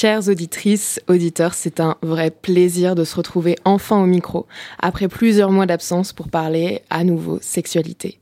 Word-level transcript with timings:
Chères 0.00 0.28
auditrices, 0.28 1.00
auditeurs, 1.08 1.54
c'est 1.54 1.80
un 1.80 1.96
vrai 2.02 2.30
plaisir 2.30 2.94
de 2.94 3.02
se 3.02 3.16
retrouver 3.16 3.56
enfin 3.64 4.00
au 4.00 4.06
micro, 4.06 4.46
après 4.78 5.08
plusieurs 5.08 5.50
mois 5.50 5.66
d'absence 5.66 6.12
pour 6.12 6.28
parler 6.28 6.82
à 6.88 7.02
nouveau 7.02 7.40
sexualité. 7.42 8.20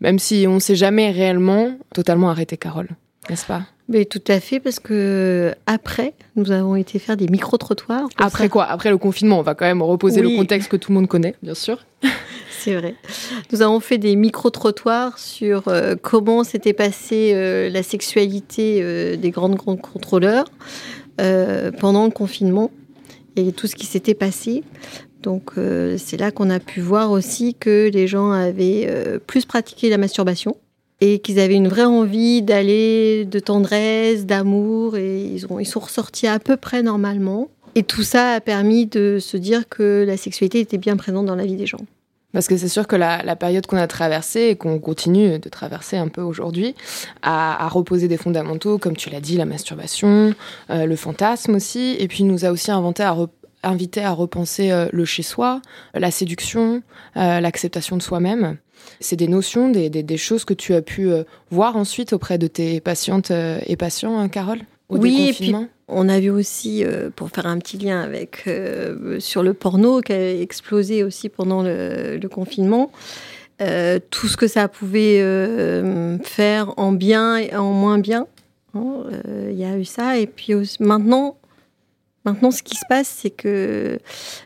Même 0.00 0.18
si 0.18 0.46
on 0.48 0.54
ne 0.54 0.58
s'est 0.58 0.74
jamais 0.74 1.12
réellement 1.12 1.78
totalement 1.94 2.28
arrêté, 2.28 2.56
Carole, 2.56 2.88
n'est-ce 3.30 3.46
pas? 3.46 3.62
Mais 3.88 4.04
tout 4.04 4.22
à 4.26 4.40
fait, 4.40 4.58
parce 4.58 4.80
que 4.80 5.54
après, 5.66 6.14
nous 6.34 6.50
avons 6.50 6.74
été 6.74 6.98
faire 6.98 7.16
des 7.16 7.28
micro-trottoirs. 7.28 8.08
Après 8.16 8.44
ça. 8.44 8.48
quoi? 8.48 8.64
Après 8.64 8.90
le 8.90 8.98
confinement, 8.98 9.38
on 9.38 9.42
va 9.42 9.54
quand 9.54 9.66
même 9.66 9.82
reposer 9.82 10.22
Oui. 10.22 10.32
le 10.32 10.36
contexte 10.38 10.68
que 10.72 10.76
tout 10.76 10.90
le 10.90 10.96
monde 10.96 11.06
connaît, 11.06 11.36
bien 11.40 11.54
sûr. 11.54 11.84
C'est 12.58 12.74
vrai. 12.74 12.94
Nous 13.52 13.62
avons 13.62 13.80
fait 13.80 13.98
des 13.98 14.14
micro-trottoirs 14.16 15.18
sur 15.18 15.66
euh, 15.66 15.94
comment 16.00 16.44
s'était 16.44 16.72
passée 16.72 17.32
euh, 17.34 17.68
la 17.68 17.82
sexualité 17.82 18.78
euh, 18.82 19.16
des 19.16 19.30
grandes, 19.30 19.56
grandes 19.56 19.80
contrôleurs 19.80 20.46
euh, 21.20 21.70
pendant 21.70 22.04
le 22.04 22.10
confinement 22.10 22.70
et 23.36 23.52
tout 23.52 23.66
ce 23.66 23.74
qui 23.74 23.86
s'était 23.86 24.14
passé. 24.14 24.62
Donc 25.22 25.52
euh, 25.56 25.96
c'est 25.98 26.16
là 26.16 26.30
qu'on 26.30 26.50
a 26.50 26.58
pu 26.58 26.80
voir 26.80 27.10
aussi 27.10 27.54
que 27.54 27.90
les 27.92 28.06
gens 28.06 28.32
avaient 28.32 28.86
euh, 28.88 29.18
plus 29.18 29.44
pratiqué 29.44 29.88
la 29.88 29.98
masturbation 29.98 30.56
et 31.00 31.18
qu'ils 31.18 31.38
avaient 31.40 31.54
une 31.54 31.68
vraie 31.68 31.84
envie 31.84 32.42
d'aller 32.42 33.24
de 33.24 33.38
tendresse, 33.38 34.26
d'amour 34.26 34.96
et 34.96 35.22
ils, 35.24 35.46
ont, 35.50 35.58
ils 35.58 35.66
sont 35.66 35.80
ressortis 35.80 36.26
à 36.26 36.38
peu 36.38 36.56
près 36.56 36.82
normalement. 36.82 37.48
Et 37.74 37.82
tout 37.82 38.02
ça 38.02 38.32
a 38.32 38.40
permis 38.40 38.86
de 38.86 39.18
se 39.20 39.36
dire 39.36 39.68
que 39.68 40.04
la 40.06 40.16
sexualité 40.16 40.60
était 40.60 40.78
bien 40.78 40.96
présente 40.96 41.26
dans 41.26 41.36
la 41.36 41.46
vie 41.46 41.56
des 41.56 41.66
gens. 41.66 41.80
Parce 42.32 42.48
que 42.48 42.56
c'est 42.56 42.68
sûr 42.68 42.86
que 42.86 42.96
la, 42.96 43.22
la 43.22 43.36
période 43.36 43.66
qu'on 43.66 43.76
a 43.76 43.86
traversée 43.86 44.48
et 44.48 44.56
qu'on 44.56 44.78
continue 44.78 45.38
de 45.38 45.48
traverser 45.48 45.96
un 45.96 46.08
peu 46.08 46.22
aujourd'hui 46.22 46.74
a, 47.22 47.64
a 47.64 47.68
reposé 47.68 48.08
des 48.08 48.16
fondamentaux, 48.16 48.78
comme 48.78 48.96
tu 48.96 49.10
l'as 49.10 49.20
dit, 49.20 49.36
la 49.36 49.44
masturbation, 49.44 50.34
euh, 50.70 50.86
le 50.86 50.96
fantasme 50.96 51.54
aussi, 51.54 51.96
et 51.98 52.08
puis 52.08 52.24
nous 52.24 52.44
a 52.44 52.50
aussi 52.50 52.70
inventé 52.70 53.02
à 53.02 53.16
invité 53.62 54.02
à 54.02 54.10
repenser 54.12 54.70
euh, 54.72 54.88
le 54.92 55.04
chez-soi, 55.04 55.62
la 55.94 56.10
séduction, 56.10 56.82
euh, 57.16 57.40
l'acceptation 57.40 57.96
de 57.96 58.02
soi-même. 58.02 58.56
C'est 58.98 59.16
des 59.16 59.28
notions, 59.28 59.68
des, 59.68 59.90
des, 59.90 60.02
des 60.02 60.16
choses 60.16 60.44
que 60.44 60.54
tu 60.54 60.74
as 60.74 60.82
pu 60.82 61.10
euh, 61.10 61.24
voir 61.50 61.76
ensuite 61.76 62.12
auprès 62.12 62.38
de 62.38 62.48
tes 62.48 62.80
patientes 62.80 63.30
euh, 63.30 63.60
et 63.66 63.76
patients, 63.76 64.18
hein, 64.18 64.28
Carole, 64.28 64.60
au 64.88 64.98
Oui, 64.98 65.28
et 65.28 65.32
puis. 65.32 65.54
On 65.88 66.08
a 66.08 66.20
vu 66.20 66.30
aussi, 66.30 66.84
euh, 66.84 67.10
pour 67.14 67.30
faire 67.30 67.46
un 67.46 67.58
petit 67.58 67.76
lien 67.76 68.00
avec 68.00 68.44
euh, 68.46 69.18
sur 69.20 69.42
le 69.42 69.52
porno 69.52 70.00
qui 70.00 70.12
a 70.12 70.40
explosé 70.40 71.02
aussi 71.02 71.28
pendant 71.28 71.62
le, 71.62 72.20
confinement, 72.28 72.90
euh, 73.60 73.98
tout 74.10 74.28
ce 74.28 74.36
que 74.36 74.46
ça 74.46 74.68
pouvait 74.68 75.20
faire 76.22 76.72
en 76.76 76.92
bien 76.92 77.36
et 77.36 77.54
en 77.54 77.72
moins 77.72 77.98
bien. 77.98 78.26
hein, 78.74 79.04
Il 79.50 79.58
y 79.58 79.64
a 79.64 79.76
eu 79.76 79.84
ça. 79.84 80.18
Et 80.18 80.26
puis 80.26 80.54
maintenant, 80.80 81.36
maintenant, 82.24 82.50
ce 82.50 82.62
qui 82.62 82.76
se 82.76 82.86
passe, 82.88 83.08
c'est 83.08 83.30
que 83.30 83.98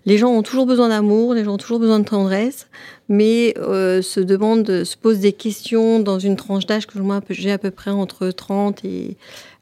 les 0.05 0.19
gens 0.19 0.31
ont 0.31 0.43
toujours 0.43 0.67
besoin 0.67 0.89
d'amour, 0.89 1.35
les 1.35 1.45
gens 1.45 1.55
ont 1.55 1.59
toujours 1.59 1.81
besoin 1.81 2.01
de 2.01 2.05
tendresse, 2.05 2.69
mais 3.09 3.55
euh, 3.59 4.03
se 4.03 4.21
demandent, 4.21 4.85
se 4.85 4.97
posent 4.97 5.21
des 5.21 5.33
questions 5.33 6.01
dans 6.01 6.19
une 6.19 6.37
tranche 6.37 6.67
d'âge 6.67 6.87
que 6.87 6.99
moi 6.99 7.21
j'ai 7.31 7.53
à 7.53 7.59
peu 7.59 7.71
près 7.71 7.91
entre 7.91 8.31
30 8.31 8.85
et 8.85 9.17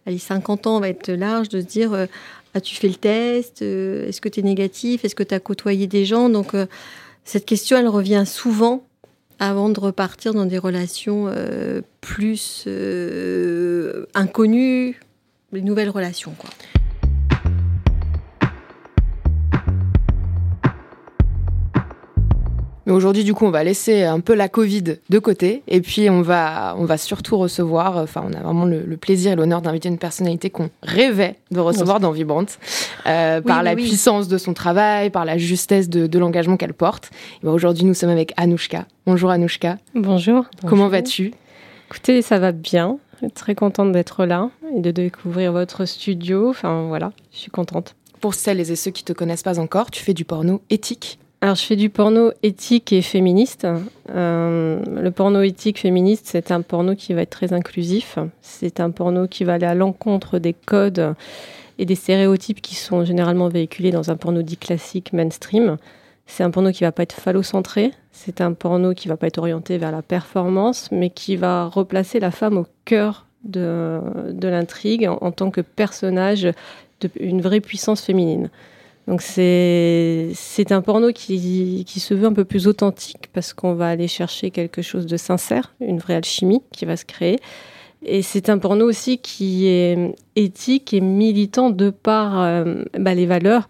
allez, 0.06 0.18
50 0.18 0.66
ans, 0.66 0.76
on 0.76 0.80
va 0.80 0.88
être 0.88 1.10
large, 1.10 1.48
de 1.48 1.60
se 1.60 1.66
dire 1.66 1.92
euh, 1.92 2.06
as-tu 2.54 2.74
fait 2.76 2.88
le 2.88 2.94
test 2.94 3.62
Euh, 3.62 4.08
Est-ce 4.08 4.20
que 4.20 4.28
tu 4.28 4.40
es 4.40 4.42
négatif 4.42 5.04
Est-ce 5.04 5.14
que 5.14 5.22
tu 5.22 5.34
as 5.34 5.40
côtoyé 5.40 5.86
des 5.86 6.04
gens? 6.04 6.28
Donc, 6.28 6.54
euh, 6.54 6.66
cette 7.24 7.44
question, 7.44 7.76
elle 7.76 7.88
revient 7.88 8.24
souvent 8.26 8.86
avant 9.40 9.68
de 9.68 9.80
repartir 9.80 10.32
dans 10.32 10.46
des 10.46 10.58
relations 10.58 11.26
euh, 11.28 11.80
plus 12.00 12.68
inconnues, 14.14 15.00
les 15.52 15.62
nouvelles 15.62 15.90
relations. 15.90 16.32
Quoi. 16.38 16.50
Mais 22.86 22.92
aujourd'hui, 22.92 23.24
du 23.24 23.32
coup, 23.34 23.46
on 23.46 23.50
va 23.50 23.64
laisser 23.64 24.02
un 24.02 24.20
peu 24.20 24.34
la 24.34 24.48
Covid 24.48 24.82
de 25.08 25.18
côté 25.18 25.62
et 25.68 25.80
puis 25.80 26.10
on 26.10 26.20
va, 26.22 26.74
on 26.78 26.84
va 26.84 26.98
surtout 26.98 27.38
recevoir, 27.38 27.96
enfin, 27.96 28.22
on 28.28 28.32
a 28.34 28.40
vraiment 28.40 28.66
le, 28.66 28.80
le 28.82 28.96
plaisir 28.96 29.32
et 29.32 29.36
l'honneur 29.36 29.62
d'inviter 29.62 29.88
une 29.88 29.98
personnalité 29.98 30.50
qu'on 30.50 30.68
rêvait 30.82 31.36
de 31.50 31.60
recevoir 31.60 32.00
dans 32.00 32.10
Vibrante, 32.10 32.58
euh, 33.06 33.40
par 33.40 33.62
la 33.62 33.74
oui. 33.74 33.84
puissance 33.84 34.28
de 34.28 34.36
son 34.36 34.52
travail, 34.52 35.10
par 35.10 35.24
la 35.24 35.38
justesse 35.38 35.88
de, 35.88 36.06
de 36.06 36.18
l'engagement 36.18 36.56
qu'elle 36.56 36.74
porte. 36.74 37.10
Et 37.42 37.46
ben, 37.46 37.52
aujourd'hui, 37.52 37.84
nous 37.84 37.94
sommes 37.94 38.10
avec 38.10 38.32
Anouchka. 38.36 38.86
Bonjour 39.06 39.30
Anouchka, 39.30 39.78
Bonjour. 39.94 40.44
comment 40.66 40.88
vas-tu? 40.88 41.32
Écoutez, 41.88 42.22
ça 42.22 42.38
va 42.38 42.52
bien. 42.52 42.98
Très 43.34 43.54
contente 43.54 43.92
d'être 43.92 44.26
là 44.26 44.50
et 44.76 44.80
de 44.80 44.90
découvrir 44.90 45.52
votre 45.52 45.86
studio. 45.86 46.50
Enfin 46.50 46.84
voilà, 46.88 47.12
je 47.32 47.38
suis 47.38 47.50
contente. 47.50 47.94
Pour 48.20 48.34
celles 48.34 48.60
et 48.60 48.76
ceux 48.76 48.90
qui 48.90 49.04
te 49.04 49.12
connaissent 49.14 49.42
pas 49.42 49.58
encore, 49.58 49.90
tu 49.90 50.02
fais 50.02 50.12
du 50.12 50.24
porno 50.24 50.60
éthique. 50.68 51.18
Alors 51.44 51.56
je 51.56 51.62
fais 51.66 51.76
du 51.76 51.90
porno 51.90 52.32
éthique 52.42 52.90
et 52.94 53.02
féministe. 53.02 53.66
Euh, 54.08 54.82
le 54.82 55.10
porno 55.10 55.42
éthique 55.42 55.78
féministe, 55.78 56.24
c'est 56.24 56.50
un 56.50 56.62
porno 56.62 56.94
qui 56.94 57.12
va 57.12 57.20
être 57.20 57.28
très 57.28 57.52
inclusif. 57.52 58.18
C'est 58.40 58.80
un 58.80 58.90
porno 58.90 59.28
qui 59.28 59.44
va 59.44 59.52
aller 59.52 59.66
à 59.66 59.74
l'encontre 59.74 60.38
des 60.38 60.54
codes 60.54 61.14
et 61.76 61.84
des 61.84 61.96
stéréotypes 61.96 62.62
qui 62.62 62.74
sont 62.74 63.04
généralement 63.04 63.50
véhiculés 63.50 63.90
dans 63.90 64.10
un 64.10 64.16
porno 64.16 64.40
dit 64.40 64.56
classique 64.56 65.12
mainstream. 65.12 65.76
C'est 66.24 66.44
un 66.44 66.50
porno 66.50 66.72
qui 66.72 66.82
va 66.84 66.92
pas 66.92 67.02
être 67.02 67.12
phallocentré. 67.12 67.90
C'est 68.10 68.40
un 68.40 68.54
porno 68.54 68.94
qui 68.94 69.08
va 69.08 69.18
pas 69.18 69.26
être 69.26 69.36
orienté 69.36 69.76
vers 69.76 69.92
la 69.92 70.00
performance, 70.00 70.88
mais 70.92 71.10
qui 71.10 71.36
va 71.36 71.66
replacer 71.66 72.20
la 72.20 72.30
femme 72.30 72.56
au 72.56 72.66
cœur 72.86 73.26
de, 73.44 74.00
l'intrigue 74.40 75.06
en 75.08 75.30
tant 75.30 75.50
que 75.50 75.60
personnage 75.60 76.48
d'une 77.02 77.42
vraie 77.42 77.60
puissance 77.60 78.00
féminine. 78.00 78.48
Donc 79.06 79.20
c'est 79.20 80.32
un 80.70 80.80
porno 80.80 81.12
qui, 81.12 81.84
qui 81.86 82.00
se 82.00 82.14
veut 82.14 82.26
un 82.26 82.32
peu 82.32 82.44
plus 82.44 82.66
authentique 82.66 83.28
parce 83.32 83.52
qu'on 83.52 83.74
va 83.74 83.88
aller 83.88 84.08
chercher 84.08 84.50
quelque 84.50 84.80
chose 84.80 85.06
de 85.06 85.16
sincère, 85.16 85.74
une 85.80 85.98
vraie 85.98 86.14
alchimie 86.14 86.62
qui 86.72 86.84
va 86.84 86.96
se 86.96 87.04
créer. 87.04 87.38
Et 88.06 88.22
c'est 88.22 88.48
un 88.48 88.58
porno 88.58 88.86
aussi 88.86 89.18
qui 89.18 89.66
est 89.66 90.14
éthique 90.36 90.92
et 90.92 91.00
militant 91.00 91.70
de 91.70 91.90
par 91.90 92.40
euh, 92.40 92.82
bah, 92.98 93.14
les 93.14 93.26
valeurs, 93.26 93.68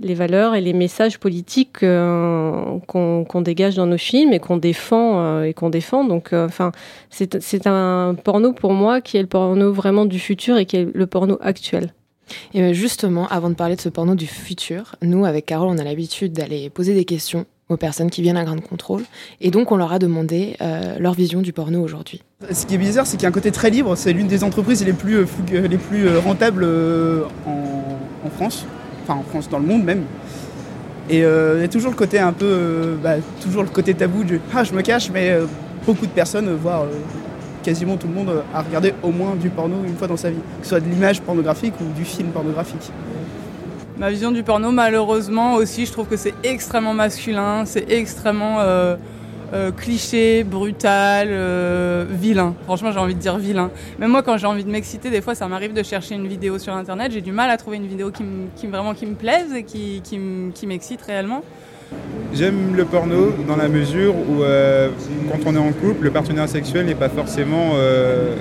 les 0.00 0.14
valeurs 0.14 0.54
et 0.54 0.60
les 0.60 0.72
messages 0.72 1.18
politiques 1.18 1.82
euh, 1.82 2.78
qu'on 2.86 3.40
dégage 3.42 3.76
dans 3.76 3.86
nos 3.86 3.98
films 3.98 4.32
et 4.32 4.40
qu'on 4.40 4.56
défend 4.56 5.20
euh, 5.20 5.42
et 5.44 5.54
qu'on 5.54 5.70
défend. 5.70 6.04
Donc, 6.04 6.32
euh, 6.32 6.46
enfin, 6.46 6.72
c'est 7.10 7.66
un 7.66 8.14
porno 8.14 8.52
pour 8.52 8.72
moi 8.72 9.00
qui 9.00 9.18
est 9.18 9.22
le 9.22 9.28
porno 9.28 9.72
vraiment 9.72 10.06
du 10.06 10.18
futur 10.18 10.56
et 10.56 10.66
qui 10.66 10.76
est 10.76 10.88
le 10.92 11.06
porno 11.06 11.38
actuel. 11.40 11.92
Et 12.54 12.60
ben, 12.60 12.72
justement, 12.72 13.28
avant 13.28 13.50
de 13.50 13.54
parler 13.54 13.76
de 13.76 13.80
ce 13.80 13.88
porno 13.88 14.14
du 14.14 14.26
futur, 14.26 14.96
nous, 15.02 15.24
avec 15.24 15.46
Carole, 15.46 15.68
on 15.68 15.78
a 15.78 15.84
l'habitude 15.84 16.32
d'aller 16.32 16.70
poser 16.70 16.94
des 16.94 17.04
questions 17.04 17.46
aux 17.70 17.76
personnes 17.76 18.10
qui 18.10 18.20
viennent 18.20 18.36
à 18.36 18.44
Grain 18.44 18.56
de 18.56 18.60
Contrôle. 18.60 19.02
Et 19.40 19.50
donc, 19.50 19.72
on 19.72 19.76
leur 19.76 19.92
a 19.92 19.98
demandé 19.98 20.56
euh, 20.60 20.96
leur 20.98 21.14
vision 21.14 21.40
du 21.40 21.52
porno 21.52 21.80
aujourd'hui. 21.80 22.20
Ce 22.50 22.66
qui 22.66 22.74
est 22.74 22.78
bizarre, 22.78 23.06
c'est 23.06 23.16
qu'il 23.16 23.22
y 23.22 23.26
a 23.26 23.28
un 23.28 23.32
côté 23.32 23.52
très 23.52 23.70
libre. 23.70 23.96
C'est 23.96 24.12
l'une 24.12 24.26
des 24.26 24.44
entreprises 24.44 24.84
les 24.84 24.92
plus, 24.92 25.18
euh, 25.18 25.26
euh, 25.52 25.68
les 25.68 25.78
plus 25.78 26.08
rentables 26.18 26.66
en, 27.46 28.30
France, 28.36 28.66
enfin 29.02 29.18
en 29.18 29.22
France, 29.22 29.48
dans 29.48 29.58
le 29.58 29.66
monde 29.66 29.84
même. 29.84 30.02
Et 31.08 31.18
il 31.18 31.60
y 31.60 31.64
a 31.64 31.68
toujours 31.68 31.90
le 31.90 31.96
côté 31.96 32.20
un 32.20 32.32
peu, 32.32 32.96
bah, 33.02 33.14
toujours 33.42 33.62
le 33.62 33.68
côté 33.68 33.94
tabou 33.94 34.22
du 34.22 34.40
ah 34.54 34.62
je 34.62 34.72
me 34.72 34.82
cache, 34.82 35.10
mais 35.10 35.36
beaucoup 35.84 36.06
de 36.06 36.12
personnes, 36.12 36.54
voire 36.54 36.84
quasiment 37.62 37.96
tout 37.96 38.06
le 38.08 38.14
monde, 38.14 38.42
a 38.54 38.62
regardé 38.62 38.94
au 39.02 39.10
moins 39.10 39.34
du 39.36 39.48
porno 39.50 39.76
une 39.86 39.96
fois 39.96 40.08
dans 40.08 40.16
sa 40.16 40.30
vie, 40.30 40.36
que 40.60 40.64
ce 40.64 40.70
soit 40.70 40.80
de 40.80 40.88
l'image 40.88 41.20
pornographique 41.20 41.74
ou 41.80 41.92
du 41.96 42.04
film 42.04 42.28
pornographique. 42.28 42.90
Ma 43.98 44.10
vision 44.10 44.30
du 44.30 44.42
porno, 44.42 44.70
malheureusement 44.70 45.54
aussi, 45.54 45.84
je 45.84 45.92
trouve 45.92 46.06
que 46.06 46.16
c'est 46.16 46.34
extrêmement 46.42 46.94
masculin, 46.94 47.64
c'est 47.66 47.90
extrêmement 47.90 48.60
euh, 48.60 48.96
euh, 49.52 49.70
cliché, 49.72 50.42
brutal, 50.42 51.28
euh, 51.30 52.06
vilain. 52.08 52.54
Franchement, 52.64 52.92
j'ai 52.92 52.98
envie 52.98 53.14
de 53.14 53.20
dire 53.20 53.36
vilain. 53.36 53.70
Même 53.98 54.10
moi, 54.10 54.22
quand 54.22 54.38
j'ai 54.38 54.46
envie 54.46 54.64
de 54.64 54.70
m'exciter, 54.70 55.10
des 55.10 55.20
fois, 55.20 55.34
ça 55.34 55.48
m'arrive 55.48 55.74
de 55.74 55.82
chercher 55.82 56.14
une 56.14 56.26
vidéo 56.28 56.58
sur 56.58 56.72
Internet. 56.74 57.12
J'ai 57.12 57.20
du 57.20 57.32
mal 57.32 57.50
à 57.50 57.58
trouver 57.58 57.76
une 57.76 57.86
vidéo 57.86 58.10
qui, 58.10 58.22
me- 58.22 58.46
qui 58.56 58.66
me- 58.66 58.72
vraiment 58.72 58.94
qui 58.94 59.04
me 59.04 59.14
plaise 59.16 59.52
et 59.54 59.64
qui, 59.64 60.00
qui 60.02 60.66
m'excite 60.66 61.02
réellement. 61.02 61.42
J'aime 62.32 62.76
le 62.76 62.84
porno 62.84 63.32
dans 63.46 63.56
la 63.56 63.68
mesure 63.68 64.14
où, 64.14 64.42
euh, 64.42 64.88
quand 65.30 65.38
on 65.46 65.56
est 65.56 65.58
en 65.58 65.72
couple, 65.72 66.04
le 66.04 66.10
partenaire 66.10 66.48
sexuel 66.48 66.86
n'est 66.86 66.94
pas 66.94 67.08
forcément 67.08 67.72
euh, 67.74 68.36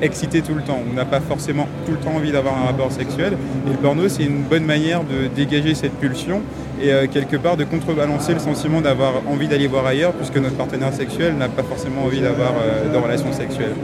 excité 0.00 0.40
tout 0.40 0.54
le 0.54 0.62
temps. 0.62 0.80
On 0.90 0.94
n'a 0.94 1.04
pas 1.04 1.20
forcément 1.20 1.68
tout 1.84 1.92
le 1.92 1.98
temps 1.98 2.16
envie 2.16 2.32
d'avoir 2.32 2.56
un 2.56 2.64
rapport 2.64 2.90
sexuel. 2.90 3.34
Et 3.66 3.70
le 3.70 3.76
porno, 3.76 4.08
c'est 4.08 4.24
une 4.24 4.42
bonne 4.42 4.64
manière 4.64 5.02
de 5.04 5.26
dégager 5.34 5.74
cette 5.74 5.92
pulsion 5.92 6.40
et 6.80 6.90
euh, 6.90 7.06
quelque 7.06 7.36
part 7.36 7.58
de 7.58 7.64
contrebalancer 7.64 8.32
le 8.32 8.38
sentiment 8.40 8.80
d'avoir 8.80 9.14
envie 9.28 9.46
d'aller 9.46 9.66
voir 9.66 9.84
ailleurs, 9.84 10.12
puisque 10.12 10.38
notre 10.38 10.56
partenaire 10.56 10.94
sexuel 10.94 11.36
n'a 11.36 11.48
pas 11.48 11.64
forcément 11.64 12.04
envie 12.04 12.20
d'avoir 12.20 12.54
de 12.90 12.96
relations 12.96 13.32
sexuelles. 13.32 13.74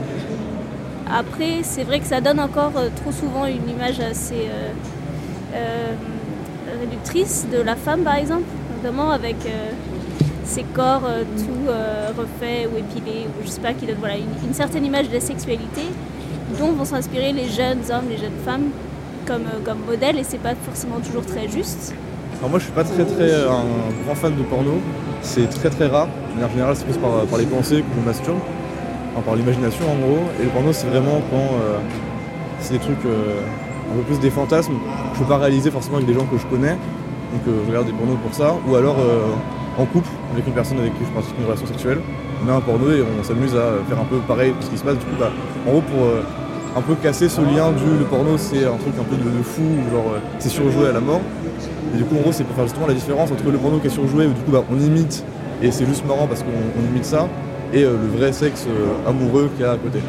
Après, 1.07 1.59
c'est 1.61 1.83
vrai 1.83 1.99
que 1.99 2.07
ça 2.07 2.19
donne 2.19 2.39
encore 2.39 2.73
trop 2.95 3.11
souvent 3.11 3.45
une 3.45 3.69
image 3.69 3.99
assez 3.99 4.49
réductrice 6.81 7.45
de 7.51 7.61
la 7.61 7.75
femme, 7.75 8.01
par 8.01 8.15
exemple, 8.15 8.45
avec 9.11 9.35
ses 10.43 10.63
corps 10.63 11.01
tout 11.37 11.71
refaits 12.17 12.69
ou 12.71 12.77
épilés, 12.77 13.25
ou 13.27 13.43
je 13.43 13.49
sais 13.49 13.61
pas, 13.61 13.73
qui 13.73 13.85
donne 13.85 13.97
voilà, 13.99 14.15
une, 14.17 14.53
certaine 14.53 14.85
image 14.85 15.09
de 15.09 15.13
la 15.13 15.19
sexualité 15.19 15.81
dont 16.59 16.71
vont 16.71 16.85
s'inspirer 16.85 17.33
les 17.33 17.49
jeunes 17.49 17.81
hommes, 17.91 18.09
les 18.09 18.17
jeunes 18.17 18.39
femmes 18.45 18.69
comme, 19.25 19.45
comme 19.63 19.79
modèle, 19.87 20.19
et 20.19 20.23
c'est 20.23 20.37
pas 20.37 20.53
forcément 20.55 20.99
toujours 20.99 21.25
très 21.25 21.47
juste. 21.47 21.93
Alors 22.39 22.49
moi 22.49 22.59
je 22.59 22.65
suis 22.65 22.73
pas 22.73 22.83
très 22.83 23.05
très 23.05 23.31
euh, 23.31 23.49
un 23.49 24.03
grand 24.05 24.15
fan 24.15 24.35
de 24.35 24.43
porno, 24.43 24.73
c'est 25.21 25.49
très 25.49 25.69
très 25.69 25.87
rare. 25.87 26.07
En 26.37 26.49
général 26.49 26.75
c'est 26.75 26.85
plus 26.85 26.97
par, 26.97 27.39
les 27.39 27.45
pensées 27.45 27.81
qu'on 27.81 28.01
masturbe, 28.01 28.37
enfin, 29.13 29.21
par 29.21 29.35
l'imagination 29.35 29.85
en 29.89 29.95
gros. 29.95 30.19
Et 30.39 30.43
le 30.43 30.49
porno 30.49 30.73
c'est 30.73 30.87
vraiment 30.87 31.21
quand 31.31 31.37
euh, 31.37 31.77
c'est 32.59 32.73
des 32.73 32.79
trucs 32.79 33.05
euh, 33.05 33.39
un 33.91 33.95
peu 33.95 34.01
plus 34.03 34.19
des 34.19 34.29
fantasmes. 34.29 34.73
Je 35.13 35.19
peux 35.19 35.25
pas 35.25 35.37
réaliser 35.37 35.71
forcément 35.71 35.95
avec 35.95 36.07
des 36.07 36.13
gens 36.13 36.25
que 36.25 36.37
je 36.37 36.45
connais, 36.47 36.75
donc 37.31 37.55
je 37.65 37.69
regarde 37.69 37.87
des 37.87 37.93
pornos 37.93 38.17
pour 38.23 38.33
ça. 38.33 38.55
Ou 38.67 38.75
alors 38.75 38.97
en 39.77 39.85
couple 39.85 40.09
avec 40.33 40.47
une 40.47 40.53
personne 40.53 40.79
avec 40.79 40.93
qui 40.97 41.05
je 41.05 41.11
pratique 41.11 41.35
une 41.39 41.45
relation 41.45 41.67
sexuelle. 41.67 41.99
On 42.41 42.45
met 42.45 42.53
un 42.53 42.61
porno 42.61 42.91
et 42.91 43.01
on 43.01 43.23
s'amuse 43.23 43.55
à 43.55 43.83
faire 43.87 43.99
un 43.99 44.05
peu 44.05 44.17
pareil 44.27 44.53
ce 44.61 44.69
qui 44.69 44.77
se 44.77 44.83
passe. 44.83 44.97
Du 44.97 45.05
coup 45.05 45.17
bah, 45.19 45.31
en 45.67 45.71
gros 45.71 45.81
pour 45.81 46.07
un 46.77 46.81
peu 46.81 46.95
casser 46.95 47.29
ce 47.29 47.41
lien 47.41 47.71
du 47.71 47.97
le 47.99 48.05
porno 48.05 48.37
c'est 48.37 48.65
un 48.65 48.77
truc 48.77 48.93
un 48.99 49.03
peu 49.03 49.15
de, 49.15 49.37
de 49.37 49.43
fou, 49.43 49.63
genre 49.91 50.15
c'est 50.39 50.49
surjoué 50.49 50.89
à 50.89 50.93
la 50.93 51.01
mort. 51.01 51.21
Et 51.93 51.97
du 51.97 52.03
coup, 52.03 52.15
en 52.17 52.21
gros, 52.21 52.31
c'est 52.31 52.43
pour 52.43 52.55
faire 52.55 52.65
justement 52.65 52.87
la 52.87 52.93
différence 52.93 53.31
entre 53.31 53.49
le 53.49 53.57
porno 53.57 53.79
qui 53.79 53.87
est 53.87 53.91
surjoué, 53.91 54.25
où 54.25 54.33
du 54.33 54.41
coup, 54.41 54.51
bah, 54.51 54.63
on 54.69 54.77
imite, 54.77 55.23
et 55.61 55.71
c'est 55.71 55.85
juste 55.85 56.05
marrant 56.05 56.27
parce 56.27 56.43
qu'on 56.43 56.91
imite 56.91 57.05
ça, 57.05 57.29
et 57.73 57.83
euh, 57.83 57.91
le 57.91 58.17
vrai 58.17 58.33
sexe 58.33 58.65
euh, 58.67 59.09
amoureux 59.09 59.49
qu'il 59.55 59.65
y 59.65 59.67
a 59.67 59.71
à 59.71 59.77
côté. 59.77 59.99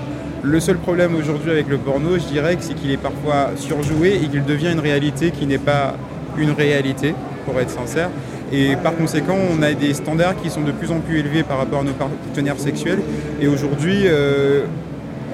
Le 0.43 0.59
seul 0.59 0.79
problème 0.79 1.15
aujourd'hui 1.15 1.51
avec 1.51 1.69
le 1.69 1.79
porno, 1.79 2.15
je 2.15 2.25
dirais, 2.25 2.57
c'est 2.59 2.75
qu'il 2.75 2.91
est 2.91 2.97
parfois 2.97 3.51
surjoué 3.57 4.17
et 4.17 4.27
qu'il 4.27 4.45
devient 4.45 4.73
une 4.73 4.81
réalité 4.81 5.31
qui 5.31 5.47
n'est 5.47 5.59
pas 5.59 5.95
une 6.39 6.51
réalité, 6.51 7.15
pour 7.45 7.59
être 7.61 7.71
sincère. 7.71 8.11
Et 8.53 8.77
par 8.77 8.97
conséquent, 8.97 9.37
on 9.51 9.63
a 9.63 9.73
des 9.73 9.95
standards 9.95 10.41
qui 10.41 10.51
sont 10.51 10.63
de 10.63 10.73
plus 10.73 10.91
en 10.93 11.01
plus 11.01 11.19
élevés 11.19 11.43
par 11.43 11.59
rapport 11.59 11.81
à 11.81 11.85
nos 11.85 11.93
partenaires 11.93 12.59
sexuels. 12.59 13.01
Et 13.41 13.49
aujourd'hui, 13.49 14.03
euh, 14.05 14.67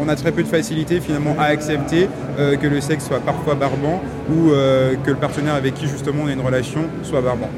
on 0.01 0.09
a 0.09 0.17
très 0.17 0.33
peu 0.33 0.43
de 0.43 0.49
facilité 0.49 1.01
finalement 1.01 1.37
à 1.39 1.45
accepter 1.45 2.09
euh, 2.39 2.57
que 2.57 2.67
le 2.67 2.81
sexe 2.81 3.07
soit 3.07 3.21
parfois 3.21 3.55
barbant 3.55 4.01
ou 4.31 4.51
euh, 4.51 4.95
que 5.05 5.11
le 5.11 5.17
partenaire 5.17 5.55
avec 5.55 5.75
qui 5.75 5.87
justement 5.87 6.23
on 6.25 6.29
a 6.29 6.33
une 6.33 6.41
relation 6.41 6.81
soit 7.03 7.21
barbant. 7.21 7.51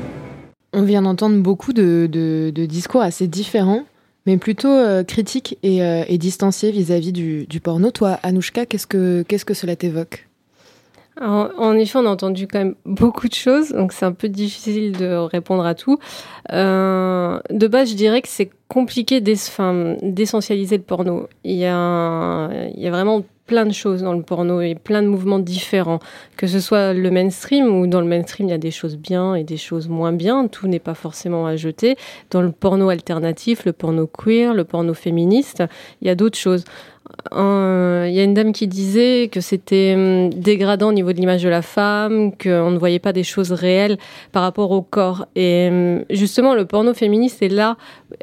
On 0.73 0.83
vient 0.83 1.03
d'entendre 1.03 1.41
beaucoup 1.41 1.73
de, 1.73 2.51
discours 2.67 3.03
assez 3.03 3.29
différents, 3.29 3.85
mais 4.27 4.39
plutôt 4.39 4.77
critiques 5.07 5.57
et, 5.63 6.19
distanciés 6.19 6.73
vis-à-vis 6.73 7.13
du, 7.13 7.61
porno. 7.63 7.93
Toi, 7.93 8.19
Anouchka, 8.25 8.67
qu'est-ce 8.67 8.89
que, 8.89 9.23
qu'est-ce 9.29 9.45
que 9.45 9.55
cela 9.55 9.77
t'évoque? 9.77 10.27
En 11.21 11.75
effet, 11.77 11.99
on 11.99 12.07
a 12.07 12.11
entendu 12.11 12.47
quand 12.47 12.59
même 12.59 12.75
beaucoup 12.85 13.29
de 13.29 13.35
choses, 13.35 13.71
donc 13.71 13.93
c'est 13.93 14.05
un 14.05 14.13
peu 14.13 14.29
difficile 14.29 14.93
de 14.93 15.15
répondre 15.15 15.65
à 15.65 15.75
tout. 15.75 15.99
de 16.51 17.67
base, 17.69 17.91
je 17.91 17.95
dirais 17.95 18.23
que 18.23 18.29
c'est 18.29 18.51
compliqué 18.69 19.21
d'essentialiser 19.21 20.77
le 20.77 20.83
porno. 20.83 21.29
Il 21.45 21.57
y, 21.57 21.67
a, 21.67 22.51
il 22.75 22.83
y 22.83 22.87
a 22.87 22.91
vraiment 22.91 23.23
plein 23.47 23.67
de 23.67 23.73
choses 23.73 24.03
dans 24.03 24.15
le 24.15 24.23
porno 24.23 24.61
et 24.61 24.75
plein 24.75 25.03
de 25.03 25.09
mouvements 25.09 25.39
différents. 25.39 25.99
Que 26.37 26.47
ce 26.47 26.61
soit 26.61 26.93
le 26.93 27.11
mainstream, 27.11 27.67
ou 27.67 27.87
dans 27.87 28.01
le 28.01 28.07
mainstream, 28.07 28.49
il 28.49 28.51
y 28.51 28.55
a 28.55 28.59
des 28.59 28.71
choses 28.71 28.97
bien 28.97 29.35
et 29.35 29.45
des 29.45 29.57
choses 29.57 29.89
moins 29.89 30.13
bien. 30.13 30.49
Tout 30.49 30.67
n'est 30.67 30.79
pas 30.79 30.95
forcément 30.95 31.47
à 31.47 31.57
jeter. 31.57 31.97
Dans 32.31 32.43
le 32.43 32.53
porno 32.53 32.89
alternatif, 32.89 33.65
le 33.65 33.73
porno 33.73 34.07
queer, 34.07 34.55
le 34.55 34.65
porno 34.65 34.95
féministe, 34.95 35.63
il 36.01 36.09
y 36.09 36.11
a 36.11 36.15
d'autres 36.15 36.39
choses. 36.39 36.65
Il 37.33 38.13
y 38.13 38.21
a 38.21 38.23
une 38.23 38.35
dame 38.35 38.53
qui 38.53 38.69
disait 38.69 39.29
que 39.33 39.41
c'était 39.41 39.95
hum, 39.97 40.31
dégradant 40.31 40.89
au 40.89 40.93
niveau 40.93 41.13
de 41.13 41.19
l'image 41.19 41.43
de 41.43 41.49
la 41.49 41.63
femme, 41.63 42.33
qu'on 42.37 42.71
ne 42.71 42.79
voyait 42.79 42.99
pas 42.99 43.13
des 43.13 43.25
choses 43.25 43.53
réelles 43.53 43.99
par 44.33 44.43
rapport 44.43 44.71
au 44.71 44.83
corps. 44.83 45.27
Et 45.35 45.69
hum, 45.71 46.05
justement, 46.11 46.55
le 46.55 46.67
porno 46.67 46.95
féministe 46.95 47.43
est 47.43 47.49
là 47.49 47.77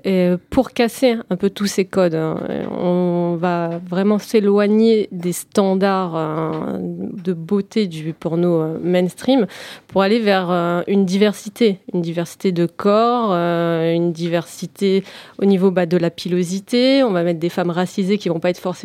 euh, 0.05 0.38
pour 0.49 0.71
casser 0.71 1.15
un 1.29 1.35
peu 1.35 1.49
tous 1.49 1.67
ces 1.67 1.85
codes. 1.85 2.15
Hein. 2.15 2.38
On 2.71 3.38
va 3.39 3.79
vraiment 3.89 4.19
s'éloigner 4.19 5.07
des 5.11 5.33
standards 5.33 6.15
hein, 6.15 6.79
de 6.79 7.33
beauté 7.33 7.88
du 7.88 8.13
porno 8.13 8.61
euh, 8.61 8.77
mainstream 8.81 9.47
pour 9.88 10.01
aller 10.01 10.19
vers 10.19 10.49
euh, 10.49 10.81
une 10.88 11.05
diversité, 11.05 11.79
une 11.93 12.01
diversité 12.01 12.51
de 12.51 12.65
corps, 12.65 13.31
une 13.31 14.11
diversité 14.11 15.03
au 15.39 15.45
niveau 15.45 15.71
bah, 15.71 15.85
de 15.85 15.97
la 15.97 16.09
pilosité. 16.09 17.03
On 17.03 17.11
va 17.11 17.23
mettre 17.23 17.39
des 17.39 17.49
femmes 17.49 17.71
racisées 17.71 18.17
qui 18.17 18.29
vont 18.29 18.39
pas 18.39 18.49
être 18.49 18.59
forcément 18.59 18.81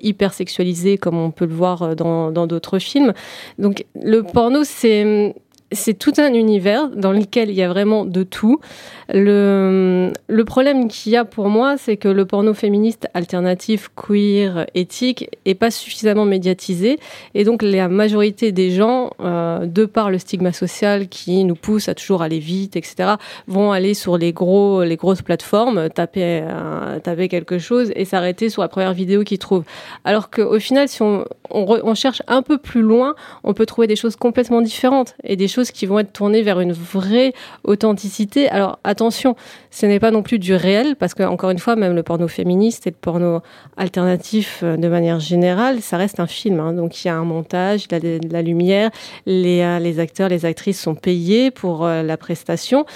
hyper 0.00 0.32
sexualisées 0.32 0.98
comme 0.98 1.18
on 1.18 1.30
peut 1.30 1.46
le 1.46 1.54
voir 1.54 1.96
dans 1.96 2.46
d'autres 2.46 2.78
films. 2.78 3.12
Donc 3.58 3.84
le 3.94 4.22
porno, 4.22 4.64
c'est 4.64 5.34
c'est 5.72 5.94
tout 5.94 6.12
un 6.18 6.32
univers 6.32 6.88
dans 6.90 7.12
lequel 7.12 7.50
il 7.50 7.56
y 7.56 7.62
a 7.62 7.68
vraiment 7.68 8.04
de 8.04 8.22
tout. 8.22 8.60
Le, 9.08 10.12
problème 10.46 10.88
qu'il 10.88 11.12
y 11.12 11.16
a 11.16 11.24
pour 11.24 11.48
moi, 11.48 11.76
c'est 11.76 11.96
que 11.96 12.08
le 12.08 12.24
porno 12.24 12.54
féministe 12.54 13.08
alternatif, 13.14 13.90
queer, 13.96 14.66
éthique, 14.74 15.28
est 15.44 15.54
pas 15.54 15.72
suffisamment 15.72 16.24
médiatisé. 16.24 16.98
Et 17.34 17.44
donc, 17.44 17.62
la 17.62 17.88
majorité 17.88 18.52
des 18.52 18.70
gens, 18.70 19.10
euh, 19.20 19.66
de 19.66 19.84
par 19.86 20.10
le 20.10 20.18
stigma 20.18 20.52
social 20.52 21.08
qui 21.08 21.44
nous 21.44 21.56
pousse 21.56 21.88
à 21.88 21.94
toujours 21.94 22.22
aller 22.22 22.38
vite, 22.38 22.76
etc., 22.76 23.14
vont 23.48 23.72
aller 23.72 23.94
sur 23.94 24.18
les, 24.18 24.32
gros, 24.32 24.84
les 24.84 24.96
grosses 24.96 25.22
plateformes, 25.22 25.88
taper, 25.90 26.42
euh, 26.44 27.00
taper 27.00 27.28
quelque 27.28 27.58
chose 27.58 27.92
et 27.96 28.04
s'arrêter 28.04 28.50
sur 28.50 28.62
la 28.62 28.68
première 28.68 28.92
vidéo 28.92 29.24
qu'ils 29.24 29.38
trouvent. 29.38 29.64
Alors 30.04 30.30
qu'au 30.30 30.60
final, 30.60 30.88
si 30.88 31.02
on, 31.02 31.24
on, 31.50 31.80
on 31.82 31.94
cherche 31.94 32.22
un 32.28 32.42
peu 32.42 32.58
plus 32.58 32.82
loin, 32.82 33.16
on 33.42 33.52
peut 33.52 33.66
trouver 33.66 33.88
des 33.88 33.96
choses 33.96 34.14
complètement 34.14 34.60
différentes 34.60 35.16
et 35.24 35.36
des 35.36 35.48
choses 35.48 35.55
qui 35.64 35.86
vont 35.86 35.98
être 35.98 36.12
tournées 36.12 36.42
vers 36.42 36.60
une 36.60 36.72
vraie 36.72 37.32
authenticité. 37.64 38.48
Alors 38.48 38.78
attention, 38.84 39.36
ce 39.70 39.86
n'est 39.86 40.00
pas 40.00 40.10
non 40.10 40.22
plus 40.22 40.38
du 40.38 40.54
réel, 40.54 40.96
parce 40.96 41.14
que 41.14 41.22
encore 41.22 41.50
une 41.50 41.58
fois, 41.58 41.76
même 41.76 41.94
le 41.94 42.02
porno 42.02 42.28
féministe 42.28 42.86
et 42.86 42.90
le 42.90 42.96
porno 43.00 43.40
alternatif 43.76 44.60
euh, 44.62 44.76
de 44.76 44.88
manière 44.88 45.20
générale, 45.20 45.80
ça 45.80 45.96
reste 45.96 46.20
un 46.20 46.26
film. 46.26 46.60
Hein. 46.60 46.72
Donc 46.72 47.04
il 47.04 47.08
y 47.08 47.10
a 47.10 47.16
un 47.16 47.24
montage, 47.24 47.88
de 47.88 47.96
la, 47.96 48.28
la 48.30 48.42
lumière, 48.42 48.90
les, 49.26 49.60
euh, 49.60 49.78
les 49.78 50.00
acteurs, 50.00 50.28
les 50.28 50.44
actrices 50.44 50.80
sont 50.80 50.94
payés 50.94 51.50
pour 51.50 51.84
euh, 51.84 52.02
la 52.02 52.16
prestation. 52.16 52.86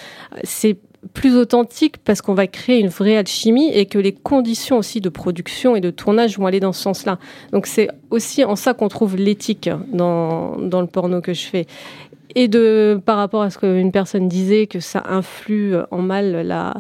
C'est 0.45 0.77
plus 1.15 1.37
authentique 1.37 1.97
parce 1.99 2.21
qu'on 2.21 2.35
va 2.35 2.47
créer 2.47 2.79
une 2.79 2.89
vraie 2.89 3.17
alchimie 3.17 3.71
et 3.73 3.87
que 3.87 3.99
les 3.99 4.13
conditions 4.13 4.79
aussi 4.79 5.01
de 5.01 5.09
production 5.09 5.75
et 5.75 5.81
de 5.81 5.91
tournage 5.91 6.39
vont 6.39 6.47
aller 6.47 6.61
dans 6.61 6.73
ce 6.73 6.83
sens-là. 6.83 7.19
Donc 7.53 7.67
c'est 7.67 7.89
aussi 8.11 8.45
en 8.45 8.57
ça 8.57 8.75
qu'on 8.75 8.89
trouve 8.89 9.17
l'éthique 9.17 9.71
dans 9.93 10.57
le 10.59 10.87
porno 10.87 11.21
que 11.21 11.33
je 11.33 11.47
fais 11.47 11.67
et 12.35 12.49
de 12.49 13.01
par 13.05 13.17
rapport 13.17 13.43
à 13.43 13.51
ce 13.51 13.59
qu'une 13.59 13.93
personne 13.93 14.29
disait 14.29 14.67
que 14.67 14.81
ça 14.81 15.03
influe 15.09 15.75
en 15.91 15.99
mal 15.99 16.47
la, 16.47 16.75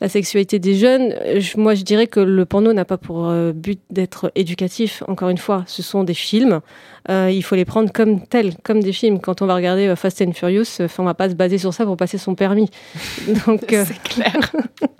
la 0.00 0.08
sexualité 0.08 0.58
des 0.58 0.74
jeunes, 0.74 1.14
moi 1.56 1.74
je 1.74 1.82
dirais 1.82 2.06
que 2.06 2.20
le 2.20 2.44
porno 2.44 2.72
n'a 2.72 2.84
pas 2.84 2.98
pour 2.98 3.28
euh, 3.28 3.52
but 3.52 3.80
d'être 3.90 4.32
éducatif. 4.34 5.02
Encore 5.08 5.28
une 5.28 5.38
fois, 5.38 5.64
ce 5.66 5.82
sont 5.82 6.04
des 6.04 6.14
films. 6.14 6.60
Euh, 7.08 7.30
il 7.32 7.42
faut 7.42 7.56
les 7.56 7.64
prendre 7.64 7.90
comme 7.92 8.24
tels, 8.26 8.54
comme 8.62 8.80
des 8.80 8.92
films. 8.92 9.20
Quand 9.20 9.42
on 9.42 9.46
va 9.46 9.54
regarder 9.54 9.88
euh, 9.88 9.96
Fast 9.96 10.22
and 10.22 10.32
Furious, 10.32 10.78
on 10.98 11.04
va 11.04 11.14
pas 11.14 11.28
se 11.28 11.34
baser 11.34 11.58
sur 11.58 11.74
ça 11.74 11.84
pour 11.84 11.96
passer 11.96 12.18
son 12.18 12.34
permis. 12.34 12.68
Donc 13.46 13.60
c'est 13.68 14.02
clair. 14.02 14.52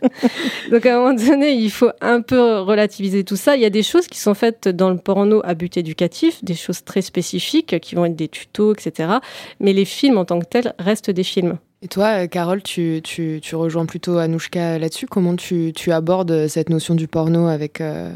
Donc 0.70 0.84
à 0.86 0.96
un 0.96 0.98
moment 1.00 1.14
donné, 1.14 1.52
il 1.52 1.70
faut 1.70 1.90
un 2.00 2.20
peu 2.20 2.60
relativiser 2.60 3.24
tout 3.24 3.36
ça. 3.36 3.56
Il 3.56 3.62
y 3.62 3.66
a 3.66 3.70
des 3.70 3.82
choses 3.82 4.08
qui 4.08 4.18
sont 4.18 4.34
faites 4.34 4.68
dans 4.68 4.90
le 4.90 4.98
porno 4.98 5.40
à 5.44 5.54
but 5.54 5.76
éducatif, 5.76 6.42
des 6.44 6.54
choses 6.54 6.84
très 6.84 7.02
spécifiques 7.02 7.78
qui 7.80 7.94
vont 7.94 8.04
être 8.04 8.16
des 8.16 8.28
tutos, 8.28 8.74
etc. 8.74 9.14
Mais 9.60 9.72
les 9.72 9.84
films 9.92 10.18
en 10.18 10.24
tant 10.24 10.40
que 10.40 10.46
tels 10.46 10.74
restent 10.78 11.10
des 11.10 11.24
films. 11.24 11.58
Et 11.82 11.88
toi, 11.88 12.28
Carole, 12.28 12.62
tu, 12.62 13.00
tu, 13.02 13.40
tu 13.42 13.56
rejoins 13.56 13.86
plutôt 13.86 14.18
Anouchka 14.18 14.78
là-dessus. 14.78 15.06
Comment 15.06 15.34
tu, 15.34 15.72
tu, 15.74 15.90
abordes 15.90 16.46
cette 16.46 16.68
notion 16.68 16.94
du 16.94 17.08
porno 17.08 17.48
avec, 17.48 17.80
euh, 17.80 18.12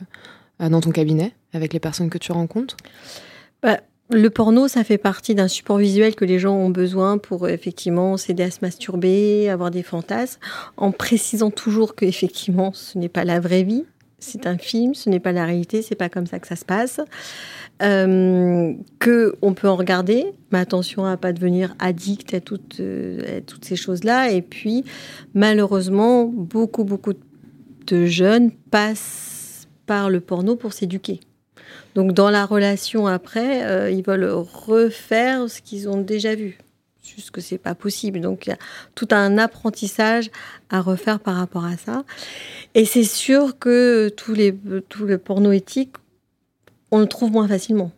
dans 0.61 0.81
ton 0.81 0.91
cabinet, 0.91 1.33
avec 1.53 1.73
les 1.73 1.81
personnes 1.81 2.09
que 2.09 2.19
tu 2.19 2.31
rencontres? 2.31 2.77
Bah, 3.63 3.81
le 4.11 4.31
porno, 4.31 4.69
ça 4.69 4.85
fait 4.85 4.99
partie 4.99 5.35
d'un 5.35 5.49
support 5.49 5.79
visuel 5.79 6.15
que 6.15 6.25
les 6.25 6.39
gens 6.39 6.55
ont 6.55 6.71
besoin 6.71 7.19
pour 7.19 7.49
effectivement 7.49 8.17
s'aider 8.17 8.45
à 8.45 8.53
se 8.53 8.59
masturber, 8.63 9.49
avoir 9.49 9.73
des 9.73 9.83
fantasmes, 9.83 10.41
en 10.77 10.93
précisant 10.93 11.51
toujours 11.51 11.97
que 11.97 12.05
effectivement, 12.05 12.73
ce 12.73 12.99
n'est 12.99 13.09
pas 13.09 13.25
la 13.25 13.41
vraie 13.41 13.65
vie. 13.65 13.85
C'est 14.27 14.47
un 14.47 14.59
film, 14.59 14.95
ce 14.95 15.09
n'est 15.09 15.21
pas 15.21 15.31
la 15.31 15.45
réalité, 15.45 15.83
c'est 15.83 15.95
pas 15.95 16.09
comme 16.09 16.27
ça 16.27 16.41
que 16.41 16.49
ça 16.49 16.57
se 16.57 16.65
passe. 16.65 17.01
Euh, 17.81 18.73
que 18.99 19.37
on 19.41 19.55
peut 19.55 19.69
en 19.69 19.77
regarder, 19.77 20.33
mais 20.51 20.59
attention 20.59 21.05
à 21.05 21.17
pas 21.17 21.33
devenir 21.33 21.77
addict 21.79 22.35
à 22.35 22.41
toutes, 22.41 22.81
euh, 22.81 23.39
à 23.39 23.41
toutes 23.41 23.65
ces 23.65 23.77
choses-là. 23.77 24.31
Et 24.33 24.43
puis, 24.43 24.85
malheureusement, 25.35 26.25
beaucoup 26.25 26.83
beaucoup 26.83 27.13
de 27.87 28.07
jeunes 28.07 28.51
passent 28.73 29.69
par 29.87 30.11
le 30.11 30.19
porno 30.19 30.57
pour 30.57 30.73
s'éduquer. 30.73 31.21
Donc 31.95 32.13
dans 32.13 32.31
la 32.31 32.47
relation 32.47 33.07
après, 33.07 33.65
euh, 33.65 33.91
ils 33.91 34.03
veulent 34.03 34.29
refaire 34.29 35.49
ce 35.49 35.63
qu'ils 35.63 35.89
ont 35.89 36.01
déjà 36.01 36.35
vu. 36.35 36.59
Juste 37.17 37.31
que 37.31 37.41
c'est 37.41 37.59
pas 37.59 37.75
possible. 37.75 38.21
Donc 38.21 38.47
il 38.47 38.51
y 38.51 38.53
a 38.53 38.59
tout 38.95 39.09
un 39.11 39.39
apprentissage 39.39 40.31
à 40.71 40.81
refaire 40.83 41.19
par 41.19 41.35
rapport 41.37 41.65
à 41.65 41.77
ça. 41.77 42.05
Et 42.75 42.85
c'est 42.85 43.05
sûr 43.05 43.59
que 43.59 44.09
tous 44.11 44.35
les, 44.35 44.55
tout 44.89 45.07
le 45.07 45.17
porno 45.19 45.51
éthique, 45.51 45.95
on 46.91 46.99
le 47.01 47.07
trouve 47.07 47.33
moins 47.33 47.49
facilement. 47.49 47.91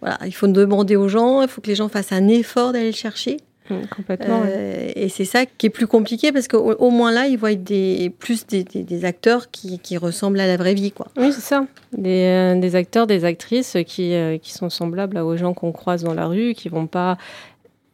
Voilà, 0.00 0.18
il 0.26 0.34
faut 0.34 0.48
demander 0.48 0.96
aux 0.96 1.08
gens, 1.08 1.42
il 1.42 1.48
faut 1.48 1.60
que 1.60 1.68
les 1.68 1.74
gens 1.76 1.88
fassent 1.88 2.12
un 2.12 2.26
effort 2.28 2.72
d'aller 2.72 2.86
le 2.90 2.92
chercher. 2.92 3.36
Mmh, 3.68 3.74
complètement. 3.94 4.42
Euh, 4.46 4.90
Et 4.96 5.08
c'est 5.08 5.24
ça 5.24 5.46
qui 5.46 5.66
est 5.66 5.70
plus 5.70 5.86
compliqué 5.86 6.32
parce 6.32 6.48
qu'au 6.48 6.72
au 6.72 6.90
moins 6.90 7.12
là, 7.12 7.26
ils 7.28 7.38
voient 7.38 7.54
des, 7.54 8.10
plus 8.18 8.44
des, 8.48 8.64
des- 8.64 8.82
des 8.82 9.04
acteurs 9.04 9.50
qui, 9.52 9.78
qui 9.78 9.96
ressemblent 9.96 10.40
à 10.40 10.48
la 10.48 10.56
vraie 10.56 10.74
vie. 10.74 10.90
Quoi. 10.90 11.06
Oui, 11.16 11.32
c'est 11.32 11.40
ça. 11.40 11.66
Des, 11.96 12.24
euh, 12.56 12.58
des 12.60 12.74
acteurs, 12.74 13.06
des 13.06 13.24
actrices 13.24 13.76
qui, 13.86 14.14
euh, 14.14 14.38
qui 14.38 14.52
sont 14.52 14.70
semblables 14.70 15.18
aux 15.18 15.36
gens 15.36 15.54
qu'on 15.54 15.70
croise 15.70 16.02
dans 16.02 16.14
la 16.14 16.26
rue, 16.26 16.54
qui 16.54 16.68
vont 16.68 16.88
pas 16.88 17.16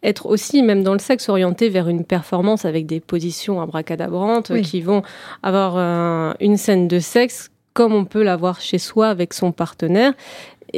être 0.06 0.26
aussi, 0.26 0.62
même 0.62 0.82
dans 0.82 0.92
le 0.92 0.98
sexe, 0.98 1.28
orientés 1.28 1.68
vers 1.68 1.88
une 1.88 2.04
performance 2.04 2.64
avec 2.64 2.86
des 2.86 3.00
positions 3.00 3.60
abracadabrantes, 3.60 4.50
Oui. 4.50 4.62
qui 4.62 4.80
vont 4.80 5.02
avoir 5.42 5.74
euh, 5.76 6.32
une 6.40 6.56
scène 6.56 6.88
de 6.88 7.00
sexe 7.00 7.50
comme 7.74 7.92
on 7.92 8.06
peut 8.06 8.22
l'avoir 8.22 8.62
chez 8.62 8.78
soi 8.78 9.08
avec 9.08 9.34
son 9.34 9.52
partenaire. 9.52 10.14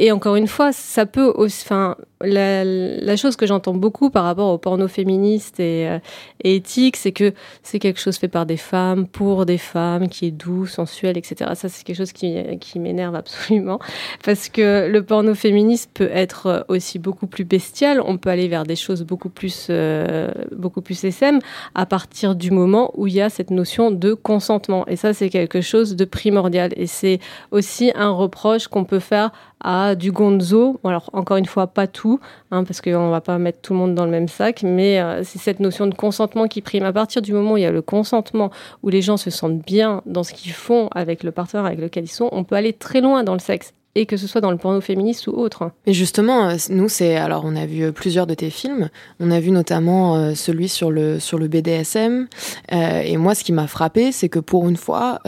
Et 0.01 0.13
encore 0.13 0.37
une 0.37 0.47
fois, 0.47 0.71
ça 0.71 1.05
peut 1.05 1.25
aussi. 1.35 1.63
Enfin, 1.65 1.97
la, 2.21 3.15
chose 3.17 3.35
que 3.35 3.45
j'entends 3.45 3.73
beaucoup 3.73 4.09
par 4.09 4.23
rapport 4.23 4.49
au 4.53 4.57
porno 4.57 4.87
féministe 4.87 5.59
et, 5.59 5.89
euh, 5.89 5.99
et 6.41 6.55
éthique, 6.55 6.95
c'est 6.95 7.11
que 7.11 7.33
c'est 7.63 7.79
quelque 7.79 7.99
chose 7.99 8.17
fait 8.17 8.29
par 8.29 8.45
des 8.45 8.55
femmes, 8.55 9.07
pour 9.07 9.45
des 9.45 9.57
femmes, 9.57 10.07
qui 10.07 10.27
est 10.27 10.31
doux, 10.31 10.65
sensuel, 10.67 11.17
etc. 11.17 11.51
Ça, 11.55 11.67
c'est 11.67 11.83
quelque 11.83 11.97
chose 11.97 12.13
qui, 12.13 12.37
qui 12.59 12.79
m'énerve 12.79 13.15
absolument. 13.15 13.79
Parce 14.23 14.47
que 14.47 14.87
le 14.89 15.03
porno 15.03 15.35
féministe 15.35 15.91
peut 15.93 16.09
être 16.13 16.65
aussi 16.69 16.97
beaucoup 16.97 17.27
plus 17.27 17.43
bestial. 17.43 18.01
On 18.05 18.17
peut 18.17 18.29
aller 18.29 18.47
vers 18.47 18.63
des 18.63 18.77
choses 18.77 19.03
beaucoup 19.03 19.29
plus, 19.29 19.67
euh, 19.69 20.29
beaucoup 20.55 20.81
plus 20.81 21.03
SM 21.03 21.39
à 21.75 21.85
partir 21.85 22.35
du 22.35 22.51
moment 22.51 22.91
où 22.95 23.07
il 23.07 23.15
y 23.15 23.21
a 23.21 23.29
cette 23.29 23.51
notion 23.51 23.91
de 23.91 24.13
consentement. 24.13 24.87
Et 24.87 24.95
ça, 24.95 25.13
c'est 25.13 25.29
quelque 25.29 25.59
chose 25.59 25.97
de 25.97 26.05
primordial. 26.05 26.71
Et 26.77 26.87
c'est 26.87 27.19
aussi 27.51 27.91
un 27.95 28.11
reproche 28.11 28.67
qu'on 28.69 28.85
peut 28.85 28.99
faire 28.99 29.31
à 29.61 29.88
du 29.95 30.11
gonzo. 30.11 30.79
Alors, 30.83 31.09
encore 31.13 31.37
une 31.37 31.45
fois, 31.45 31.67
pas 31.67 31.87
tout, 31.87 32.19
hein, 32.51 32.63
parce 32.63 32.81
qu'on 32.81 33.07
ne 33.07 33.11
va 33.11 33.21
pas 33.21 33.37
mettre 33.37 33.61
tout 33.61 33.73
le 33.73 33.79
monde 33.79 33.95
dans 33.95 34.05
le 34.05 34.11
même 34.11 34.27
sac, 34.27 34.63
mais 34.63 34.99
euh, 34.99 35.23
c'est 35.23 35.39
cette 35.39 35.59
notion 35.59 35.87
de 35.87 35.95
consentement 35.95 36.47
qui 36.47 36.61
prime. 36.61 36.83
À 36.83 36.93
partir 36.93 37.21
du 37.21 37.33
moment 37.33 37.53
où 37.53 37.57
il 37.57 37.63
y 37.63 37.65
a 37.65 37.71
le 37.71 37.81
consentement, 37.81 38.51
où 38.83 38.89
les 38.89 39.01
gens 39.01 39.17
se 39.17 39.29
sentent 39.29 39.65
bien 39.65 40.01
dans 40.05 40.23
ce 40.23 40.33
qu'ils 40.33 40.51
font 40.51 40.89
avec 40.93 41.23
le 41.23 41.31
partenaire 41.31 41.65
avec 41.65 41.79
lequel 41.79 42.05
ils 42.05 42.07
sont, 42.07 42.29
on 42.31 42.43
peut 42.43 42.55
aller 42.55 42.73
très 42.73 43.01
loin 43.01 43.23
dans 43.23 43.33
le 43.33 43.39
sexe. 43.39 43.73
Et 43.95 44.05
que 44.05 44.17
ce 44.17 44.27
soit 44.27 44.39
dans 44.39 44.51
le 44.51 44.57
porno 44.57 44.81
féministe 44.81 45.25
ou 45.27 45.31
autre. 45.31 45.71
Mais 45.87 45.93
justement, 45.93 46.49
euh, 46.49 46.55
nous, 46.69 46.87
c'est 46.87 47.17
alors 47.17 47.41
on 47.43 47.55
a 47.55 47.65
vu 47.65 47.83
euh, 47.83 47.91
plusieurs 47.91 48.27
de 48.27 48.35
tes 48.35 48.51
films. 48.51 48.89
On 49.19 49.31
a 49.31 49.39
vu 49.39 49.49
notamment 49.49 50.35
celui 50.35 50.69
sur 50.69 50.91
le 50.91 51.19
sur 51.19 51.39
le 51.39 51.47
BDSM. 51.47 52.27
Et 52.71 53.17
moi, 53.17 53.33
ce 53.33 53.43
qui 53.43 53.51
m'a 53.51 53.65
frappé, 53.65 54.11
c'est 54.11 54.29
que 54.29 54.39
pour 54.39 54.69
une 54.69 54.77
fois, 54.77 55.19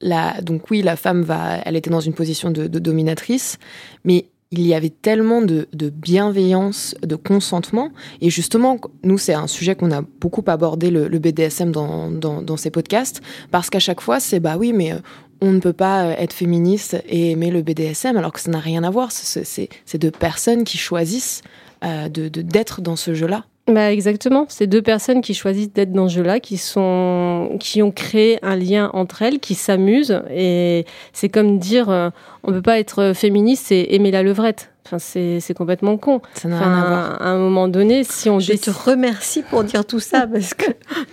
la 0.00 0.40
donc 0.40 0.70
oui, 0.70 0.82
la 0.82 0.96
femme 0.96 1.22
va, 1.22 1.58
elle 1.64 1.76
était 1.76 1.90
dans 1.90 2.00
une 2.00 2.14
position 2.14 2.50
de, 2.50 2.66
dominatrice, 2.66 3.58
mais 4.04 4.26
il 4.50 4.66
y 4.66 4.72
avait 4.74 4.90
tellement 4.90 5.42
de, 5.42 5.66
bienveillance, 5.74 6.94
de 7.02 7.16
consentement. 7.16 7.90
Et 8.22 8.30
justement, 8.30 8.80
nous, 9.02 9.18
c'est 9.18 9.34
un 9.34 9.46
sujet 9.46 9.74
qu'on 9.74 9.92
a 9.92 10.00
beaucoup 10.00 10.42
abordé, 10.46 10.90
le, 10.90 11.18
BDSM, 11.18 11.70
dans, 11.70 12.56
ces 12.56 12.70
podcasts, 12.70 13.20
parce 13.50 13.68
qu'à 13.68 13.78
chaque 13.78 14.00
fois, 14.00 14.20
c'est 14.20 14.40
bah 14.40 14.56
oui, 14.58 14.72
mais 14.72 14.92
euh, 14.92 14.98
on 15.42 15.52
ne 15.52 15.60
peut 15.60 15.74
pas 15.74 16.04
euh, 16.06 16.14
être 16.16 16.32
féministe 16.32 16.96
et 17.06 17.32
aimer 17.32 17.50
le 17.50 17.62
BDSM, 17.62 18.16
alors 18.16 18.32
que 18.32 18.40
ça 18.40 18.50
n'a 18.50 18.60
rien 18.60 18.84
à 18.84 18.90
voir. 18.90 19.12
C'est- 19.12 19.68
deux 19.98 20.10
personnes 20.10 20.64
qui 20.64 20.78
choisissent 20.78 21.42
euh, 21.84 22.08
d'être 22.08 22.80
dans 22.80 22.96
ce 22.96 23.12
jeu-là. 23.14 23.44
Bah 23.68 23.92
exactement, 23.92 24.46
c'est 24.48 24.66
deux 24.66 24.80
personnes 24.80 25.20
qui 25.20 25.34
choisissent 25.34 25.72
d'être 25.72 25.92
dans 25.92 26.08
ce 26.08 26.14
jeu-là, 26.14 26.40
qui 26.40 26.56
sont, 26.56 27.56
qui 27.60 27.82
ont 27.82 27.90
créé 27.90 28.38
un 28.42 28.56
lien 28.56 28.90
entre 28.94 29.20
elles, 29.20 29.40
qui 29.40 29.54
s'amusent, 29.54 30.22
et 30.34 30.86
c'est 31.12 31.28
comme 31.28 31.58
dire, 31.58 31.90
euh, 31.90 32.08
on 32.44 32.52
peut 32.52 32.62
pas 32.62 32.78
être 32.78 33.12
féministe 33.14 33.70
et 33.70 33.94
aimer 33.94 34.10
la 34.10 34.22
levrette. 34.22 34.70
Enfin, 34.86 34.98
c'est 34.98 35.38
c'est 35.40 35.52
complètement 35.52 35.98
con. 35.98 36.22
Ça 36.32 36.48
n'a 36.48 36.56
Enfin, 36.56 36.64
rien 36.64 36.82
à 36.82 36.86
voir. 36.88 37.22
à 37.22 37.28
un 37.28 37.38
moment 37.38 37.68
donné, 37.68 38.04
si 38.04 38.30
on 38.30 38.40
Je 38.40 38.54
te 38.54 38.70
remercie 38.70 39.42
pour 39.42 39.62
dire 39.62 39.84
tout 39.84 40.00
ça 40.00 40.26
parce 40.32 40.54
que 40.54 40.64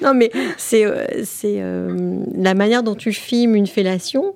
non 0.01 0.13
mais 0.13 0.31
c'est 0.55 0.85
euh, 0.85 1.05
c'est 1.25 1.57
euh, 1.59 2.19
la 2.37 2.53
manière 2.53 2.83
dont 2.83 2.95
tu 2.95 3.11
filmes 3.11 3.53
une 3.55 3.67
fellation. 3.67 4.33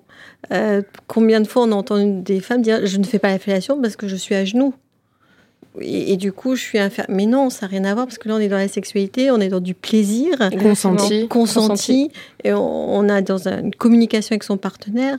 Euh, 0.52 0.82
combien 1.08 1.40
de 1.40 1.48
fois 1.48 1.64
on 1.64 1.72
a 1.72 1.76
entendu 1.76 2.22
des 2.22 2.42
femmes 2.42 2.62
dire 2.62 2.86
je 2.86 2.98
ne 2.98 3.06
fais 3.06 3.20
pas 3.20 3.30
la 3.30 3.40
fellation 3.40 3.82
parce 3.82 3.96
que 3.96 4.10
je 4.10 4.16
suis 4.18 4.36
à 4.36 4.44
genoux. 4.44 4.74
Et, 5.82 6.14
et 6.14 6.18
du 6.18 6.32
coup, 6.34 6.56
je 6.56 6.62
suis 6.62 6.80
infirme. 6.80 7.06
Mais 7.10 7.26
non, 7.26 7.50
ça 7.50 7.66
n'a 7.68 7.70
rien 7.72 7.86
à 7.86 7.94
voir 7.94 8.08
parce 8.08 8.18
que 8.18 8.28
là, 8.28 8.36
on 8.36 8.40
est 8.40 8.48
dans 8.48 8.58
la 8.58 8.68
sexualité, 8.68 9.30
on 9.32 9.40
est 9.40 9.50
dans 9.50 9.60
du 9.60 9.74
plaisir 9.76 10.36
Consenti. 10.62 11.28
consenti, 11.28 12.12
et 12.44 12.54
on, 12.54 12.96
on 12.98 13.08
a 13.08 13.22
dans 13.22 13.48
un- 13.48 13.60
une 13.62 13.76
communication 13.76 14.34
avec 14.34 14.44
son 14.44 14.58
partenaire. 14.58 15.18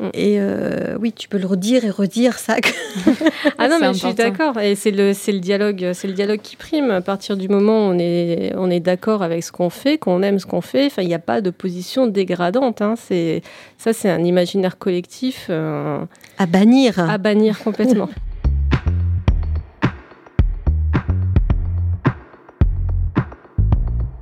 Mm. 0.00 0.04
Et 0.14 0.36
euh, 0.40 0.96
oui, 1.00 1.12
tu 1.12 1.28
peux 1.28 1.36
le 1.38 1.46
redire 1.46 1.84
et 1.84 1.90
redire 1.90 2.38
ça. 2.38 2.56
ah 3.58 3.68
non 3.68 3.76
mais 3.80 3.92
je 3.92 3.98
suis 3.98 4.14
d'accord, 4.14 4.58
et 4.58 4.74
c'est 4.74 4.90
le, 4.90 5.12
le 5.12 5.38
dialogue, 5.38 5.90
c'est 5.92 6.08
le 6.08 6.14
dialogue 6.14 6.40
qui 6.42 6.56
prime. 6.56 6.90
À 6.90 7.00
partir 7.02 7.36
du 7.36 7.48
moment 7.48 7.86
où 7.86 7.90
on 7.92 7.98
est, 7.98 8.52
on 8.56 8.70
est 8.70 8.80
d'accord 8.80 9.22
avec 9.22 9.44
ce 9.44 9.52
qu'on 9.52 9.70
fait, 9.70 9.98
qu'on 9.98 10.22
aime 10.22 10.38
ce 10.38 10.46
qu'on 10.46 10.62
fait, 10.62 10.86
enfin, 10.86 11.02
il 11.02 11.08
n'y 11.08 11.14
a 11.14 11.18
pas 11.18 11.40
de 11.40 11.50
position 11.50 12.06
dégradante. 12.06 12.80
Hein. 12.80 12.94
C'est, 12.96 13.42
ça, 13.78 13.92
c'est 13.92 14.08
un 14.10 14.24
imaginaire 14.24 14.78
collectif 14.78 15.46
euh, 15.50 15.98
à 16.38 16.46
bannir. 16.46 16.98
à 16.98 17.18
bannir 17.18 17.58
complètement. 17.62 18.08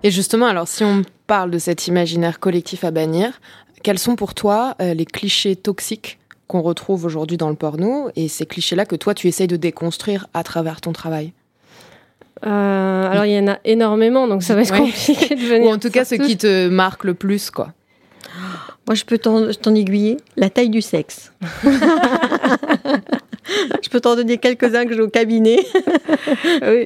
Et 0.04 0.10
justement, 0.10 0.46
alors 0.46 0.68
si 0.68 0.82
on 0.84 1.02
parle 1.26 1.50
de 1.50 1.58
cet 1.58 1.86
imaginaire 1.86 2.40
collectif 2.40 2.84
à 2.84 2.90
bannir, 2.90 3.40
quels 3.82 3.98
sont 3.98 4.16
pour 4.16 4.34
toi 4.34 4.74
euh, 4.80 4.94
les 4.94 5.04
clichés 5.06 5.56
toxiques 5.56 6.18
qu'on 6.48 6.60
retrouve 6.62 7.04
aujourd'hui 7.04 7.36
dans 7.36 7.48
le 7.48 7.54
porno 7.54 8.10
et 8.16 8.28
ces 8.28 8.44
clichés-là 8.46 8.84
que 8.84 8.96
toi 8.96 9.14
tu 9.14 9.28
essayes 9.28 9.46
de 9.46 9.56
déconstruire 9.56 10.26
à 10.34 10.42
travers 10.42 10.80
ton 10.80 10.92
travail? 10.92 11.32
Euh, 12.44 13.10
alors 13.10 13.24
il 13.24 13.32
y 13.32 13.38
en 13.38 13.46
a 13.48 13.58
énormément, 13.64 14.26
donc 14.26 14.42
ça 14.42 14.54
va 14.56 14.62
être 14.62 14.72
Ouais. 14.72 14.78
compliqué 14.80 15.34
de 15.36 15.40
venir. 15.46 15.68
Ou 15.68 15.72
en 15.72 15.78
tout 15.78 15.90
cas 15.90 16.04
ceux 16.04 16.16
sur 16.16 16.26
qui 16.26 16.36
te 16.36 16.68
marquent 16.68 17.04
le 17.04 17.14
plus, 17.14 17.50
quoi. 17.50 17.72
Moi, 18.88 18.96
je 18.96 19.04
peux 19.04 19.18
t'en 19.18 19.74
aiguiller. 19.76 20.16
La 20.36 20.50
taille 20.50 20.68
du 20.70 20.82
sexe. 20.82 21.32
je 23.82 23.88
peux 23.88 24.00
t'en 24.00 24.16
donner 24.16 24.38
quelques-uns 24.38 24.86
que 24.86 24.94
j'ai 24.94 25.00
au 25.00 25.08
cabinet. 25.08 25.58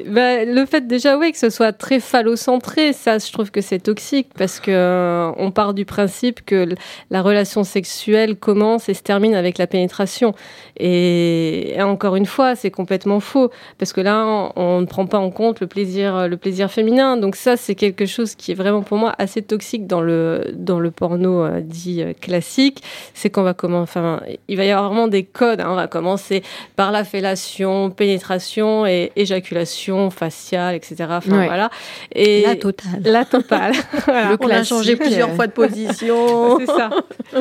Bah, 0.07 0.45
le 0.45 0.65
fait 0.67 0.87
déjà, 0.87 1.19
oui, 1.19 1.33
que 1.33 1.39
ce 1.39 1.51
soit 1.51 1.73
très 1.73 2.01
phallocentré, 2.01 2.93
ça, 2.93 3.19
je 3.19 3.31
trouve 3.33 3.51
que 3.51 3.61
c'est 3.61 3.79
toxique 3.79 4.29
parce 4.37 4.61
que 4.61 4.71
euh, 4.71 5.31
on 5.37 5.51
part 5.51 5.75
du 5.75 5.85
principe 5.85 6.45
que 6.45 6.69
la 7.11 7.23
relation 7.23 7.65
sexuelle 7.65 8.37
commence 8.37 8.89
et 8.89 8.95
se 8.95 9.03
termine 9.03 9.35
avec 9.35 9.59
la 9.59 9.67
pénétration. 9.67 10.35
Et, 10.79 11.77
encore 11.81 12.17
une 12.17 12.27
fois, 12.27 12.55
c'est 12.55 12.71
complètement 12.71 13.21
faux 13.21 13.51
parce 13.79 13.93
que 13.93 14.01
là, 14.01 14.53
on, 14.57 14.81
ne 14.81 14.87
prend 14.87 15.07
pas 15.07 15.19
en 15.19 15.31
compte 15.31 15.61
le 15.61 15.67
plaisir, 15.67 16.29
le 16.29 16.37
plaisir 16.37 16.71
féminin. 16.71 17.17
Donc 17.17 17.37
ça, 17.37 17.57
c'est 17.57 17.75
quelque 17.75 18.07
chose 18.07 18.35
qui 18.35 18.53
est 18.53 18.55
vraiment 18.55 18.83
pour 18.83 18.99
moi 18.99 19.15
assez 19.19 19.43
toxique 19.43 19.87
dans 19.87 20.01
le 20.01 20.53
dans 20.55 20.81
le 20.81 20.91
porno 20.91 21.45
euh, 21.45 21.61
dit 21.61 22.03
euh, 22.03 22.13
classique. 22.13 22.83
C'est 23.15 23.31
qu'on 23.31 23.43
va 23.43 23.55
comment, 23.55 23.81
enfin, 23.81 24.21
il 24.49 24.57
va 24.57 24.65
y 24.65 24.71
avoir 24.71 24.91
vraiment 24.91 25.09
des 25.09 25.25
codes. 25.25 25.61
hein. 25.61 25.69
On 25.71 25.77
va 25.77 25.87
commencer 25.87 26.43
par 26.77 26.91
la 26.93 27.05
fellation, 27.05 27.91
pénétration 27.91 28.87
et 28.87 29.13
éjaculation 29.17 30.11
faciale, 30.11 30.75
etc. 30.75 30.95
Enfin, 31.11 31.39
Ouais. 31.39 31.47
voilà. 31.47 31.71
Et 32.15 32.43
La 32.47 32.57
totale. 32.57 33.01
la 33.05 33.25
totale. 33.25 33.73
Voilà. 34.07 34.37
On 34.41 34.49
a 34.51 34.65
changé 34.65 34.97
plusieurs 34.97 35.31
fois 35.35 35.47
de 35.47 35.53
position. 35.63 36.59
C'est 36.61 36.67
ça, 36.67 36.91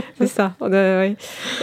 c'est 0.20 0.28
ça. 0.28 0.54
Ouais. 0.62 1.16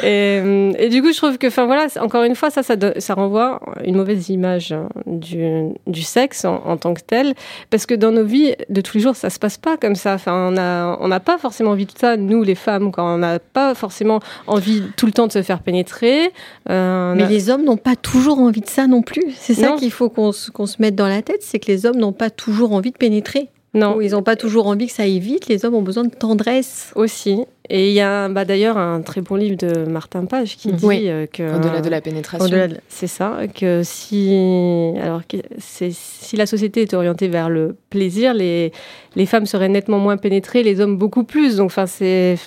et, 0.03 0.05
euh, 0.05 0.73
et 0.79 0.89
du 0.89 1.03
coup, 1.03 1.13
je 1.13 1.17
trouve 1.17 1.39
que, 1.39 1.47
enfin 1.47 1.67
voilà, 1.67 1.87
encore 2.01 2.23
une 2.25 2.35
fois, 2.35 2.51
ça, 2.51 2.63
ça, 2.63 2.75
ça 2.99 3.15
renvoie 3.15 3.61
une 3.85 3.97
mauvaise 3.97 4.29
image 4.29 4.73
hein, 4.73 4.89
du, 5.07 5.71
du 5.87 6.03
sexe 6.03 6.45
en, 6.45 6.63
en 6.67 6.77
tant 6.77 6.95
que 6.95 7.01
tel, 7.07 7.35
parce 7.71 7.87
que 7.87 7.95
dans 7.95 8.11
nos 8.13 8.25
vies 8.25 8.55
de 8.69 8.81
tous 8.81 8.97
les 8.99 9.03
jours, 9.03 9.17
ça 9.17 9.31
se 9.31 9.39
passe 9.39 9.59
pas 9.59 9.77
comme 9.77 9.95
ça. 9.95 10.15
Enfin, 10.15 10.51
on 10.53 10.57
a, 10.57 10.97
on 11.01 11.09
n'a 11.09 11.21
pas 11.21 11.39
forcément 11.39 11.71
envie 11.71 11.87
de 11.87 11.93
ça, 11.97 12.17
nous 12.17 12.43
les 12.43 12.55
femmes, 12.55 12.91
quand 12.93 13.15
on 13.15 13.19
n'a 13.19 13.39
pas 13.39 13.75
forcément 13.75 14.21
envie 14.47 14.83
tout 14.97 15.07
le 15.07 15.13
temps 15.13 15.27
de 15.27 15.33
se 15.33 15.43
faire 15.43 15.61
pénétrer. 15.61 16.31
Euh, 16.71 17.15
Mais 17.17 17.25
a- 17.25 17.29
les 17.29 17.51
hommes 17.51 17.65
n'ont 17.65 17.77
pas 17.77 17.97
toujours 17.97 18.39
envie 18.39 18.61
de 18.61 18.69
ça 18.69 18.87
non 18.87 19.03
plus. 19.03 19.23
C'est 19.37 19.55
ça 19.55 19.73
qu'il 19.73 19.91
faut 19.91 20.09
qu'on 20.09 20.33
se, 20.33 20.51
qu'on 20.51 20.67
se 20.67 20.77
mette 20.81 20.95
dans 20.95 21.09
la 21.09 21.23
tête, 21.23 21.43
c'est 21.43 21.59
que 21.59 21.67
les 21.71 21.87
hommes 21.87 21.97
n'ont 21.99 22.13
pas 22.13 22.31
toujours 22.31 22.73
envie 22.73 22.91
de 22.93 22.97
pénétrer. 22.97 23.49
non. 23.75 24.01
Ils 24.01 24.13
n'ont 24.13 24.23
pas 24.23 24.37
toujours 24.37 24.67
envie 24.67 24.87
que 24.87 24.93
ça 24.93 25.05
aille 25.05 25.19
vite. 25.19 25.49
Les 25.49 25.65
hommes 25.65 25.75
ont 25.75 25.83
besoin 25.83 26.05
de 26.05 26.15
tendresse. 26.15 26.93
aussi. 26.95 27.45
Et 27.69 27.89
il 27.89 27.95
y 27.95 28.01
a 28.01 28.29
bah, 28.29 28.45
d'ailleurs 28.45 28.77
un 28.77 29.03
très 29.03 29.21
bon 29.21 29.37
livre 29.37 29.57
de 29.57 29.85
Martin 29.85 30.25
Page 30.25 30.57
qui 30.57 30.73
dit 30.73 30.85
Oui. 30.85 31.05
euh, 31.07 31.27
que 31.27 31.57
Au-delà 31.57 31.81
de 31.81 31.89
la 31.89 32.01
pénétration. 32.01 32.69
c'est 32.89 33.07
ça, 33.07 33.39
que 33.55 33.83
si, 33.85 34.93
alors, 35.01 35.23
que 35.27 35.37
si 35.59 36.37
la 36.37 36.47
société 36.47 36.83
est 36.83 36.95
orientée 36.95 37.29
vers 37.29 37.49
le 37.49 37.77
plaisir, 37.89 38.35
les, 38.35 38.73
les 39.15 39.27
femmes 39.27 39.47
seraient 39.47 39.69
nettement 39.69 39.99
moins 39.99 40.17
pénétrées, 40.17 40.63
les 40.63 40.81
hommes 40.81 40.97
beaucoup 40.97 41.25
plus. 41.25 41.57
Donc, 41.57 41.67
enfin, 41.67 41.87
c'est, 41.87 42.39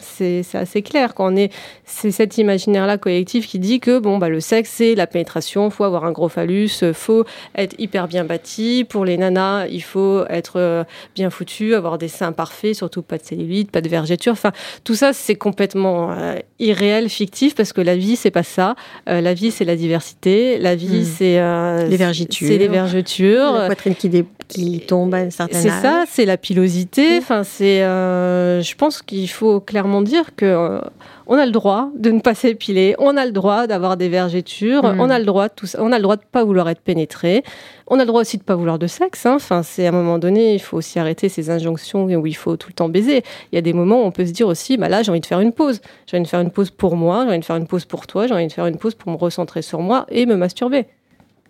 assez 0.54 0.82
clair. 0.82 1.14
Quand 1.14 1.32
on 1.32 1.36
est, 1.36 1.52
c'est 1.86 2.12
cet 2.12 2.38
imaginaire-là 2.38 2.98
collectif 2.98 3.48
qui 3.48 3.60
dit 3.60 3.80
que 3.80 4.00
bon, 4.00 4.18
bah, 4.18 4.30
le 4.30 4.40
sexe, 4.40 4.72
c'est 4.76 4.96
la 4.96 5.08
pénétration, 5.08 5.70
faut 5.70 5.84
avoir 5.84 6.06
un 6.06 6.12
gros 6.12 6.30
phallus, 6.30 6.72
euh, 6.84 6.94
faut 6.94 7.26
être 7.56 7.76
hyper 7.80 8.08
bien 8.08 8.26
bâti. 8.26 8.86
Pour 8.88 9.06
les 9.06 9.18
nanas, 9.18 9.68
il 9.68 9.84
faut 9.84 10.26
être 10.30 10.54
euh, 10.58 10.84
bien 11.16 11.30
foutu, 11.30 11.76
avoir 11.76 11.98
des 11.98 12.08
seins 12.08 12.32
parfaits, 12.32 12.76
surtout 12.76 13.02
pas 13.02 13.18
de 13.18 13.24
cellulite, 13.24 13.72
pas 13.72 13.82
de 13.82 13.90
vergeture. 13.90 14.34
Enfin, 14.34 14.52
tout 14.84 14.96
ça, 14.96 15.05
c'est 15.14 15.36
complètement 15.36 16.12
euh, 16.12 16.36
irréel, 16.60 17.10
fictif, 17.10 17.56
parce 17.56 17.74
que 17.74 17.82
la 17.82 17.96
vie, 17.96 18.16
c'est 18.16 18.32
pas 18.32 18.44
ça. 18.44 18.76
Euh, 19.10 19.22
la 19.22 19.34
vie, 19.34 19.52
c'est 19.52 19.66
la 19.66 19.76
diversité. 19.76 20.58
La 20.60 20.76
vie, 20.76 21.02
Mm. 21.02 21.04
c'est 21.04 21.40
euh, 21.40 21.88
Les 21.88 21.98
vergetures. 21.98 22.48
C'est 22.48 22.58
les 22.58 22.68
vergetures. 22.68 23.54
La 23.54 23.66
poitrine 23.68 23.96
qui, 23.96 24.10
dé- 24.10 24.26
qui 24.48 24.80
tombe 24.82 25.14
à 25.14 25.18
un 25.18 25.30
certain 25.30 25.58
C'est 25.60 25.70
ça, 25.70 26.04
c'est 26.08 26.26
la 26.26 26.38
pilosité. 26.38 27.18
Enfin, 27.18 27.44
c'est. 27.44 27.84
euh, 27.84 28.62
je 28.62 28.76
pense 28.76 29.02
qu'il 29.02 29.30
faut 29.30 29.60
clairement 29.60 30.02
dire 30.02 30.36
que 30.36 30.46
euh, 30.46 30.80
on 31.28 31.38
a 31.38 31.46
le 31.46 31.52
droit 31.52 31.90
de 31.98 32.12
ne 32.12 32.20
pas 32.20 32.36
s'épiler, 32.36 32.96
on 33.00 33.18
a 33.18 33.26
le 33.26 33.32
droit 33.32 33.66
d'avoir 33.68 33.98
des 33.98 34.10
vergetures, 34.10 34.84
Mm. 34.84 35.00
on 35.00 35.10
a 35.10 35.18
le 35.20 35.26
droit 35.26 35.48
de 35.48 35.54
tout 35.56 35.66
ça, 35.66 35.80
on 35.82 35.92
a 35.92 35.98
le 35.98 36.04
droit 36.04 36.16
de 36.18 36.22
pas 36.32 36.44
vouloir 36.44 36.70
être 36.70 36.82
pénétré, 36.82 37.44
on 37.88 37.96
a 37.96 38.04
le 38.04 38.06
droit 38.08 38.22
aussi 38.22 38.38
de 38.38 38.44
pas 38.44 38.56
vouloir 38.56 38.78
de 38.78 38.88
sexe. 38.88 39.26
hein. 39.26 39.34
Enfin, 39.36 39.64
c'est 39.64 39.86
à 39.86 39.90
un 39.90 39.92
moment 39.92 40.20
donné, 40.20 40.54
il 40.54 40.60
faut 40.60 40.78
aussi 40.78 41.00
arrêter 41.00 41.28
ces 41.30 41.50
injonctions 41.50 42.06
où 42.06 42.28
il 42.28 42.36
faut 42.36 42.58
tout 42.58 42.70
le 42.70 42.74
temps 42.74 42.90
baiser. 42.90 43.24
Il 43.52 43.56
y 43.56 43.58
a 43.58 43.62
des 43.62 43.74
moments 43.74 44.02
où 44.04 44.06
on 44.06 44.12
peut 44.12 44.26
se 44.26 44.32
dire 44.32 44.48
aussi, 44.48 44.78
bah 44.78 44.88
là, 44.90 45.02
j'ai 45.02 45.10
envie 45.12 45.20
de 45.22 45.26
faire 45.26 45.40
une 45.40 45.52
pause. 45.54 45.82
J'ai 46.06 46.18
envie 46.18 46.24
de 46.26 46.30
faire 46.30 46.42
une 46.42 46.52
pause 46.52 46.70
pour 46.70 46.96
moi, 46.96 47.24
j'ai 47.24 47.30
envie 47.30 47.40
de 47.40 47.46
faire 47.46 47.56
une 47.56 47.68
pause 47.68 47.86
pour 47.86 48.06
toi, 48.06 48.28
j'ai 48.28 48.34
envie 48.34 48.48
de 48.48 48.52
faire 48.54 48.68
une 48.68 48.78
pause 48.78 48.94
pour 48.96 49.12
me 49.12 49.18
recentrer 49.18 49.62
sur 49.64 49.80
moi 49.80 50.06
et 50.10 50.26
me 50.28 50.36
masturber. 50.36 50.86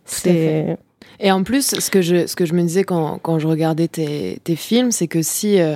C'est 0.05 0.77
Et 1.19 1.31
en 1.31 1.43
plus, 1.43 1.79
ce 1.79 1.89
que 1.89 2.01
je, 2.01 2.27
ce 2.27 2.35
que 2.35 2.45
je 2.45 2.53
me 2.53 2.61
disais 2.61 2.83
quand, 2.83 3.19
quand 3.19 3.39
je 3.39 3.47
regardais 3.47 3.87
tes, 3.87 4.39
tes 4.43 4.55
films, 4.55 4.91
c'est 4.91 5.07
que 5.07 5.21
si. 5.21 5.59
euh, 5.59 5.75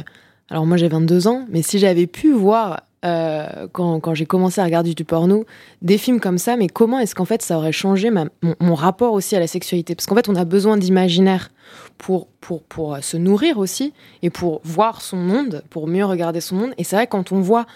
alors, 0.49 0.65
moi, 0.65 0.77
j'ai 0.77 0.87
22 0.87 1.27
ans, 1.27 1.45
mais 1.49 1.61
si 1.61 1.77
j'avais 1.77 2.07
pu 2.07 2.31
voir, 2.31 2.81
euh, 3.05 3.67
quand, 3.71 3.99
quand 3.99 4.13
j'ai 4.15 4.25
commencé 4.25 4.59
à 4.59 4.63
regarder 4.63 4.93
du 4.93 5.05
porno, 5.05 5.45
des 5.81 5.97
films 5.97 6.19
comme 6.19 6.37
ça, 6.37 6.57
mais 6.57 6.67
comment 6.67 6.99
est-ce 6.99 7.15
qu'en 7.15 7.23
fait 7.25 7.41
ça 7.41 7.57
aurait 7.57 7.71
changé 7.71 8.09
ma- 8.09 8.25
mon, 8.59 8.75
rapport 8.75 9.13
aussi 9.13 9.35
à 9.35 9.39
la 9.39 9.47
sexualité? 9.47 9.95
Parce 9.95 10.05
qu'en 10.05 10.15
fait, 10.15 10.27
on 10.27 10.35
a 10.35 10.43
besoin 10.43 10.75
d'imaginaire 10.75 11.51
pour, 11.97 12.27
pour, 12.41 12.63
pour 12.63 12.95
euh, 12.95 13.01
se 13.01 13.15
nourrir 13.15 13.57
aussi 13.59 13.93
et 14.21 14.29
pour 14.29 14.59
voir 14.63 15.01
son 15.01 15.17
monde, 15.17 15.63
pour 15.69 15.87
mieux 15.87 16.03
regarder 16.05 16.41
son 16.41 16.55
monde. 16.55 16.73
Et 16.77 16.83
c'est 16.83 16.95
vrai, 16.95 17.07
quand 17.07 17.31
on 17.31 17.39
voit, 17.39 17.67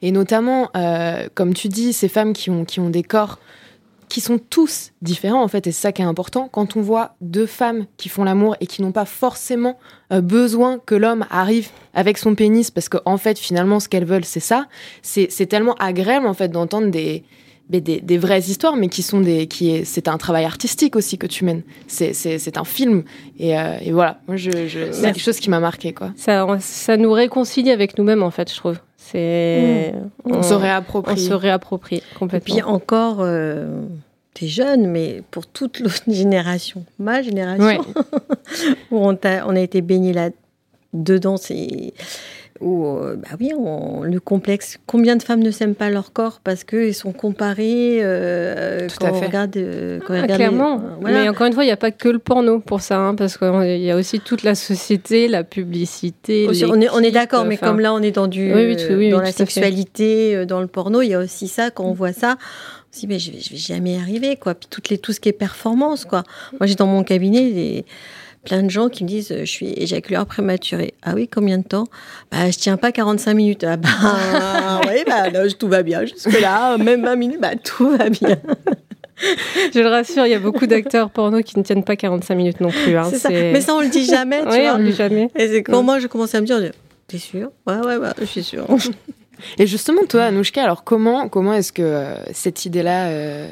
et 0.00 0.10
notamment, 0.10 0.68
comme 1.34 1.54
tu 1.54 1.68
dis, 1.68 1.92
ces 1.92 2.08
femmes 2.08 2.32
qui 2.32 2.50
ont, 2.50 2.64
qui 2.64 2.80
ont 2.80 2.90
des 2.90 3.04
corps 3.04 3.38
qui 4.12 4.20
sont 4.20 4.36
tous 4.36 4.92
différents 5.00 5.42
en 5.42 5.48
fait, 5.48 5.66
et 5.66 5.72
c'est 5.72 5.80
ça 5.80 5.90
qui 5.90 6.02
est 6.02 6.04
important. 6.04 6.46
Quand 6.52 6.76
on 6.76 6.82
voit 6.82 7.16
deux 7.22 7.46
femmes 7.46 7.86
qui 7.96 8.10
font 8.10 8.24
l'amour 8.24 8.56
et 8.60 8.66
qui 8.66 8.82
n'ont 8.82 8.92
pas 8.92 9.06
forcément 9.06 9.78
euh, 10.12 10.20
besoin 10.20 10.78
que 10.78 10.94
l'homme 10.94 11.24
arrive 11.30 11.70
avec 11.94 12.18
son 12.18 12.34
pénis, 12.34 12.70
parce 12.70 12.90
qu'en 12.90 13.00
en 13.06 13.16
fait, 13.16 13.38
finalement, 13.38 13.80
ce 13.80 13.88
qu'elles 13.88 14.04
veulent, 14.04 14.26
c'est 14.26 14.38
ça. 14.38 14.66
C'est 15.00 15.46
tellement 15.46 15.76
agréable 15.76 16.26
en 16.26 16.34
fait 16.34 16.48
d'entendre 16.48 16.90
des, 16.90 17.24
mais 17.70 17.80
des, 17.80 18.02
des 18.02 18.18
vraies 18.18 18.40
histoires, 18.40 18.76
mais 18.76 18.88
qui 18.88 19.02
sont 19.02 19.20
des, 19.20 19.46
qui 19.46 19.82
c'est 19.86 20.08
un 20.08 20.18
travail 20.18 20.44
artistique 20.44 20.94
aussi 20.94 21.16
que 21.16 21.26
tu 21.26 21.46
mènes. 21.46 21.62
C'est 21.86 22.58
un 22.58 22.64
film, 22.64 23.04
et, 23.38 23.58
euh, 23.58 23.78
et 23.80 23.92
voilà. 23.92 24.20
Moi, 24.28 24.36
je, 24.36 24.50
je, 24.68 24.92
c'est 24.92 25.04
quelque 25.04 25.20
chose 25.20 25.38
qui 25.38 25.48
m'a 25.48 25.60
marqué 25.60 25.94
quoi. 25.94 26.12
ça, 26.16 26.46
ça 26.60 26.98
nous 26.98 27.12
réconcilie 27.12 27.70
avec 27.70 27.96
nous-mêmes 27.96 28.22
en 28.22 28.30
fait, 28.30 28.50
je 28.50 28.56
trouve. 28.56 28.78
C'est 29.04 29.92
On, 30.24 30.42
se 30.42 30.54
réapproprie. 30.54 31.14
on 31.14 31.16
se 31.16 31.32
réapproprie 31.34 31.96
Et 31.96 32.18
complètement. 32.18 32.54
puis 32.54 32.62
encore, 32.62 33.16
euh, 33.20 33.82
t'es 34.34 34.46
jeune, 34.46 34.86
mais 34.86 35.22
pour 35.30 35.46
toute 35.46 35.80
l'autre 35.80 36.02
génération, 36.08 36.84
ma 36.98 37.20
génération, 37.22 37.64
Ouais. 37.64 37.78
où 38.90 38.98
on, 39.06 39.14
t'a- 39.16 39.44
on 39.46 39.56
a 39.56 39.60
été 39.60 39.82
baigné 39.82 40.12
là-dedans, 40.12 41.36
c'est 41.36 41.92
où, 42.62 42.86
euh, 42.86 43.16
bah 43.16 43.36
oui, 43.40 43.50
on- 43.58 44.02
le 44.02 44.20
complexe. 44.20 44.78
Combien 44.86 45.16
de 45.16 45.22
femmes 45.22 45.40
ne 45.42 45.50
s'aiment 45.50 45.74
pas 45.74 45.90
leur 45.90 46.12
corps 46.12 46.40
parce 46.44 46.64
qu'ils 46.64 46.94
sont 46.94 47.12
comparés 47.12 47.98
euh, 48.02 48.88
Tout 48.88 48.96
quand 49.00 49.12
on 49.12 49.20
regarde. 49.20 49.56
euh, 49.56 49.98
quand 50.06 50.14
on 50.14 50.16
Ah, 50.18 50.22
regarde 50.22 50.38
clairement. 50.38 50.76
les- 50.76 50.82
euh, 50.84 50.88
voilà. 51.00 51.22
Mais 51.24 51.28
encore 51.28 51.46
une 51.46 51.52
fois, 51.52 51.64
il 51.64 51.66
n'y 51.68 51.72
a 51.72 51.76
pas 51.76 51.90
que 51.90 52.08
le 52.08 52.18
porno 52.18 52.60
pour 52.60 52.80
ça, 52.80 52.98
hein, 52.98 53.14
parce 53.14 53.36
qu'il 53.36 53.80
y 53.82 53.90
a 53.90 53.96
aussi 53.96 54.20
toute 54.20 54.42
la 54.44 54.54
société, 54.54 55.28
la 55.28 55.44
publicité. 55.44 56.46
Aussi, 56.48 56.64
on 56.64 56.80
est, 56.80 56.88
on 56.90 56.98
est 56.98 57.02
l'équipe, 57.02 57.14
d'accord, 57.14 57.44
mais 57.44 57.56
comme 57.56 57.80
là 57.80 57.92
on 57.92 58.00
est 58.00 58.12
dans 58.12 58.26
du 58.28 58.52
Oui, 58.54 58.66
oui, 58.66 58.76
tout- 58.76 58.94
oui, 58.94 59.10
dans 59.10 59.20
la 59.20 59.32
sexualité, 59.32 60.36
euh, 60.36 60.44
dans 60.46 60.60
le 60.60 60.66
porno, 60.66 61.02
il 61.02 61.08
y 61.08 61.14
a 61.14 61.18
aussi 61.18 61.48
ça 61.48 61.70
quand 61.70 61.84
on 61.84 61.92
voit 61.92 62.12
ça. 62.12 62.36
On 62.38 62.94
se 62.94 63.00
dit 63.00 63.06
mais 63.06 63.18
je 63.18 63.32
vais, 63.32 63.40
je 63.40 63.50
vais 63.50 63.56
jamais 63.56 63.94
y 63.94 63.96
arriver 63.96 64.36
quoi. 64.36 64.54
Puis 64.54 64.68
toutes 64.70 64.88
les 64.90 64.98
tout 64.98 65.12
ce 65.12 65.20
qui 65.20 65.28
est 65.30 65.32
performance 65.32 66.04
quoi. 66.04 66.24
Moi 66.60 66.66
j'ai 66.66 66.74
dans 66.74 66.86
mon 66.86 67.04
cabinet 67.04 67.50
des 67.50 67.84
plein 68.44 68.62
de 68.62 68.70
gens 68.70 68.88
qui 68.88 69.04
me 69.04 69.08
disent 69.08 69.30
euh, 69.32 69.40
je 69.40 69.50
suis 69.50 69.72
éjaculateur 69.76 70.26
prématuré. 70.26 70.94
Ah 71.02 71.12
oui, 71.14 71.28
combien 71.32 71.58
de 71.58 71.64
temps? 71.64 71.86
Bah 72.30 72.50
je 72.50 72.58
tiens 72.58 72.76
pas 72.76 72.92
45 72.92 73.34
minutes. 73.34 73.64
Ah 73.64 73.76
bah 73.76 74.80
oui, 74.88 75.02
bah 75.06 75.30
là, 75.30 75.48
tout 75.50 75.68
va 75.68 75.82
bien 75.82 76.04
jusque 76.04 76.40
là, 76.40 76.76
même 76.78 77.04
20 77.04 77.16
minutes, 77.16 77.40
bah 77.40 77.54
tout 77.62 77.90
va 77.96 78.08
bien. 78.08 78.36
Je 79.72 79.78
le 79.78 79.88
rassure, 79.88 80.26
il 80.26 80.30
y 80.30 80.34
a 80.34 80.38
beaucoup 80.40 80.66
d'acteurs 80.66 81.10
porno 81.10 81.42
qui 81.42 81.56
ne 81.58 81.62
tiennent 81.64 81.84
pas 81.84 81.94
45 81.96 82.34
minutes 82.34 82.60
non 82.60 82.70
plus. 82.70 82.96
hein, 82.96 83.04
c'est 83.08 83.18
ça. 83.18 83.28
c'est- 83.28 83.52
Mais 83.52 83.60
ça 83.60 83.74
on 83.74 83.80
le 83.80 83.88
dit 83.88 84.04
jamais, 84.04 84.40
tu 84.42 84.48
Oui, 84.48 84.60
vois. 84.62 84.74
on 84.74 84.78
le 84.78 84.84
dit 84.86 84.92
jamais. 84.96 85.30
Et 85.36 85.48
c'est 85.48 85.62
quand 85.62 85.82
moi 85.82 85.98
je 86.00 86.06
commence 86.08 86.34
à 86.34 86.40
me 86.40 86.46
dire 86.46 86.58
T'es 87.06 87.18
sûr 87.18 87.50
Ouais, 87.66 87.76
ouais, 87.78 87.96
ouais, 87.98 88.08
je 88.18 88.24
suis 88.24 88.42
sûre. 88.42 88.66
Et 89.58 89.66
justement, 89.66 90.02
toi, 90.08 90.24
Anouchka, 90.24 90.62
alors 90.62 90.84
comment, 90.84 91.28
comment 91.28 91.52
est-ce 91.52 91.72
que 91.72 91.82
euh, 91.82 92.14
cette 92.32 92.64
idée-là 92.64 93.08
euh, 93.08 93.48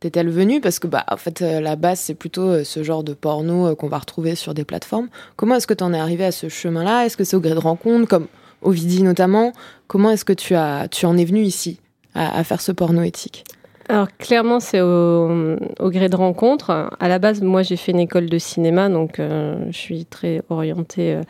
t'est-elle 0.00 0.30
venue 0.30 0.60
Parce 0.60 0.78
que, 0.78 0.86
bah, 0.86 1.04
en 1.10 1.16
fait, 1.16 1.42
euh, 1.42 1.60
la 1.60 1.76
base, 1.76 2.00
c'est 2.00 2.14
plutôt 2.14 2.48
euh, 2.48 2.64
ce 2.64 2.82
genre 2.82 3.02
de 3.02 3.14
porno 3.14 3.68
euh, 3.68 3.74
qu'on 3.74 3.88
va 3.88 3.98
retrouver 3.98 4.34
sur 4.34 4.54
des 4.54 4.64
plateformes. 4.64 5.08
Comment 5.36 5.56
est-ce 5.56 5.66
que 5.66 5.74
tu 5.74 5.84
en 5.84 5.92
es 5.92 5.98
arrivé 5.98 6.24
à 6.24 6.32
ce 6.32 6.48
chemin-là 6.48 7.04
Est-ce 7.04 7.16
que 7.16 7.24
c'est 7.24 7.36
au 7.36 7.40
gré 7.40 7.54
de 7.54 7.58
rencontres, 7.58 8.08
comme 8.08 8.26
Ovidie 8.62 9.02
notamment? 9.02 9.52
Comment 9.86 10.10
est-ce 10.10 10.24
que 10.24 10.32
tu, 10.32 10.54
as, 10.54 10.88
tu 10.88 11.06
en 11.06 11.16
es 11.16 11.24
venu 11.24 11.40
ici 11.40 11.80
à, 12.14 12.42
faire 12.42 12.60
ce 12.60 12.72
porno 12.72 13.02
éthique? 13.02 13.44
Alors 13.88 14.08
clairement, 14.18 14.60
c'est 14.60 14.80
au, 14.80 15.56
gré 15.80 16.08
de 16.08 16.16
rencontres. 16.16 16.90
À 16.98 17.08
la 17.08 17.18
base, 17.18 17.40
moi, 17.40 17.62
j'ai 17.62 17.76
fait 17.76 17.92
une 17.92 18.00
école 18.00 18.26
de 18.26 18.38
cinéma, 18.38 18.88
donc 18.88 19.14
je 19.18 19.76
suis 19.76 20.04
très 20.04 20.42
orientée 20.50 21.20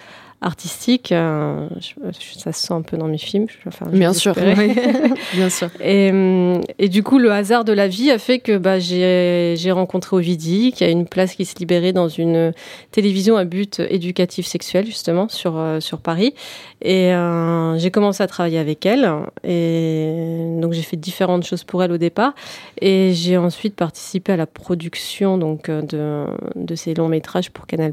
artistique. 0.41 1.11
euh, 1.13 1.69
je- 1.81 2.39
ça 2.39 2.53
se 2.53 2.67
sent 2.67 2.73
un 2.73 2.83
peu 2.83 2.97
dans 2.97 3.09
mes 3.09 3.19
films. 3.19 3.47
je- 3.49 3.69
enfin, 3.69 3.87
Bien 3.87 4.13
sûr, 4.13 4.35
oui. 4.37 4.73
bien 5.35 5.51
sûr. 5.51 5.69
Et, 5.81 6.11
hum, 6.11 6.61
et 6.79 6.89
du 6.89 7.03
coup, 7.03 7.19
le 7.19 7.33
hasard 7.33 7.65
de 7.65 7.73
la 7.73 7.89
vie 7.89 8.11
a 8.11 8.19
fait 8.19 8.39
que 8.39 8.57
bah, 8.57 8.79
j'ai 8.79 9.55
j'ai 9.57 9.73
rencontré 9.73 10.15
Ovidie, 10.17 10.73
qui 10.73 10.85
a 10.85 10.89
une 10.89 11.07
place 11.07 11.35
qui 11.35 11.45
se 11.45 11.57
libérait 11.59 11.93
dans 11.93 12.09
une 12.09 12.53
télévision 12.93 13.37
à 13.37 13.45
but 13.45 13.81
éducatif 13.81 14.47
sexuel, 14.47 14.87
justement, 14.87 15.29
sur, 15.29 15.57
euh, 15.59 15.81
sur 15.81 15.99
Paris. 16.01 16.35
Et 16.83 17.13
euh, 17.13 17.77
j'ai 17.79 17.91
commencé 17.91 18.23
à 18.23 18.27
travailler 18.29 18.59
avec 18.59 18.87
elle. 18.87 19.11
Et 19.45 20.13
donc, 20.61 20.73
j'ai 20.73 20.83
fait 20.83 20.97
différentes 20.97 21.45
choses 21.45 21.65
pour 21.65 21.83
elle 21.83 21.91
au 21.93 21.99
départ. 21.99 22.35
Et 22.81 23.13
j'ai 23.15 23.37
ensuite 23.37 23.75
participé 23.75 24.33
à 24.33 24.37
la 24.37 24.47
production 24.47 25.37
donc, 25.39 25.69
euh, 25.69 25.83
de, 25.83 26.27
de 26.55 26.75
ces 26.77 26.95
longs 26.95 27.09
métrages 27.09 27.51
pour 27.51 27.67
Canal. 27.67 27.93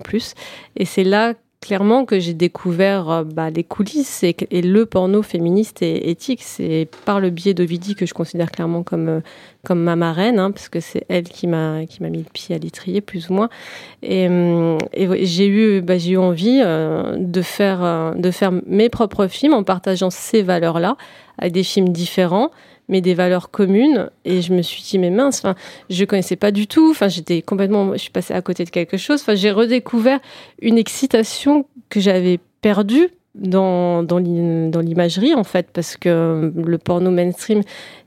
Et 0.76 0.86
c'est 0.86 1.04
là 1.04 1.34
clairement 1.66 2.06
que 2.06 2.20
j'ai 2.20 2.34
découvert 2.34 3.10
euh, 3.10 3.24
bah, 3.24 3.50
les 3.50 3.64
coulisses 3.64 4.24
et, 4.24 4.36
le 4.62 4.86
porno 4.86 5.22
féministe 5.22 5.82
et 5.82 6.10
éthique. 6.10 6.42
C'est 6.44 6.88
par 7.06 7.20
le 7.20 7.32
biais 7.32 7.54
d'Ovidie 7.54 7.96
que 7.96 8.06
je 8.06 8.14
considère 8.14 8.52
clairement 8.52 8.84
comme, 8.84 9.10
euh, 9.10 9.20
comme 9.66 9.82
ma 9.82 9.98
marraine, 9.98 10.40
hein, 10.40 10.52
parce 10.52 10.70
que 10.70 10.80
c'est 10.80 11.04
elle 11.10 11.26
qui 11.26 11.48
m'a 11.48 11.82
mis 12.00 12.20
le 12.20 12.32
pied 12.32 12.56
à 12.56 12.58
l'étrier, 12.58 13.02
plus 13.02 13.30
ou 13.30 13.34
moins. 13.34 13.50
Et, 14.02 14.30
ouais, 14.30 15.26
j'ai 15.26 15.48
eu, 15.48 15.82
bah, 15.82 15.98
eu 15.98 16.16
envie 16.16 16.62
euh, 16.64 17.18
de, 17.18 17.42
faire, 17.42 17.84
euh, 17.84 18.14
de 18.14 18.32
faire 18.32 18.54
mes 18.66 18.88
propres 18.88 19.28
films 19.28 19.54
en 19.54 19.64
partageant 19.64 20.10
ces 20.10 20.42
valeurs-là, 20.42 20.96
avec 21.38 21.52
des 21.52 21.64
films 21.64 21.90
différents 21.90 22.52
mais 22.88 23.02
des 23.02 23.14
valeurs 23.14 23.52
communes. 23.52 24.10
Et 24.26 24.42
je 24.42 24.54
me 24.54 24.62
suis 24.62 24.82
dit 24.84 25.00
mais 25.00 25.10
mince 25.10 25.40
enfin 25.40 25.56
je 25.90 26.04
connaissais 26.06 26.36
pas 26.36 26.52
du 26.52 26.68
tout. 26.68 26.90
Enfin 26.92 27.08
j'étais 27.08 27.42
complètement 27.42 27.94
je 27.94 27.98
suis 28.00 28.12
passée 28.12 28.34
à 28.34 28.42
côté 28.42 28.64
de 28.66 28.70
quelque 28.70 28.98
chose. 28.98 29.22
Enfin 29.22 29.36
j'ai 29.36 29.52
redécouvert 29.52 30.20
une 30.62 30.78
excitation 30.78 31.66
que 31.90 32.00
j'avais 32.00 32.40
perdue 32.62 33.10
dans, 33.36 34.02
dans 34.02 34.18
l'im- 34.18 34.70
dans 34.70 34.80
l'imagerie 34.80 35.34
en 35.36 35.44
fait 35.44 35.68
parce 35.74 35.98
que 35.98 36.52
le 36.56 36.78
porno 36.78 37.12
mainstream 37.12 37.62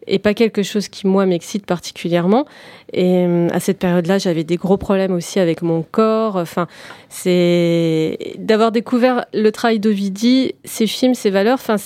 est 0.09 0.19
pas 0.19 0.35
quelque 0.35 0.63
chose 0.63 0.89
qui 0.89 1.07
moi 1.07 1.27
m'excite 1.27 1.67
particulièrement 1.67 2.47
et 2.93 3.25
euh, 3.27 3.49
à 3.53 3.61
cette 3.61 3.79
période-là 3.79 4.19
j'avais 4.19 4.45
des 4.45 4.57
gros 4.57 4.77
problèmes 4.77 5.13
aussi 5.13 5.39
avec 5.41 5.63
mon 5.63 5.83
corps 5.83 6.37
enfin 6.37 6.67
c'est 7.11 8.19
d'avoir 8.39 8.71
découvert 8.71 9.25
le 9.33 9.51
travail 9.51 9.81
d'Ovidi, 9.81 10.55
ses 10.65 10.87
films, 10.87 11.15
ses 11.15 11.31
valeurs. 11.31 11.55
Enfin, 11.55 11.77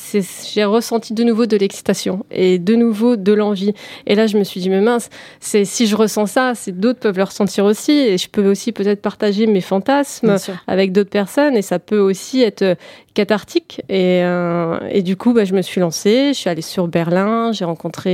j'ai 0.53 0.65
ressenti 0.65 1.15
de 1.15 1.23
nouveau 1.23 1.47
de 1.47 1.57
l'excitation 1.57 2.27
et 2.31 2.59
de 2.59 2.75
nouveau 2.75 3.17
de 3.17 3.33
l'envie. 3.33 3.73
Et 4.07 4.15
là, 4.15 4.27
je 4.27 4.37
me 4.37 4.45
suis 4.45 4.61
dit, 4.61 4.69
mais 4.69 4.81
mince, 4.81 5.11
c'est 5.41 5.65
si 5.65 5.87
je 5.87 5.95
ressens 5.95 6.27
ça, 6.27 6.53
c'est 6.55 6.79
d'autres 6.79 6.99
peuvent 6.99 7.17
le 7.17 7.23
ressentir 7.23 7.65
aussi, 7.65 7.93
et 7.93 8.19
je 8.19 8.29
peux 8.29 8.49
aussi 8.51 8.73
peut-être 8.73 9.01
partager 9.01 9.47
mes 9.47 9.61
fantasmes 9.61 10.37
avec 10.67 10.93
d'autres 10.93 11.11
personnes, 11.11 11.57
et 11.57 11.63
ça 11.63 11.79
peut 11.79 12.01
aussi 12.01 12.43
être 12.43 12.77
cathartique. 13.15 13.83
Et, 13.89 14.23
euh, 14.23 14.79
et 14.91 15.03
du 15.03 15.17
coup, 15.17 15.33
bah, 15.33 15.45
je 15.45 15.55
me 15.55 15.63
suis 15.63 15.81
lancée. 15.81 16.29
Je 16.29 16.39
suis 16.39 16.51
allée 16.51 16.63
sur 16.63 16.89
Berlin. 16.89 17.53
J'ai 17.53 17.65
rencontré 17.65 18.12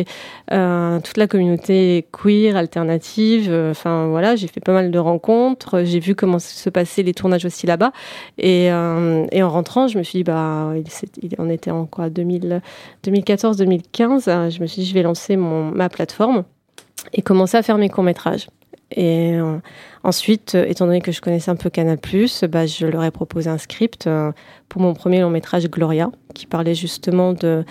euh, 0.52 1.00
toute 1.00 1.16
la 1.16 1.26
communauté 1.26 2.06
queer, 2.12 2.56
alternative. 2.56 3.52
Enfin 3.70 4.06
voilà, 4.08 4.36
j'ai 4.36 4.46
fait 4.46 4.60
pas 4.60 4.72
mal 4.72 4.90
de 4.90 4.98
rencontres. 4.98 5.82
J'ai 5.84 6.00
vu 6.00 6.14
comment 6.14 6.38
se 6.38 6.70
passaient 6.70 7.02
les 7.02 7.14
tournages 7.14 7.44
aussi 7.44 7.66
là-bas. 7.66 7.92
Et, 8.38 8.72
euh, 8.72 9.26
en 9.32 9.48
rentrant, 9.48 9.88
je 9.88 9.98
me 9.98 10.02
suis 10.02 10.18
dit, 10.18 10.24
bah, 10.24 10.72
il, 11.22 11.34
on 11.38 11.50
était 11.50 11.70
en 11.70 11.86
quoi 11.86 12.08
2014-2015. 12.08 14.50
Je 14.50 14.60
me 14.60 14.66
suis 14.66 14.82
dit, 14.82 14.88
je 14.88 14.94
vais 14.94 15.02
lancer 15.02 15.36
mon, 15.36 15.70
ma 15.70 15.88
plateforme 15.88 16.44
et 17.12 17.22
commencer 17.22 17.56
à 17.56 17.62
faire 17.62 17.78
mes 17.78 17.88
courts 17.88 18.04
métrages. 18.04 18.48
Et 18.90 19.34
euh, 19.34 19.58
ensuite, 20.02 20.54
euh, 20.54 20.64
étant 20.66 20.86
donné 20.86 21.00
que 21.00 21.12
je 21.12 21.20
connaissais 21.20 21.50
un 21.50 21.56
peu 21.56 21.68
Canal+, 21.68 21.98
bah, 22.48 22.66
je 22.66 22.86
leur 22.86 23.04
ai 23.04 23.10
proposé 23.10 23.50
un 23.50 23.58
script 23.58 24.06
euh, 24.06 24.32
pour 24.68 24.80
mon 24.80 24.94
premier 24.94 25.20
long 25.20 25.30
métrage 25.30 25.68
Gloria, 25.68 26.10
qui 26.34 26.46
parlait 26.46 26.74
justement 26.74 27.34
de, 27.34 27.64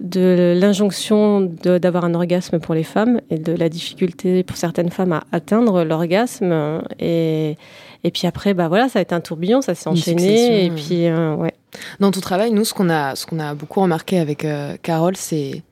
de 0.00 0.54
l'injonction 0.58 1.40
d'avoir 1.40 2.04
un 2.04 2.14
orgasme 2.14 2.58
pour 2.58 2.74
les 2.74 2.82
femmes 2.82 3.20
et 3.30 3.38
de 3.38 3.52
la 3.52 3.68
difficulté 3.68 4.42
pour 4.42 4.56
certaines 4.56 4.90
femmes 4.90 5.12
à 5.12 5.24
atteindre 5.32 5.84
l'orgasme. 5.84 6.82
Et, 6.98 7.56
et 8.02 8.10
puis 8.10 8.26
après, 8.26 8.54
bah 8.54 8.68
voilà, 8.68 8.88
ça 8.88 8.98
a 8.98 9.02
été 9.02 9.14
un 9.14 9.20
tourbillon, 9.20 9.62
ça 9.62 9.74
s'est 9.74 9.88
enchaîné. 9.88 10.66
Et 10.66 10.70
puis, 10.70 11.08
ouais. 11.10 11.54
Dans 12.00 12.10
ton 12.10 12.20
travail, 12.20 12.52
nous, 12.52 12.64
ce 12.64 12.74
qu'on 12.74 12.90
a, 12.90 13.16
ce 13.16 13.26
qu'on 13.26 13.38
a 13.38 13.54
beaucoup 13.54 13.80
remarqué 13.80 14.18
avec 14.18 14.46
Carole, 14.82 15.16
c'est 15.16 15.62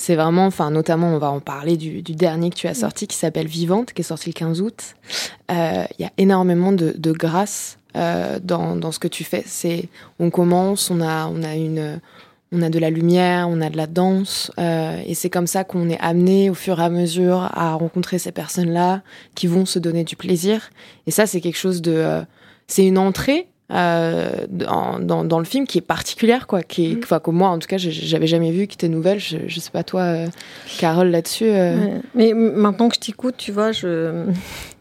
c'est 0.00 0.14
vraiment, 0.14 0.46
enfin, 0.46 0.70
notamment, 0.70 1.08
on 1.08 1.18
va 1.18 1.30
en 1.30 1.40
parler 1.40 1.76
du, 1.76 2.02
dernier 2.02 2.50
que 2.50 2.54
tu 2.54 2.66
as 2.66 2.74
sorti 2.74 3.06
qui 3.06 3.16
s'appelle 3.16 3.46
Vivante, 3.46 3.92
qui 3.92 4.00
est 4.00 4.04
sorti 4.04 4.30
le 4.30 4.34
15 4.34 4.60
août. 4.62 4.94
Euh, 5.50 5.84
il 5.98 6.02
y 6.02 6.04
a 6.06 6.12
énormément 6.16 6.72
de, 6.72 7.12
grâce 7.12 7.78
euh, 7.96 8.38
dans, 8.42 8.92
ce 8.92 8.98
que 8.98 9.08
tu 9.08 9.24
fais. 9.24 9.42
C'est, 9.46 9.88
on 10.18 10.30
commence, 10.30 10.90
on 10.90 11.00
a, 11.00 11.26
on 11.26 11.42
a 11.42 11.54
une, 11.54 12.00
on 12.52 12.62
a 12.62 12.70
de 12.70 12.78
la 12.78 12.90
lumière, 12.90 13.48
on 13.48 13.60
a 13.60 13.70
de 13.70 13.76
la 13.76 13.86
danse, 13.86 14.50
euh, 14.58 15.00
et 15.06 15.14
c'est 15.14 15.30
comme 15.30 15.46
ça 15.46 15.64
qu'on 15.64 15.88
est 15.88 16.00
amené 16.00 16.50
au 16.50 16.54
fur 16.54 16.80
et 16.80 16.84
à 16.84 16.90
mesure 16.90 17.48
à 17.54 17.74
rencontrer 17.74 18.18
ces 18.18 18.32
personnes-là 18.32 19.02
qui 19.34 19.46
vont 19.46 19.66
se 19.66 19.78
donner 19.78 20.04
du 20.04 20.16
plaisir. 20.16 20.70
Et 21.06 21.10
ça, 21.10 21.26
c'est 21.26 21.40
quelque 21.40 21.58
chose 21.58 21.80
de, 21.80 22.22
c'est 22.66 22.86
une 22.86 22.98
entrée 22.98 23.48
euh, 23.72 24.46
dans, 24.48 24.98
dans, 24.98 25.38
le 25.38 25.44
film 25.44 25.64
qui 25.64 25.78
est 25.78 25.82
particulière, 25.82 26.48
quoi. 26.48 26.62
Qui 26.62 26.86
est, 26.86 26.94
mm. 26.96 27.00
enfin, 27.04 27.20
que 27.20 27.30
moi, 27.30 27.50
en 27.50 27.58
tout 27.58 27.68
cas, 27.68 27.76
j'avais 27.78 28.26
jamais 28.26 28.50
vu, 28.50 28.66
qui 28.66 28.74
était 28.74 28.88
nouvelle. 28.88 29.20
Je, 29.20 29.38
je 29.46 29.60
sais 29.60 29.70
pas 29.70 29.84
toi, 29.84 30.02
euh, 30.02 30.26
Carole, 30.78 31.10
là-dessus. 31.10 31.48
Euh. 31.48 31.98
Mais 32.14 32.32
maintenant 32.34 32.88
que 32.88 32.96
je 32.96 33.00
t'écoute, 33.00 33.36
tu 33.38 33.52
vois, 33.52 33.70
je, 33.70 34.26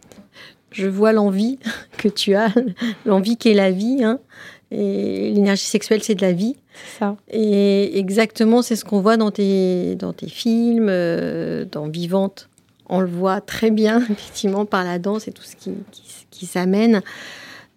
je 0.71 0.87
vois 0.87 1.11
l'envie 1.11 1.59
que 1.97 2.07
tu 2.07 2.33
as, 2.33 2.49
l'envie 3.05 3.37
qu'est 3.37 3.53
la 3.53 3.69
vie. 3.69 4.03
Hein. 4.03 4.19
Et 4.71 5.31
l'énergie 5.31 5.65
sexuelle, 5.65 6.01
c'est 6.01 6.15
de 6.15 6.21
la 6.21 6.31
vie. 6.31 6.55
Ça. 6.99 7.15
Et 7.31 7.97
exactement, 7.97 8.61
c'est 8.61 8.75
ce 8.75 8.85
qu'on 8.85 9.01
voit 9.01 9.17
dans 9.17 9.31
tes, 9.31 9.95
dans 9.95 10.13
tes 10.13 10.29
films, 10.29 10.87
dans 11.71 11.87
Vivante. 11.87 12.49
On 12.87 13.01
le 13.01 13.07
voit 13.07 13.41
très 13.41 13.71
bien, 13.71 14.01
effectivement, 14.09 14.65
par 14.65 14.83
la 14.83 14.99
danse 14.99 15.27
et 15.27 15.31
tout 15.31 15.43
ce 15.43 15.55
qui, 15.55 15.71
qui, 15.91 16.03
qui 16.29 16.45
s'amène. 16.45 17.01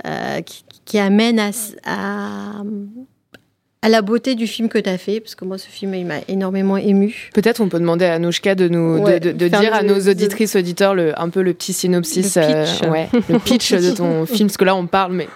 Euh, 0.04 0.40
qui, 0.40 0.64
qui 0.84 0.98
amène 0.98 1.38
à, 1.38 1.50
à, 1.84 2.62
à, 3.82 3.88
la 3.88 4.02
beauté 4.02 4.34
du 4.34 4.48
film 4.48 4.68
que 4.68 4.78
tu 4.78 4.90
as 4.90 4.98
fait, 4.98 5.20
parce 5.20 5.36
que 5.36 5.44
moi, 5.44 5.58
ce 5.58 5.68
film, 5.68 5.94
il 5.94 6.04
m'a 6.04 6.16
énormément 6.26 6.76
ému. 6.76 7.30
Peut-être 7.34 7.60
on 7.60 7.68
peut 7.68 7.78
demander 7.78 8.06
à 8.06 8.18
Nouchka 8.18 8.56
de 8.56 8.66
nous 8.66 8.98
de, 8.98 9.18
de, 9.30 9.48
dire 9.48 9.72
à 9.72 9.84
nos 9.84 10.00
auditrices, 10.08 10.56
auditeurs, 10.56 10.96
le, 10.96 11.18
un 11.20 11.28
peu 11.28 11.40
le 11.40 11.54
petit 11.54 11.72
synopsis, 11.72 12.36
le 12.36 12.42
pitch, 12.42 12.82
euh, 12.82 12.90
ouais, 12.90 13.08
le 13.28 13.38
pitch 13.38 13.72
de 13.74 13.92
ton 13.92 14.26
film, 14.26 14.48
parce 14.48 14.56
que 14.56 14.64
là, 14.64 14.74
on 14.74 14.88
parle, 14.88 15.12
mais 15.12 15.28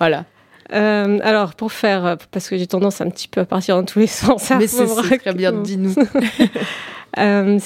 voilà. 0.00 0.24
Euh, 0.72 1.18
alors, 1.22 1.54
pour 1.54 1.72
faire, 1.72 2.16
parce 2.30 2.48
que 2.48 2.56
j'ai 2.56 2.66
tendance 2.66 3.00
un 3.00 3.10
petit 3.10 3.28
peu 3.28 3.40
à 3.40 3.44
partir 3.44 3.76
dans 3.76 3.84
tous 3.84 3.98
les 3.98 4.06
sens. 4.06 4.50
Mais 4.50 4.66
c'est 4.66 5.18
très 5.18 5.34
bien, 5.34 5.52
dis-nous. 5.52 5.94
euh, 7.18 7.58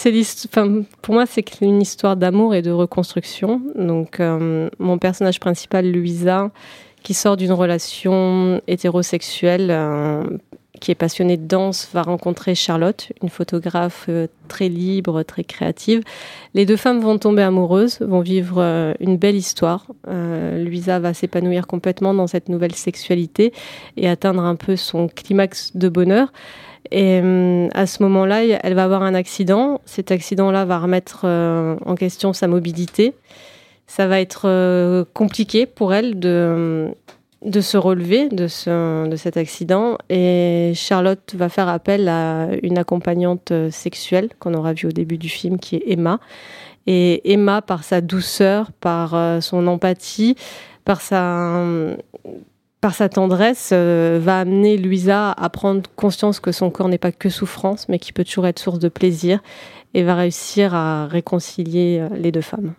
pour 1.03 1.15
moi, 1.15 1.27
c'est 1.27 1.61
une 1.61 1.83
histoire 1.83 2.17
d'amour 2.17 2.55
et 2.55 2.63
de 2.63 2.71
reconstruction. 2.71 3.61
Donc, 3.75 4.21
euh, 4.21 4.69
mon 4.79 4.99
personnage 4.99 5.41
principal, 5.41 5.91
Louisa, 5.91 6.51
qui 7.03 7.15
sort 7.15 7.37
d'une 7.37 7.53
relation 7.53 8.61
hétérosexuelle, 8.67 9.69
euh, 9.71 10.25
qui 10.85 10.91
est 10.91 10.95
passionnée 10.95 11.39
de 11.39 11.47
danse, 11.47 11.89
va 11.95 12.03
rencontrer 12.03 12.55
Charlotte, 12.55 13.11
une 13.23 13.31
photographe 13.31 14.05
euh, 14.11 14.27
très 14.49 14.69
libre, 14.69 15.23
très 15.23 15.43
créative. 15.43 16.03
Les 16.53 16.67
deux 16.67 16.77
femmes 16.77 17.01
vont 17.01 17.17
tomber 17.17 17.41
amoureuses, 17.41 18.01
vont 18.03 18.21
vivre 18.21 18.57
euh, 18.59 18.93
une 19.01 19.17
belle 19.17 19.35
histoire. 19.35 19.87
Louisa 20.07 20.99
va 20.99 21.15
s'épanouir 21.15 21.67
complètement 21.67 22.13
dans 22.13 22.27
cette 22.27 22.51
nouvelle 22.51 22.75
sexualité 22.75 23.55
et 23.97 24.11
atteindre 24.11 24.43
un 24.43 24.57
peu 24.57 24.77
son 24.77 25.09
climax 25.09 25.75
de 25.75 25.89
bonheur. 25.89 26.35
Et 26.91 27.21
à 27.73 27.87
ce 27.87 28.03
moment-là, 28.03 28.45
elle 28.45 28.75
va 28.75 28.85
avoir 28.85 29.03
un 29.03 29.15
accident. 29.15 29.81
Cet 29.87 30.11
accident-là 30.11 30.67
va 30.67 30.79
remettre 30.79 31.25
en 31.25 31.95
question 31.95 32.35
sa 32.35 32.47
mobilité 32.47 33.15
ça 33.87 34.07
va 34.07 34.21
être 34.21 34.43
euh, 34.47 35.05
compliqué 35.13 35.67
pour 35.67 35.95
elle 35.95 36.19
de, 36.19 36.95
de 37.45 37.61
se 37.61 37.77
relever 37.77 38.29
de, 38.29 38.49
ce, 38.49 39.09
de 39.09 39.17
cet 39.17 39.37
accident. 39.37 39.99
Et 40.09 40.73
Charlotte 40.75 41.35
va 41.37 41.49
faire 41.49 41.69
appel 41.69 42.09
à 42.09 42.49
une 42.63 42.79
accompagnante 42.79 43.51
euh, 43.51 43.71
sexuelle 43.71 44.31
qu'on 44.39 44.55
aura 44.55 44.73
vue 44.73 44.89
au 44.89 44.93
début 44.93 45.19
du 45.19 45.29
film, 45.29 45.59
qui 45.59 45.77
est 45.77 45.83
Emma. 45.87 46.21
Et 46.87 47.33
Emma, 47.33 47.63
par 47.63 47.85
sa 47.85 48.01
douceur, 48.01 48.73
par 48.73 49.15
euh, 49.15 49.41
son 49.41 49.67
empathie, 49.67 50.37
par 50.85 51.01
sa, 51.01 51.63
par 52.81 52.95
sa 52.95 53.09
tendresse, 53.09 53.73
va 53.73 54.41
amener 54.41 54.77
Louisa 54.77 55.33
à 55.33 55.49
prendre 55.49 55.83
conscience 55.97 56.41
que 56.41 56.53
son 56.53 56.71
corps 56.71 56.89
n'est 56.89 56.99
pas 56.99 57.13
que 57.13 57.31
souffrance, 57.31 57.89
mais 57.89 57.99
qui 57.99 58.13
peut 58.13 58.25
toujours 58.25 58.47
être 58.47 58.59
source 58.59 58.79
de 58.79 58.91
plaisir, 58.91 59.41
et 59.95 60.03
va 60.03 60.15
réussir 60.15 60.75
à 60.75 61.07
réconcilier 61.07 62.07
les 62.15 62.33
deux 62.33 62.43
femmes. 62.43 62.75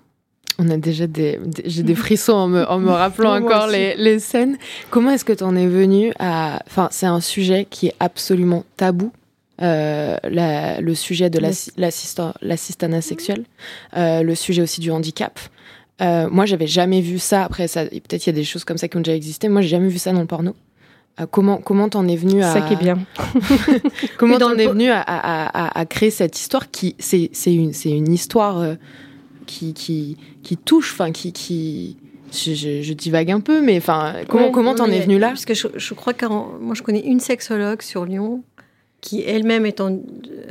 On 0.58 0.70
a 0.70 0.78
déjà 0.78 1.08
des, 1.08 1.40
j'ai 1.66 1.84
des 1.84 1.96
frissons 2.06 2.34
en 2.34 2.48
me, 2.48 2.70
en 2.70 2.80
me 2.80 2.92
rappelant 2.92 3.36
encore 3.36 3.68
les, 3.68 3.96
les, 3.96 4.20
scènes. 4.20 4.58
Comment 4.90 5.12
est-ce 5.12 5.26
que 5.26 5.34
tu 5.34 5.44
en 5.44 5.56
es 5.56 5.68
venu 5.68 6.12
à, 6.20 6.62
enfin, 6.68 6.88
c'est 6.92 7.06
un 7.06 7.22
sujet 7.22 7.68
qui 7.70 7.88
est 7.88 7.96
absolument 8.00 8.64
tabou. 8.78 9.12
Euh, 9.62 10.18
la, 10.24 10.82
le 10.82 10.96
sujet 10.96 11.30
de 11.30 11.40
l'assistanat 11.40 13.02
sexuel, 13.02 13.46
euh, 13.96 14.22
le 14.22 14.36
sujet 14.36 14.62
aussi 14.62 14.82
du 14.82 14.92
handicap. 14.92 15.40
Euh, 16.02 16.28
moi, 16.30 16.46
j'avais 16.46 16.68
jamais 16.68 17.00
vu 17.00 17.20
ça. 17.20 17.46
Après, 17.46 17.70
ça, 17.70 17.86
peut-être 17.86 18.26
il 18.26 18.30
y 18.30 18.30
a 18.30 18.34
des 18.34 18.44
choses 18.44 18.66
comme 18.66 18.78
ça 18.78 18.90
qui 18.90 18.98
ont 18.98 19.02
déjà 19.02 19.16
existé. 19.16 19.48
Moi, 19.48 19.62
j'ai 19.62 19.70
jamais 19.70 19.88
vu 19.88 19.98
ça 19.98 20.12
dans 20.12 20.20
le 20.20 20.26
porno. 20.26 20.56
Euh, 21.20 21.26
comment 21.30 21.58
comment 21.58 21.88
t'en 21.88 22.08
es 22.10 22.18
venu 22.18 22.44
à 22.44 22.52
ça 22.52 22.62
qui 22.62 22.74
est 22.74 22.78
bien 22.78 23.00
comment 24.18 24.38
t'en 24.38 24.54
es 24.56 24.68
venu 24.68 24.90
à, 24.90 25.00
à, 25.00 25.80
à, 25.80 25.86
créer 25.86 26.12
cette 26.12 26.38
histoire 26.38 26.70
qui 26.70 26.94
c'est 27.00 27.30
c'est 27.32 27.54
une 27.54 27.72
c'est 27.72 27.92
une 27.92 28.12
histoire 28.12 28.58
euh, 28.60 28.76
qui, 29.46 29.74
qui, 29.74 30.18
qui 30.46 30.58
touche, 30.58 30.94
enfin 30.94 31.12
qui, 31.12 31.34
qui 31.34 31.98
je, 32.32 32.54
je, 32.54 32.94
divague 32.94 33.32
un 33.32 33.42
peu, 33.42 33.62
mais 33.62 33.78
enfin 33.78 34.14
comment 34.30 34.52
comment 34.52 34.76
t'en 34.76 34.88
es 34.88 35.02
venu 35.02 35.18
là? 35.18 35.30
Parce 35.30 35.46
que 35.46 35.56
je, 35.56 35.68
je 35.76 35.94
crois 35.94 36.14
que 36.14 36.26
moi 36.26 36.76
je 36.76 36.84
connais 36.84 37.02
une 37.02 37.20
sexologue 37.20 37.82
sur 37.82 38.06
Lyon 38.06 38.44
qui 39.02 39.22
elle-même 39.22 39.66
est 39.66 39.82
en, 39.82 40.00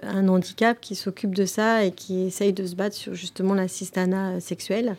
un 0.03 0.29
handicap, 0.29 0.79
qui 0.81 0.95
s'occupe 0.95 1.35
de 1.35 1.45
ça 1.45 1.85
et 1.85 1.93
qui 1.93 2.27
essaye 2.27 2.53
de 2.53 2.67
se 2.67 2.75
battre 2.75 2.95
sur 2.95 3.15
justement 3.15 3.55
l'assistanat 3.55 4.41
sexuel. 4.41 4.97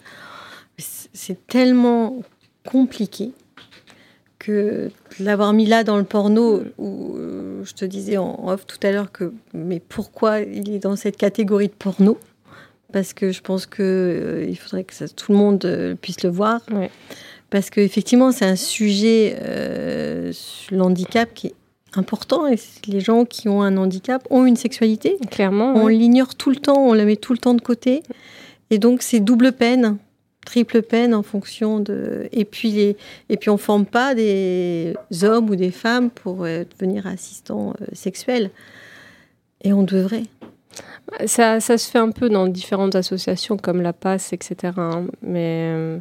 C'est 0.77 1.47
tellement 1.47 2.21
compliqué 2.65 3.31
que 4.39 4.91
l'avoir 5.19 5.53
mis 5.53 5.65
là 5.65 5.84
dans 5.84 5.97
le 5.97 6.03
porno, 6.03 6.63
où 6.77 7.15
euh, 7.15 7.63
je 7.63 7.73
te 7.73 7.86
disais 7.86 8.17
en 8.17 8.47
off 8.47 8.65
tout 8.65 8.79
à 8.84 8.91
l'heure 8.91 9.12
que 9.12 9.31
mais 9.53 9.79
pourquoi 9.79 10.39
il 10.39 10.73
est 10.73 10.79
dans 10.79 10.95
cette 10.95 11.17
catégorie 11.17 11.67
de 11.67 11.73
porno? 11.73 12.19
Parce 12.95 13.12
que 13.12 13.34
je 13.34 13.41
pense 13.41 13.65
qu'il 13.65 13.84
euh, 13.84 14.45
il 14.47 14.58
faudrait 14.58 14.86
que 14.86 14.93
ça, 14.93 15.10
tout 15.10 15.34
le 15.34 15.38
monde 15.38 15.65
euh, 15.65 15.95
puisse 15.95 16.23
le 16.23 16.29
voir. 16.29 16.62
Parce 17.49 17.69
qu'effectivement, 17.69 18.31
c'est 18.31 18.45
un 18.45 18.55
sujet, 18.55 19.36
euh, 19.41 20.31
l'handicap, 20.71 21.29
qui 21.34 21.47
est 21.47 21.55
important. 21.95 22.47
Et 22.47 22.55
les 22.88 23.01
gens 23.01 23.25
qui 23.25 23.49
ont 23.49 23.62
un 23.62 23.75
handicap 23.75 24.25
ont 24.29 24.45
une 24.45 24.55
sexualité. 24.55 25.17
Clairement. 25.29 25.73
On 25.75 25.88
l'ignore 25.88 26.36
tout 26.36 26.49
le 26.49 26.55
temps, 26.55 26.88
on 26.88 26.93
la 26.93 27.03
met 27.03 27.17
tout 27.17 27.34
le 27.34 27.38
temps 27.38 27.53
de 27.53 27.60
côté. 27.60 28.01
Et 28.69 28.77
donc, 28.77 29.01
c'est 29.01 29.19
double 29.19 29.51
peine, 29.51 29.97
triple 30.45 30.81
peine 30.81 31.13
en 31.13 31.21
fonction 31.21 31.81
de. 31.81 32.29
Et 32.31 32.45
puis, 32.45 32.71
les... 32.71 32.95
et 33.27 33.36
puis 33.36 33.49
on 33.49 33.55
ne 33.55 33.60
forme 33.60 33.86
pas 33.86 34.15
des 34.15 34.95
hommes 35.21 35.49
ou 35.49 35.58
des 35.58 35.71
femmes 35.71 36.10
pour 36.10 36.43
devenir 36.43 37.08
assistants 37.08 37.73
sexuels. 37.91 38.51
Et 39.65 39.73
on 39.73 39.84
devrait. 39.84 40.23
Ça, 41.26 41.60
se 41.60 41.90
fait 41.90 42.00
un 42.00 42.12
peu 42.12 42.30
dans 42.30 42.48
différentes 42.48 42.96
associations 42.96 43.58
comme 43.58 43.82
la 43.82 43.94
PASS, 43.94 44.34
etc. 44.34 44.74
Hein. 44.78 45.06
Mais 45.22 45.72
euh, 45.74 46.00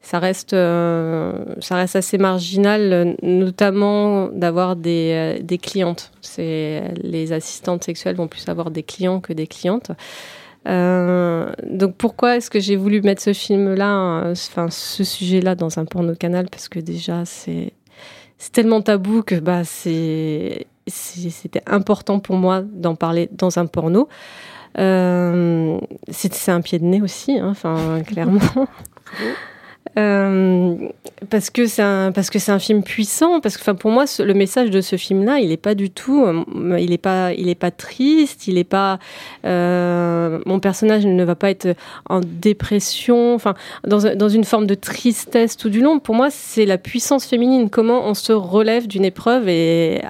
ça 0.00 0.18
reste, 0.18 0.50
ça 0.50 1.76
reste 1.76 1.96
assez 1.96 2.18
marginal, 2.18 3.16
notamment 3.22 4.28
d'avoir 4.28 4.76
des, 4.76 5.38
des 5.42 5.58
clientes. 5.58 6.12
C'est 6.20 6.82
les 7.02 7.32
assistantes 7.32 7.84
sexuelles 7.84 8.16
vont 8.16 8.28
plus 8.28 8.48
avoir 8.48 8.70
des 8.70 8.82
clients 8.82 9.20
que 9.20 9.32
des 9.32 9.46
clientes. 9.46 9.90
donc 10.64 11.94
pourquoi 11.96 12.36
est-ce 12.36 12.50
que 12.50 12.60
j'ai 12.60 12.76
voulu 12.76 13.02
mettre 13.02 13.22
ce 13.22 13.32
film-là, 13.32 14.30
enfin 14.30 14.68
ce 14.70 15.04
sujet-là 15.04 15.54
dans 15.54 15.78
un 15.78 15.84
porno 15.84 16.14
canal? 16.14 16.46
Parce 16.50 16.68
que 16.68 16.78
déjà 16.78 17.24
c'est 17.24 17.72
c'est 18.38 18.52
tellement 18.52 18.82
tabou 18.82 19.22
que 19.22 19.36
bah 19.36 19.64
c'est 19.64 20.66
c'était 20.86 21.62
important 21.66 22.20
pour 22.20 22.36
moi 22.36 22.62
d'en 22.62 22.94
parler 22.94 23.28
dans 23.32 23.58
un 23.58 23.66
porno. 23.66 24.08
Euh, 24.78 25.78
c'est 26.10 26.50
un 26.50 26.60
pied 26.60 26.78
de 26.78 26.84
nez 26.84 27.00
aussi, 27.00 27.38
hein, 27.38 27.48
enfin 27.50 28.02
clairement. 28.06 28.40
Euh, 29.98 30.74
parce 31.30 31.48
que 31.48 31.66
c'est 31.66 31.80
un 31.80 32.12
parce 32.12 32.28
que 32.28 32.38
c'est 32.38 32.52
un 32.52 32.58
film 32.58 32.82
puissant 32.82 33.40
parce 33.40 33.56
que 33.56 33.62
enfin 33.62 33.74
pour 33.74 33.90
moi 33.90 34.04
le 34.18 34.34
message 34.34 34.68
de 34.68 34.82
ce 34.82 34.96
film 34.96 35.24
là 35.24 35.38
il 35.38 35.50
est 35.52 35.56
pas 35.56 35.74
du 35.74 35.88
tout 35.88 36.22
euh, 36.22 36.78
il 36.78 36.92
est 36.92 36.98
pas 36.98 37.32
il 37.32 37.48
est 37.48 37.54
pas 37.54 37.70
triste 37.70 38.46
il 38.46 38.58
est 38.58 38.64
pas 38.64 38.98
euh, 39.46 40.38
mon 40.44 40.60
personnage 40.60 41.06
ne 41.06 41.24
va 41.24 41.34
pas 41.34 41.48
être 41.48 41.74
en 42.10 42.20
dépression 42.20 43.34
enfin 43.34 43.54
dans, 43.86 44.14
dans 44.14 44.28
une 44.28 44.44
forme 44.44 44.66
de 44.66 44.74
tristesse 44.74 45.56
tout 45.56 45.70
du 45.70 45.80
long. 45.80 45.98
Pour 45.98 46.14
moi 46.14 46.28
c'est 46.30 46.66
la 46.66 46.76
puissance 46.76 47.24
féminine 47.24 47.70
comment 47.70 48.06
on 48.06 48.12
se 48.12 48.34
relève 48.34 48.86
d'une 48.86 49.04
épreuve 49.06 49.48
et 49.48 50.02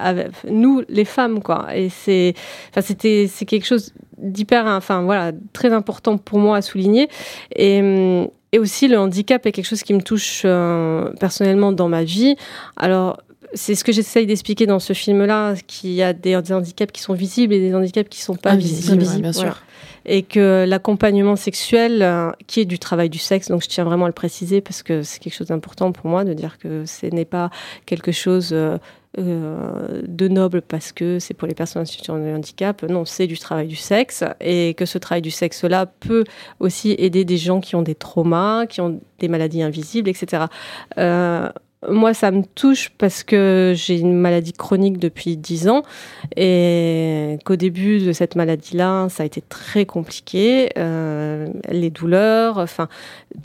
nous 0.49 0.83
les 0.89 1.05
femmes 1.05 1.41
quoi. 1.41 1.67
Et 1.73 1.87
c'est 1.87 2.33
enfin 2.71 2.81
c'était 2.81 3.29
c'est 3.31 3.45
quelque 3.45 3.65
chose 3.65 3.93
d'hyper 4.17 4.65
enfin 4.65 5.03
voilà 5.03 5.31
très 5.53 5.71
important 5.71 6.17
pour 6.17 6.39
moi 6.39 6.57
à 6.57 6.61
souligner. 6.61 7.07
Et 7.55 8.27
et 8.57 8.59
aussi, 8.59 8.87
le 8.87 8.97
handicap 8.97 9.45
est 9.45 9.51
quelque 9.51 9.67
chose 9.67 9.83
qui 9.83 9.93
me 9.93 10.01
touche 10.01 10.41
euh, 10.43 11.11
personnellement 11.19 11.71
dans 11.71 11.89
ma 11.89 12.03
vie. 12.03 12.35
Alors, 12.75 13.21
c'est 13.53 13.75
ce 13.75 13.83
que 13.83 13.91
j'essaye 13.91 14.25
d'expliquer 14.25 14.65
dans 14.65 14.79
ce 14.79 14.93
film-là, 14.93 15.53
qu'il 15.67 15.91
y 15.91 16.01
a 16.01 16.11
des, 16.11 16.35
handicaps 16.35 16.91
qui 16.91 17.01
sont 17.01 17.13
visibles 17.13 17.53
et 17.53 17.59
des 17.59 17.75
handicaps 17.75 18.09
qui 18.09 18.19
ne 18.19 18.23
sont 18.23 18.35
pas 18.35 18.55
visibles. 18.55 19.03
bien 19.21 19.31
sûr. 19.31 19.61
Et 20.07 20.23
que 20.23 20.65
l'accompagnement 20.67 21.35
sexuel, 21.35 22.01
euh, 22.01 22.31
qui 22.47 22.61
est 22.61 22.65
du 22.65 22.79
travail 22.79 23.11
du 23.11 23.19
sexe, 23.19 23.49
donc 23.49 23.61
je 23.61 23.67
tiens 23.67 23.83
vraiment 23.83 24.05
à 24.05 24.09
le 24.09 24.13
préciser 24.13 24.59
parce 24.59 24.81
que 24.81 25.03
c'est 25.03 25.19
quelque 25.19 25.35
chose 25.35 25.47
d'important 25.47 25.91
pour 25.91 26.09
moi 26.09 26.23
de 26.23 26.33
dire 26.33 26.57
que 26.57 26.83
ce 26.85 27.05
n'est 27.05 27.25
pas 27.25 27.51
quelque 27.85 28.11
chose 28.11 28.49
euh, 28.53 28.79
de 29.17 30.27
noble 30.27 30.61
parce 30.61 30.91
que 30.91 31.19
c'est 31.19 31.33
pour 31.33 31.47
les 31.47 31.55
personnes 31.55 31.81
en 31.81 31.85
situation 31.85 32.17
de 32.17 32.35
handicap. 32.35 32.83
Non, 32.83 33.05
c'est 33.05 33.27
du 33.27 33.37
travail 33.37 33.67
du 33.67 33.75
sexe 33.75 34.23
et 34.39 34.73
que 34.75 34.85
ce 34.85 34.97
travail 34.97 35.21
du 35.21 35.31
sexe-là 35.31 35.87
peut 35.87 36.23
aussi 36.59 36.95
aider 36.97 37.25
des 37.25 37.37
gens 37.37 37.59
qui 37.59 37.75
ont 37.75 37.81
des 37.81 37.95
traumas, 37.95 38.65
qui 38.67 38.81
ont 38.81 38.99
des 39.19 39.27
maladies 39.27 39.63
invisibles, 39.63 40.09
etc. 40.09 40.45
moi, 41.87 42.15
ça 42.15 42.31
me 42.31 42.41
touche 42.43 42.91
parce 42.97 43.23
que 43.23 43.73
j'ai 43.75 43.99
une 43.99 44.15
maladie 44.15 44.51
chronique 44.51 44.97
depuis 44.97 45.37
10 45.37 45.69
ans 45.69 45.83
et 46.35 47.37
qu'au 47.45 47.55
début 47.55 47.99
de 47.99 48.11
cette 48.13 48.35
maladie-là, 48.35 49.09
ça 49.09 49.21
a 49.21 49.25
été 49.27 49.41
très 49.41 49.85
compliqué. 49.85 50.71
Euh, 50.77 51.47
les 51.69 51.91
douleurs, 51.91 52.57
enfin, 52.57 52.89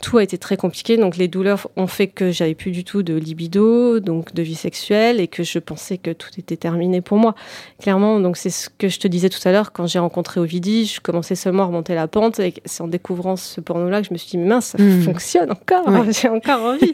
tout 0.01 0.17
a 0.17 0.23
été 0.23 0.39
très 0.39 0.57
compliqué. 0.57 0.97
Donc, 0.97 1.15
les 1.15 1.27
douleurs 1.27 1.69
ont 1.75 1.85
fait 1.85 2.07
que 2.07 2.31
j'avais 2.31 2.55
plus 2.55 2.71
du 2.71 2.83
tout 2.83 3.03
de 3.03 3.13
libido, 3.13 3.99
donc 3.99 4.33
de 4.33 4.41
vie 4.41 4.55
sexuelle 4.55 5.19
et 5.19 5.27
que 5.27 5.43
je 5.43 5.59
pensais 5.59 5.99
que 5.99 6.09
tout 6.09 6.31
était 6.37 6.57
terminé 6.57 7.01
pour 7.01 7.19
moi. 7.19 7.35
Clairement, 7.81 8.19
donc 8.19 8.37
c'est 8.37 8.49
ce 8.49 8.67
que 8.67 8.87
je 8.87 8.99
te 8.99 9.07
disais 9.07 9.29
tout 9.29 9.47
à 9.47 9.51
l'heure 9.51 9.71
quand 9.71 9.85
j'ai 9.85 9.99
rencontré 9.99 10.39
Ovidie. 10.39 10.87
Je 10.87 11.01
commençais 11.01 11.35
seulement 11.35 11.63
à 11.63 11.65
remonter 11.67 11.93
la 11.93 12.07
pente 12.07 12.39
et 12.39 12.55
c'est 12.65 12.81
en 12.81 12.87
découvrant 12.87 13.35
ce 13.35 13.61
porno-là 13.61 14.01
que 14.01 14.07
je 14.07 14.13
me 14.13 14.17
suis 14.17 14.31
dit, 14.31 14.37
mince, 14.39 14.75
ça 14.75 14.81
mmh. 14.81 15.01
fonctionne 15.03 15.51
encore, 15.51 15.85
j'ai 16.11 16.29
encore 16.29 16.61
envie. 16.61 16.93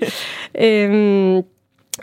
et 0.56 0.86
hum, 0.86 1.39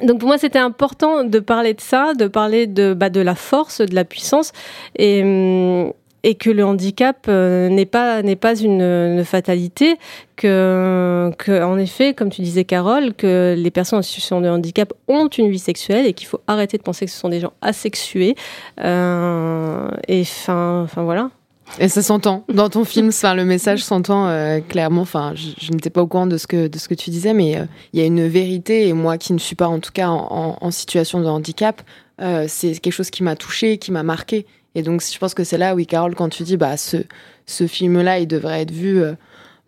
donc 0.02 0.20
pour 0.20 0.28
moi, 0.28 0.38
c'était 0.38 0.58
important 0.58 1.24
de 1.24 1.38
parler 1.38 1.74
de 1.74 1.80
ça, 1.80 2.14
de 2.14 2.26
parler 2.26 2.66
de, 2.66 2.94
bah, 2.94 3.10
de 3.10 3.20
la 3.20 3.34
force, 3.34 3.80
de 3.80 3.94
la 3.94 4.04
puissance, 4.04 4.52
et, 4.98 5.94
que 6.40 6.50
le 6.50 6.64
handicap 6.64 7.26
euh, 7.28 7.68
n'est 7.68 7.86
pas 7.86 8.20
n'est 8.22 8.34
pas 8.34 8.56
une, 8.56 9.22
fatalité, 9.24 9.96
que 10.34 11.30
en 11.62 11.78
effet, 11.78 12.14
comme 12.14 12.30
tu 12.30 12.42
disais 12.42 12.64
Carole, 12.64 13.14
que 13.14 13.54
les 13.56 13.70
personnes 13.70 14.00
en 14.00 14.02
situation 14.02 14.40
de 14.40 14.48
handicap 14.48 14.92
ont 15.06 15.28
une 15.28 15.50
vie 15.50 15.60
sexuelle 15.60 16.04
et 16.04 16.14
qu'il 16.14 16.26
faut 16.26 16.40
arrêter 16.48 16.78
de 16.78 16.82
penser 16.82 17.06
que 17.06 17.12
ce 17.12 17.18
sont 17.18 17.28
des 17.28 17.38
gens 17.38 17.52
asexués. 17.62 18.34
Euh, 18.80 19.88
et 20.08 20.22
enfin, 20.22 20.82
enfin 20.82 21.04
voilà. 21.04 21.30
Et 21.78 21.88
ça 21.88 22.02
s'entend 22.02 22.44
dans 22.48 22.68
ton 22.70 22.84
film. 22.84 23.08
Enfin, 23.08 23.34
le 23.34 23.44
message 23.44 23.84
s'entend 23.84 24.28
euh, 24.28 24.60
clairement. 24.60 25.02
Enfin, 25.02 25.34
je, 25.34 25.72
n'étais 25.72 25.90
pas 25.90 26.02
au 26.02 26.06
courant 26.06 26.26
de 26.26 26.38
ce 26.38 26.46
que 26.46 26.68
de 26.68 26.78
ce 26.78 26.88
que 26.88 26.94
tu 26.94 27.10
disais, 27.10 27.34
mais 27.34 27.58
euh, 27.58 27.64
il 27.92 28.00
y 28.00 28.02
a 28.02 28.06
une 28.06 28.26
vérité. 28.26 28.88
Et 28.88 28.92
moi, 28.92 29.18
qui 29.18 29.32
ne 29.32 29.38
suis 29.38 29.56
pas 29.56 29.68
en 29.68 29.78
tout 29.78 29.92
cas 29.92 30.08
en, 30.08 30.70
situation 30.70 31.20
de 31.20 31.26
handicap, 31.26 31.82
euh, 32.20 32.46
c'est 32.48 32.76
quelque 32.78 32.92
chose 32.92 33.10
qui 33.10 33.22
m'a 33.22 33.36
touché, 33.36 33.78
qui 33.78 33.92
m'a 33.92 34.02
marqué. 34.02 34.46
Et 34.74 34.82
donc, 34.82 35.02
je 35.02 35.18
pense 35.18 35.34
que 35.34 35.44
c'est 35.44 35.58
là, 35.58 35.74
oui, 35.74 35.86
Carole, 35.86 36.14
quand 36.14 36.28
tu 36.28 36.42
dis, 36.42 36.56
bah, 36.56 36.76
ce 36.76 36.98
ce 37.46 37.66
film-là, 37.66 38.18
il 38.18 38.26
devrait 38.26 38.62
être 38.62 38.72
vu 38.72 39.02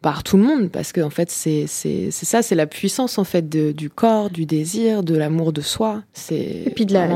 par 0.00 0.22
tout 0.22 0.37
le 0.37 0.44
monde 0.44 0.70
parce 0.70 0.92
qu'en 0.92 1.06
en 1.06 1.11
fait 1.11 1.30
c'est 1.30 1.66
c'est 1.66 2.11
ça 2.11 2.42
c'est 2.42 2.54
la 2.54 2.66
puissance 2.66 3.18
en 3.18 3.24
fait 3.24 3.48
de, 3.48 3.72
du 3.72 3.90
corps 3.90 4.30
du 4.30 4.46
désir 4.46 5.02
de 5.02 5.16
l'amour 5.16 5.52
de 5.52 5.61
soi 5.61 6.02
c'est 6.12 6.62
et 6.66 6.72
puis 6.74 6.87
de 6.87 6.94
la, 6.94 7.08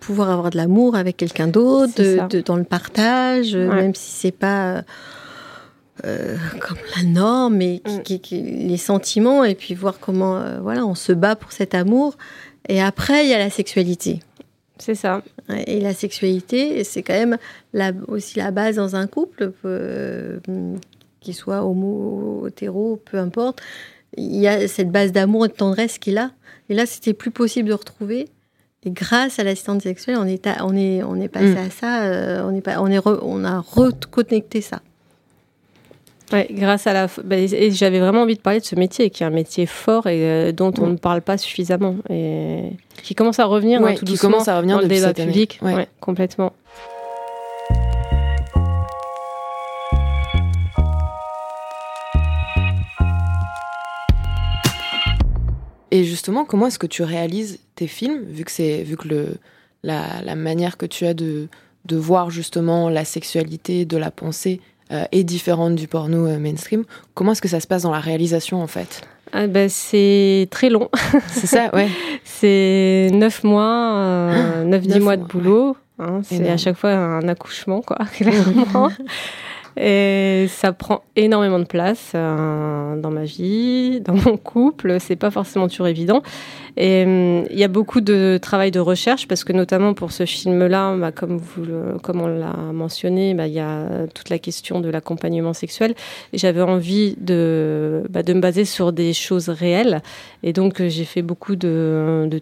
pouvoir 0.00 0.30
avoir 0.30 0.50
de 0.50 0.58
l'amour 0.58 0.94
avec 0.94 1.16
quelqu'un 1.16 1.48
d'autre 1.48 1.94
de, 1.96 2.40
dans 2.42 2.56
le 2.56 2.64
partage 2.64 3.56
même 3.56 3.94
si 3.94 4.10
c'est 4.10 4.30
pas 4.30 4.82
euh, 6.04 6.36
comme 6.60 6.78
la 6.96 7.02
norme 7.04 7.56
mais 7.56 7.80
qui, 8.04 8.16
mm. 8.16 8.68
les 8.68 8.76
sentiments 8.76 9.44
et 9.44 9.54
puis 9.54 9.74
voir 9.74 9.98
comment 9.98 10.36
euh, 10.36 10.60
voilà 10.60 10.84
on 10.84 10.94
se 10.94 11.12
bat 11.12 11.34
pour 11.34 11.52
cet 11.52 11.74
amour 11.74 12.18
et 12.68 12.82
après 12.82 13.24
il 13.24 13.30
y 13.30 13.34
a 13.34 13.38
la 13.38 13.50
sexualité 13.50 14.20
c'est 14.78 14.96
ça. 14.96 15.22
Et 15.66 15.78
la 15.78 15.94
sexualité, 15.94 16.82
c'est 16.82 17.04
quand 17.04 17.12
même 17.12 17.38
la, 17.72 17.92
aussi 18.08 18.38
la 18.38 18.50
base 18.50 18.76
dans 18.76 18.96
un 18.96 19.06
couple. 19.06 19.52
Euh, 19.64 20.40
qu'il 21.22 21.34
soit 21.34 21.64
homo, 21.64 22.46
hétéro, 22.48 23.00
peu 23.04 23.18
importe, 23.18 23.60
il 24.16 24.36
y 24.36 24.46
a 24.46 24.68
cette 24.68 24.90
base 24.90 25.12
d'amour 25.12 25.46
et 25.46 25.48
de 25.48 25.54
tendresse 25.54 25.98
qu'il 25.98 26.18
a. 26.18 26.30
Et 26.68 26.74
là, 26.74 26.86
c'était 26.86 27.14
plus 27.14 27.30
possible 27.30 27.68
de 27.68 27.74
retrouver. 27.74 28.28
Et 28.84 28.90
grâce 28.90 29.38
à 29.38 29.44
l'assistante 29.44 29.82
sexuelle, 29.82 30.16
on 30.18 30.26
est, 30.26 30.44
on 30.60 30.76
est, 30.76 31.02
on 31.02 31.20
est 31.20 31.28
passé 31.28 31.54
mm. 31.54 31.56
à 31.58 31.70
ça, 31.70 32.02
euh, 32.02 32.42
on, 32.44 32.54
est 32.54 32.60
pas, 32.60 32.80
on, 32.80 32.88
est 32.88 33.00
on 33.06 33.44
a 33.44 33.60
reconnecté 33.60 34.60
ça. 34.60 34.80
Ouais, 36.32 36.48
grâce 36.50 36.86
à 36.86 36.92
la. 36.92 37.06
Bah, 37.24 37.36
et 37.36 37.70
j'avais 37.70 38.00
vraiment 38.00 38.22
envie 38.22 38.36
de 38.36 38.40
parler 38.40 38.60
de 38.60 38.64
ce 38.64 38.74
métier, 38.74 39.10
qui 39.10 39.22
est 39.22 39.26
un 39.26 39.30
métier 39.30 39.66
fort 39.66 40.06
et 40.06 40.22
euh, 40.22 40.52
dont 40.52 40.72
on 40.78 40.86
mm. 40.86 40.92
ne 40.92 40.96
parle 40.96 41.22
pas 41.22 41.38
suffisamment. 41.38 41.96
Et 42.10 42.70
qui 43.02 43.14
commence 43.14 43.38
à 43.38 43.44
revenir 43.44 43.84
hein, 43.84 43.94
tout 43.94 44.04
qui 44.04 44.16
commence 44.16 44.48
à 44.48 44.56
revenir 44.56 44.76
dans 44.76 44.82
le 44.82 44.88
débat 44.88 45.12
public. 45.12 45.58
Ouais. 45.62 45.86
complètement. 46.00 46.52
Et 55.92 56.04
justement, 56.04 56.46
comment 56.46 56.68
est-ce 56.68 56.78
que 56.78 56.86
tu 56.86 57.02
réalises 57.02 57.60
tes 57.74 57.86
films, 57.86 58.24
vu 58.24 58.44
que 58.44 58.50
c'est 58.50 58.82
vu 58.82 58.96
que 58.96 59.06
le 59.06 59.36
la, 59.84 60.22
la, 60.24 60.34
manière 60.36 60.78
que 60.78 60.86
tu 60.86 61.04
as 61.04 61.12
de 61.12 61.48
de 61.84 61.96
voir 61.96 62.30
justement 62.30 62.88
la 62.88 63.04
sexualité, 63.04 63.84
de 63.84 63.98
la 63.98 64.10
pensée 64.10 64.60
euh, 64.90 65.04
est 65.12 65.22
différente 65.22 65.74
du 65.74 65.88
porno 65.88 66.26
euh, 66.26 66.38
mainstream? 66.38 66.84
Comment 67.12 67.32
est-ce 67.32 67.42
que 67.42 67.48
ça 67.48 67.60
se 67.60 67.66
passe 67.66 67.82
dans 67.82 67.90
la 67.90 68.00
réalisation 68.00 68.62
en 68.62 68.66
fait? 68.66 69.02
Ah 69.34 69.46
ben, 69.46 69.68
c'est 69.68 70.48
très 70.50 70.70
long. 70.70 70.88
C'est 71.28 71.46
ça, 71.46 71.70
ouais. 71.74 71.88
c'est 72.24 73.08
neuf 73.12 73.44
mois, 73.44 73.94
euh, 73.96 74.64
neuf, 74.64 74.86
dix 74.86 75.00
mois 75.00 75.16
de 75.16 75.24
boulot. 75.24 75.76
Hein, 75.98 76.20
c'est 76.24 76.48
à 76.48 76.56
chaque 76.56 76.76
fois 76.76 76.90
un 76.92 77.28
accouchement, 77.28 77.82
quoi, 77.82 77.98
clairement. 78.16 78.90
Et 79.76 80.46
ça 80.48 80.72
prend 80.72 81.02
énormément 81.16 81.58
de 81.58 81.64
place 81.64 82.12
euh, 82.14 82.96
dans 83.00 83.10
ma 83.10 83.24
vie, 83.24 84.00
dans 84.00 84.14
mon 84.14 84.36
couple. 84.36 84.98
C'est 85.00 85.16
pas 85.16 85.30
forcément 85.30 85.68
toujours 85.68 85.88
évident. 85.88 86.22
Et 86.76 87.04
hum, 87.04 87.44
il 87.50 87.58
y 87.58 87.64
a 87.64 87.68
beaucoup 87.68 88.00
de 88.00 88.38
travail 88.40 88.70
de 88.70 88.80
recherche 88.80 89.28
parce 89.28 89.44
que 89.44 89.52
notamment 89.52 89.94
pour 89.94 90.12
ce 90.12 90.24
film-là, 90.24 90.96
bah, 90.96 91.12
comme, 91.12 91.36
vous 91.36 91.64
comme 92.02 92.20
on 92.20 92.26
l'a 92.26 92.54
mentionné, 92.72 93.34
bah, 93.34 93.46
il 93.46 93.52
y 93.52 93.60
a 93.60 94.06
toute 94.14 94.30
la 94.30 94.38
question 94.38 94.80
de 94.80 94.88
l'accompagnement 94.88 95.52
sexuel. 95.52 95.94
J'avais 96.32 96.62
envie 96.62 97.16
de, 97.20 98.02
bah, 98.10 98.22
de 98.22 98.32
me 98.32 98.40
baser 98.40 98.64
sur 98.64 98.92
des 98.92 99.12
choses 99.12 99.48
réelles. 99.48 100.02
Et 100.42 100.52
donc 100.52 100.82
j'ai 100.86 101.04
fait 101.04 101.22
beaucoup 101.22 101.56
de, 101.56 102.28
de, 102.30 102.40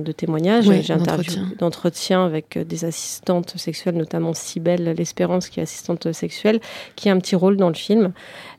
de 0.00 0.12
témoignages. 0.12 0.64
j'ai 0.64 0.92
interviewé 0.92 1.42
d'entretiens 1.58 2.24
avec 2.24 2.58
des 2.58 2.84
assistantes 2.84 3.56
sexuelles, 3.56 3.96
notamment 3.96 4.34
Cybelle 4.34 4.94
L'Espérance 4.96 5.48
qui 5.48 5.60
est 5.60 5.62
assistante 5.62 6.12
sexuelle, 6.12 6.60
qui 6.96 7.08
a 7.08 7.12
un 7.12 7.18
petit 7.18 7.36
rôle 7.36 7.56
dans 7.56 7.68
le 7.68 7.74
film. 7.74 8.12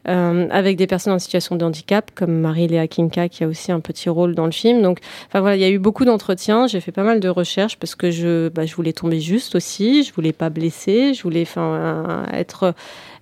Euh, 0.10 0.48
avec 0.52 0.76
des 0.76 0.88
personnes 0.88 1.14
en 1.14 1.20
situation 1.20 1.56
de 1.56 1.64
handicap, 1.64 2.12
comme 2.14 2.40
Marie-Léa 2.40 2.88
Kinka, 2.88 3.30
qui 3.30 3.44
a 3.44 3.48
aussi 3.48 3.72
un 3.72 3.80
petit 3.80 4.10
rôle 4.10 4.36
dans 4.36 4.46
le 4.46 4.52
film. 4.52 4.82
Donc, 4.82 5.00
enfin 5.28 5.40
voilà, 5.40 5.56
il 5.56 5.62
y 5.62 5.66
a 5.66 5.70
eu 5.70 5.80
beaucoup 5.80 6.04
d'entretiens. 6.04 6.68
J'ai 6.68 6.82
fait 6.82 6.92
pas 6.92 7.04
mal 7.04 7.20
de 7.20 7.30
recherches 7.30 7.78
parce 7.78 7.96
que 7.96 8.12
je, 8.12 8.50
bah, 8.50 8.66
je 8.66 8.76
voulais 8.76 8.94
tomber 8.94 9.22
juste 9.22 9.56
aussi. 9.56 10.04
Je 10.04 10.14
voulais 10.14 10.34
pas 10.34 10.50
blesser. 10.50 11.14
Je 11.14 11.24
voulais, 11.24 11.44
enfin, 11.44 12.26
être 12.34 12.74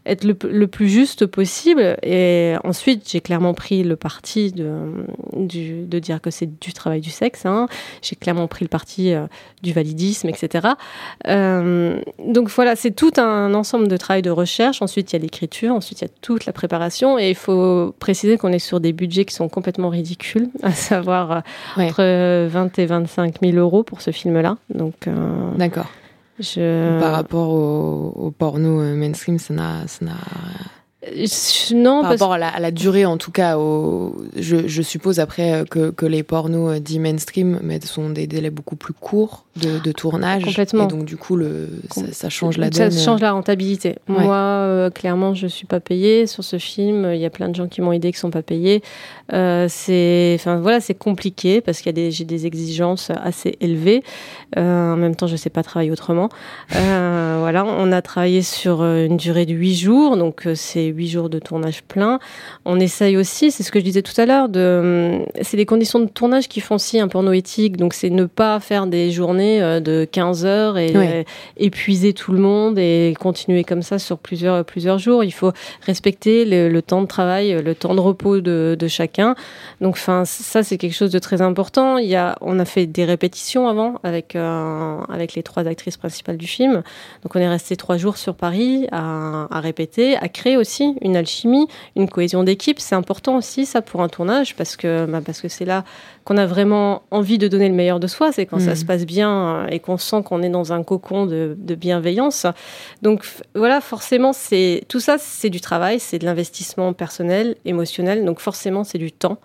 être 0.06 0.24
le, 0.24 0.36
le, 0.50 0.68
plus 0.68 0.90
juste 0.90 1.26
possible. 1.26 1.98
Et 2.02 2.56
ensuite, 2.64 3.08
j'ai 3.10 3.22
clairement 3.22 3.54
pris 3.54 3.84
le 3.84 3.96
parti 3.96 4.52
de, 4.52 5.06
du, 5.34 5.84
de 5.86 6.00
dire 6.00 6.22
que 6.22 6.32
c'est 6.32 6.60
du 6.60 6.74
travail 6.74 7.02
du 7.02 7.12
sexe. 7.12 7.46
Hein. 7.46 7.68
J'ai 8.02 8.16
clairement 8.16 8.48
pris 8.48 8.66
le 8.66 8.70
parti 8.70 9.14
euh, 9.14 9.28
du 9.62 9.74
validisme, 9.74 10.30
etc. 10.30 10.70
Euh, 11.28 12.00
donc 12.26 12.50
voilà, 12.50 12.76
c'est 12.76 12.92
tout 12.92 13.14
un 13.18 13.54
ensemble 13.54 13.88
de 13.88 13.98
travail 13.98 14.24
de 14.24 14.32
recherche. 14.32 14.82
Ensuite, 14.82 15.12
il 15.12 15.16
y 15.16 15.20
a 15.20 15.22
l'écriture. 15.22 15.74
Ensuite, 15.74 16.02
il 16.02 16.06
y 16.06 16.08
a 16.08 16.14
toute 16.22 16.46
la 16.46 16.54
préparation. 16.54 17.20
Et 17.20 17.30
il 17.30 17.36
faut 17.36 17.94
préciser 18.00 18.38
qu'on 18.38 18.52
est 18.52 18.60
sur 18.60 18.80
des 18.80 18.94
budgets 18.94 19.26
qui 19.26 19.36
sont 19.36 19.50
complètement 19.50 19.90
ridicules, 19.90 20.50
à 20.64 20.72
savoir 20.72 21.32
euh, 21.32 21.40
ouais. 21.78 21.90
entre 21.90 22.48
20 22.48 22.80
et 22.80 22.86
25 22.88 23.36
000 23.42 23.58
euros 23.58 23.84
pour 23.84 24.02
ce 24.02 24.12
film-là. 24.12 24.58
Donc, 24.74 25.08
D'accord. 25.58 25.88
Je... 26.40 27.00
Par 27.00 27.12
rapport 27.12 27.50
au, 27.50 28.14
au 28.16 28.32
porno 28.32 28.82
euh, 28.82 28.96
mainstream, 28.96 29.38
ça 29.38 29.54
n'a 29.54 29.86
non, 31.74 32.02
par 32.02 32.10
parce... 32.10 32.22
rapport 32.22 32.34
à 32.34 32.38
la, 32.38 32.50
à 32.50 32.60
la, 32.60 32.70
durée, 32.70 33.06
en 33.06 33.18
tout 33.18 33.32
cas, 33.32 33.58
au, 33.58 34.22
je, 34.36 34.68
je, 34.68 34.82
suppose 34.84 35.20
après 35.20 35.52
euh, 35.52 35.66
que, 35.66 35.90
que, 35.90 36.06
les 36.06 36.22
pornos 36.22 36.80
dits 36.80 37.00
mainstream 37.00 37.60
mais 37.64 37.82
sont 37.82 38.12
des 38.12 38.28
délais 38.28 38.52
beaucoup 38.52 38.76
plus 38.76 38.94
courts 38.94 39.46
de, 39.56 39.80
de 39.80 39.92
tournage. 39.92 40.44
Complètement. 40.44 40.86
Et 40.86 40.88
donc, 40.88 41.06
du 41.06 41.18
coup, 41.18 41.36
le, 41.36 41.70
ça, 41.90 42.12
ça 42.12 42.30
change 42.30 42.60
la 42.60 42.72
ça 42.72 42.90
donne. 42.90 43.00
change 43.00 43.22
la 43.22 43.32
rentabilité. 43.32 43.96
Ouais. 44.08 44.24
Moi, 44.24 44.36
euh, 44.36 44.90
clairement, 44.92 45.34
je 45.34 45.48
suis 45.48 45.66
pas 45.66 45.80
payée 45.80 46.28
sur 46.28 46.44
ce 46.44 46.60
film. 46.60 47.10
Il 47.12 47.20
y 47.20 47.26
a 47.26 47.32
plein 47.32 47.50
de 47.50 47.56
gens 47.56 47.68
qui 47.68 47.82
m'ont 47.82 47.94
aidé 47.94 48.12
qui 48.12 48.20
sont 48.20 48.30
pas 48.30 48.44
payés. 48.44 48.84
Euh, 49.34 49.68
c'est, 49.70 50.34
enfin 50.36 50.58
voilà, 50.58 50.80
c'est 50.82 50.94
compliqué 50.94 51.62
parce 51.62 51.80
qu'il 51.80 51.88
y 51.88 51.90
a 51.90 51.94
des, 51.94 52.12
j'ai 52.12 52.26
des 52.26 52.46
exigences 52.46 53.12
assez 53.24 53.58
élevées. 53.60 54.04
Euh, 54.58 54.94
en 54.94 54.98
même 54.98 55.16
temps, 55.16 55.28
je 55.28 55.36
sais 55.36 55.50
pas 55.50 55.64
travailler 55.64 55.92
autrement. 55.92 56.30
Euh, 56.76 57.38
voilà, 57.40 57.66
on 57.66 57.92
a 57.92 58.02
travaillé 58.02 58.42
sur 58.42 58.84
une 58.84 59.18
durée 59.18 59.46
de 59.46 59.54
huit 59.54 59.76
jours, 59.76 60.18
donc 60.18 60.48
c'est 60.56 60.91
huit 60.92 61.08
jours 61.08 61.30
de 61.30 61.40
tournage 61.40 61.84
plein. 61.84 62.20
On 62.66 62.80
essaye 62.80 63.18
aussi, 63.18 63.52
c'est 63.52 63.64
ce 63.64 63.72
que 63.72 63.80
je 63.80 63.84
disais 63.86 64.02
tout 64.02 64.20
à 64.20 64.26
l'heure, 64.26 64.50
de, 64.50 65.20
c'est 65.42 65.58
les 65.58 65.66
conditions 65.66 66.00
de 66.00 66.08
tournage 66.08 66.48
qui 66.48 66.60
font 66.62 66.76
aussi 66.76 67.00
un 67.00 67.08
porno 67.08 67.32
éthique. 67.32 67.78
Donc 67.78 67.94
c'est 67.94 68.10
ne 68.10 68.26
pas 68.26 68.60
faire 68.60 68.88
des 68.88 69.12
journées 69.12 69.62
euh, 69.62 69.80
de 69.80 70.06
15 70.12 70.46
heures 70.46 70.78
et 70.78 70.92
Ouais. 70.96 71.26
épuiser 71.58 72.14
tout 72.14 72.32
le 72.34 72.40
monde 72.40 72.78
et 72.78 73.16
continuer 73.20 73.64
comme 73.64 73.82
ça 73.82 73.98
sur 74.00 74.18
plusieurs 74.18 74.64
plusieurs 74.66 75.00
jours. 75.00 75.24
Il 75.24 75.32
faut 75.32 75.52
respecter 75.86 76.46
le, 76.46 76.70
le 76.70 76.82
temps 76.82 77.02
de 77.02 77.08
travail, 77.08 77.62
le 77.64 77.76
temps 77.76 77.96
de 77.96 78.00
repos 78.00 78.42
de, 78.42 78.76
de 78.78 78.88
chacun. 78.88 79.36
Donc, 79.80 79.94
enfin, 79.96 80.24
ça 80.26 80.64
c'est 80.64 80.78
quelque 80.78 80.94
chose 80.96 81.12
de 81.12 81.20
très 81.20 81.42
important. 81.42 81.98
Il 81.98 82.08
y 82.08 82.16
a, 82.16 82.36
on 82.42 82.60
a 82.60 82.66
fait 82.66 82.86
des 82.86 83.06
répétitions 83.06 83.68
avant 83.68 83.96
avec 84.04 84.36
euh, 84.36 84.98
avec 85.10 85.34
les 85.34 85.44
trois 85.44 85.68
actrices 85.68 85.98
principales 85.98 86.38
du 86.38 86.48
film. 86.48 86.84
Donc, 87.24 87.36
on 87.36 87.40
est 87.40 87.48
resté 87.48 87.76
trois 87.76 87.98
jours 87.98 88.18
sur 88.18 88.36
Paris 88.36 88.88
à, 88.92 89.48
à 89.50 89.60
répéter, 89.60 90.18
à 90.18 90.28
créer 90.28 90.58
aussi 90.58 90.81
une 91.02 91.16
alchimie, 91.16 91.68
une 91.96 92.10
cohésion 92.10 92.44
d'équipe. 92.44 92.80
C'est 92.80 92.96
important 92.96 93.38
aussi 93.38 93.66
ça 93.66 93.82
pour 93.82 94.02
un 94.02 94.10
tournage 94.10 94.56
parce 94.56 94.76
que 94.76 95.06
bah, 95.06 95.22
parce 95.26 95.42
que 95.42 95.48
c'est 95.48 95.66
là 95.66 95.84
qu'on 96.24 96.38
a 96.38 96.46
vraiment 96.46 97.04
envie 97.12 97.38
de 97.38 97.48
donner 97.48 97.70
le 97.70 97.76
meilleur 97.76 98.00
de 98.00 98.08
soi. 98.08 98.32
C'est 98.32 98.46
quand 98.46 98.60
ça 98.60 98.76
se 98.76 98.86
passe 98.86 99.06
bien 99.06 99.66
et 99.68 99.80
qu'on 99.80 99.98
sent 99.98 100.24
qu'on 100.24 100.44
est 100.44 100.50
dans 100.50 100.74
un 100.74 100.84
cocon 100.84 101.26
de, 101.26 101.56
de 101.58 101.76
bienveillance. 101.76 102.46
Donc 103.02 103.26
voilà, 103.56 103.82
forcément, 103.82 104.34
c'est 104.34 104.84
tout 104.88 105.00
ça, 105.00 105.18
c'est 105.18 105.50
du 105.50 105.62
travail, 105.62 106.00
c'est 106.00 106.20
de 106.20 106.26
l'investissement 106.26 106.94
personnel, 106.94 107.56
émotionnel. 107.66 108.26
Donc 108.26 108.40
forcément, 108.40 108.84
c'est 108.84 108.98
du 108.98 109.12
temps. 109.12 109.38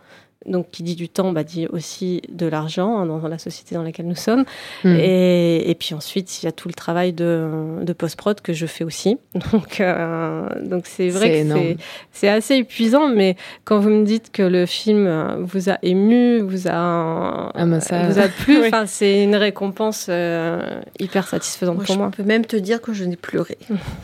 Donc, 0.49 0.71
qui 0.71 0.83
dit 0.83 0.95
du 0.95 1.09
temps, 1.09 1.33
bah, 1.33 1.43
dit 1.45 1.67
aussi 1.67 2.23
de 2.29 2.47
l'argent 2.47 2.99
hein, 2.99 3.07
dans, 3.07 3.19
dans 3.19 3.29
la 3.29 3.39
société 3.39 3.75
dans 3.75 3.83
laquelle 3.83 4.07
nous 4.07 4.15
sommes. 4.15 4.45
Mm. 4.85 4.97
Et, 4.97 5.71
et 5.71 5.75
puis 5.75 5.95
ensuite, 5.95 6.43
il 6.43 6.47
y 6.47 6.49
a 6.49 6.53
tout 6.53 6.69
le 6.69 6.75
travail 6.75 7.13
de, 7.13 7.51
de 7.83 7.93
post-prod 7.93 8.41
que 8.41 8.53
je 8.53 8.67
fais 8.67 8.85
aussi. 8.85 9.19
Donc, 9.53 9.81
euh, 9.81 10.49
donc 10.65 10.87
c'est 10.87 11.09
vrai 11.09 11.27
C'est 11.29 11.49
que 11.49 11.53
c'est- 11.55 11.77
c'est 12.13 12.29
assez 12.29 12.55
épuisant, 12.57 13.09
mais 13.09 13.37
quand 13.65 13.79
vous 13.81 13.91
me 13.91 14.05
dites 14.05 14.31
que 14.33 14.43
le 14.43 14.67
film 14.67 15.07
euh, 15.07 15.37
vous 15.41 15.69
a 15.69 15.79
ému, 15.83 16.41
vous 16.41 16.69
a, 16.69 17.51
Ah, 17.55 17.81
ça- 17.81 18.09
vous 18.09 18.19
a 18.19 18.29
plu, 18.29 18.59
Oui. 18.61 18.67
enfin, 18.69 18.87
c'est 18.87 19.25
une 19.25 19.37
récompense 19.37 20.07
euh, 20.09 20.81
hyper 21.01 21.27
satisfaisante 21.29 21.77
Moi, 21.77 21.85
pour 21.85 21.95
je 21.95 21.99
moi. 22.01 22.11
peux 22.17 22.23
même 22.23 22.45
te 22.47 22.57
dire 22.57 22.81
que 22.81 22.93
je 22.93 23.05
n'ai 23.05 23.17
pleuré. 23.17 23.59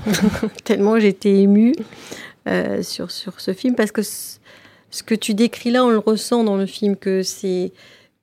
Tellement 0.64 0.98
j'étais 0.98 1.34
émue 1.40 1.72
euh, 2.48 2.82
sur, 2.82 3.10
sur 3.10 3.40
ce 3.40 3.52
film. 3.52 3.74
Parce 3.74 3.92
que 3.92 4.02
ce 4.92 5.02
que 5.02 5.14
tu 5.16 5.34
décris 5.34 5.70
là, 5.72 5.84
on 5.84 5.88
le 5.90 5.98
ressent 5.98 6.44
dans 6.44 6.56
le 6.56 6.66
film, 6.66 6.94
que 6.96 7.22
c'est 7.24 7.72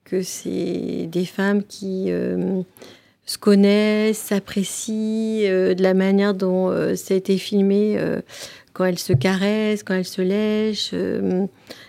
que 0.06 0.22
c'est 0.24 1.08
des 1.12 1.26
femmes 1.26 1.64
qui 1.64 2.06
euh, 2.08 2.62
se 3.26 3.38
connaissent, 3.38 4.18
s'apprécient, 4.18 5.42
euh, 5.44 5.74
de 5.76 5.84
la 5.84 5.94
manière 5.94 6.34
dont 6.34 6.70
euh, 6.72 6.96
ça 6.96 7.14
a 7.14 7.18
été 7.18 7.38
filmé, 7.38 8.00
quand 8.74 8.86
elles 8.86 8.98
se 9.00 9.14
caressent, 9.14 9.84
quand 9.84 9.96
elles 9.96 10.06
se 10.06 10.22
lèchent, 10.22 10.94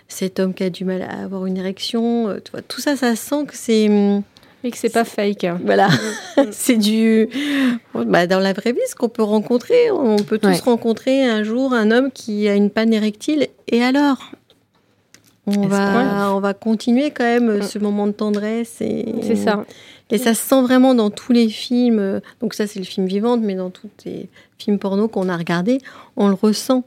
cet 0.07 0.39
homme 0.39 0.53
qui 0.53 0.63
a 0.63 0.69
du 0.69 0.83
mal 0.83 1.01
à 1.03 1.23
avoir 1.23 1.45
une 1.45 1.57
érection, 1.57 2.35
tu 2.43 2.51
vois, 2.51 2.61
tout 2.61 2.81
ça, 2.81 2.95
ça 2.97 3.15
sent 3.15 3.45
que 3.47 3.55
c'est... 3.55 3.89
Et 4.63 4.69
que 4.69 4.77
c'est 4.77 4.89
pas 4.93 5.05
fake. 5.05 5.45
hein. 5.45 5.59
voilà, 5.65 5.87
c'est 6.51 6.77
du. 6.77 7.27
Bah, 7.95 8.27
dans 8.27 8.39
la 8.39 8.53
vraie 8.53 8.73
vie, 8.73 8.79
ce 8.87 8.93
qu'on 8.93 9.09
peut 9.09 9.23
rencontrer, 9.23 9.89
on 9.89 10.17
peut 10.17 10.37
tous 10.37 10.49
Ouais. 10.49 10.59
rencontrer 10.59 11.23
un 11.25 11.41
jour 11.43 11.73
un 11.73 11.89
homme 11.89 12.11
qui 12.11 12.47
a 12.47 12.53
une 12.53 12.69
panne 12.69 12.93
érectile. 12.93 13.47
Et 13.67 13.81
alors? 13.81 14.19
On 15.47 15.67
va, 15.67 16.33
on 16.35 16.39
va 16.39 16.53
continuer 16.53 17.11
quand 17.11 17.23
même 17.23 17.61
ce 17.63 17.79
moment 17.79 18.07
de 18.07 18.11
tendresse. 18.11 18.79
Et, 18.81 19.05
C'est 19.21 19.35
ça. 19.35 19.65
Et 20.09 20.17
ça 20.17 20.33
se 20.33 20.41
sent 20.47 20.61
vraiment 20.61 20.93
dans 20.93 21.09
tous 21.09 21.31
les 21.33 21.47
films. 21.49 22.21
Donc, 22.41 22.53
ça, 22.53 22.67
c'est 22.67 22.79
le 22.79 22.85
film 22.85 23.07
Vivante, 23.07 23.41
mais 23.41 23.55
dans 23.55 23.69
tous 23.69 23.89
les 24.05 24.29
films 24.57 24.77
porno 24.77 25.07
qu'on 25.07 25.29
a 25.29 25.37
regardés, 25.37 25.79
on 26.17 26.27
le 26.27 26.33
ressent 26.35 26.83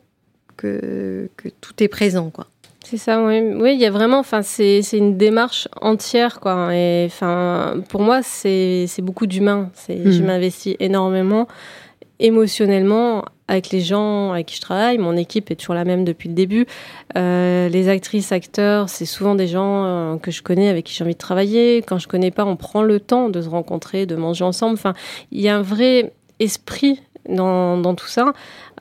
que, 0.57 1.29
que 1.37 1.49
tout 1.61 1.73
est 1.83 1.89
présent, 1.89 2.31
quoi. 2.31 2.47
C'est 2.85 2.99
ça, 2.99 3.25
oui. 3.25 3.41
Oui, 3.55 3.73
il 3.75 3.81
y 3.81 3.87
a 3.87 3.91
vraiment, 3.91 4.19
enfin, 4.19 4.43
c'est 4.43 4.83
une 4.93 5.17
démarche 5.17 5.69
entière, 5.81 6.39
quoi. 6.39 6.75
Et 6.75 7.05
enfin, 7.07 7.77
pour 7.89 8.03
moi, 8.03 8.21
c'est 8.23 8.85
c'est 8.89 9.01
beaucoup 9.01 9.27
d'humain. 9.27 9.71
C'est 9.73 10.03
Je 10.13 10.21
Mhm. 10.21 10.27
m'investis 10.27 10.77
énormément 10.81 11.49
émotionnellement 12.21 13.25
avec 13.49 13.71
les 13.71 13.81
gens 13.81 14.33
avec 14.33 14.47
qui 14.47 14.57
je 14.57 14.61
travaille. 14.61 14.99
Mon 14.99 15.17
équipe 15.17 15.51
est 15.51 15.57
toujours 15.57 15.75
la 15.75 15.85
même 15.85 16.05
depuis 16.05 16.29
le 16.29 16.35
début. 16.35 16.67
Euh, 17.17 17.69
les 17.69 17.89
actrices, 17.89 18.33
acteurs, 18.33 18.89
c'est 18.89 19.05
souvent 19.05 19.35
des 19.35 19.47
gens 19.47 19.85
euh, 19.85 20.17
que 20.17 20.31
je 20.31 20.43
connais, 20.43 20.69
avec 20.69 20.87
qui 20.87 20.95
j'ai 20.95 21.05
envie 21.05 21.15
de 21.15 21.19
travailler. 21.19 21.83
Quand 21.87 21.99
je 21.99 22.09
connais 22.09 22.31
pas, 22.31 22.45
on 22.45 22.57
prend 22.57 22.83
le 22.83 23.01
temps 23.01 23.29
de 23.29 23.43
se 23.43 23.49
rencontrer, 23.49 24.07
de 24.07 24.17
manger 24.17 24.45
ensemble. 24.45 24.75
Enfin, 24.75 24.95
il 25.31 25.41
y 25.41 25.49
a 25.49 25.57
un 25.57 25.63
vrai 25.63 26.13
esprit 26.41 27.01
dans, 27.29 27.79
dans 27.79 27.95
tout 27.95 28.07
ça. 28.07 28.33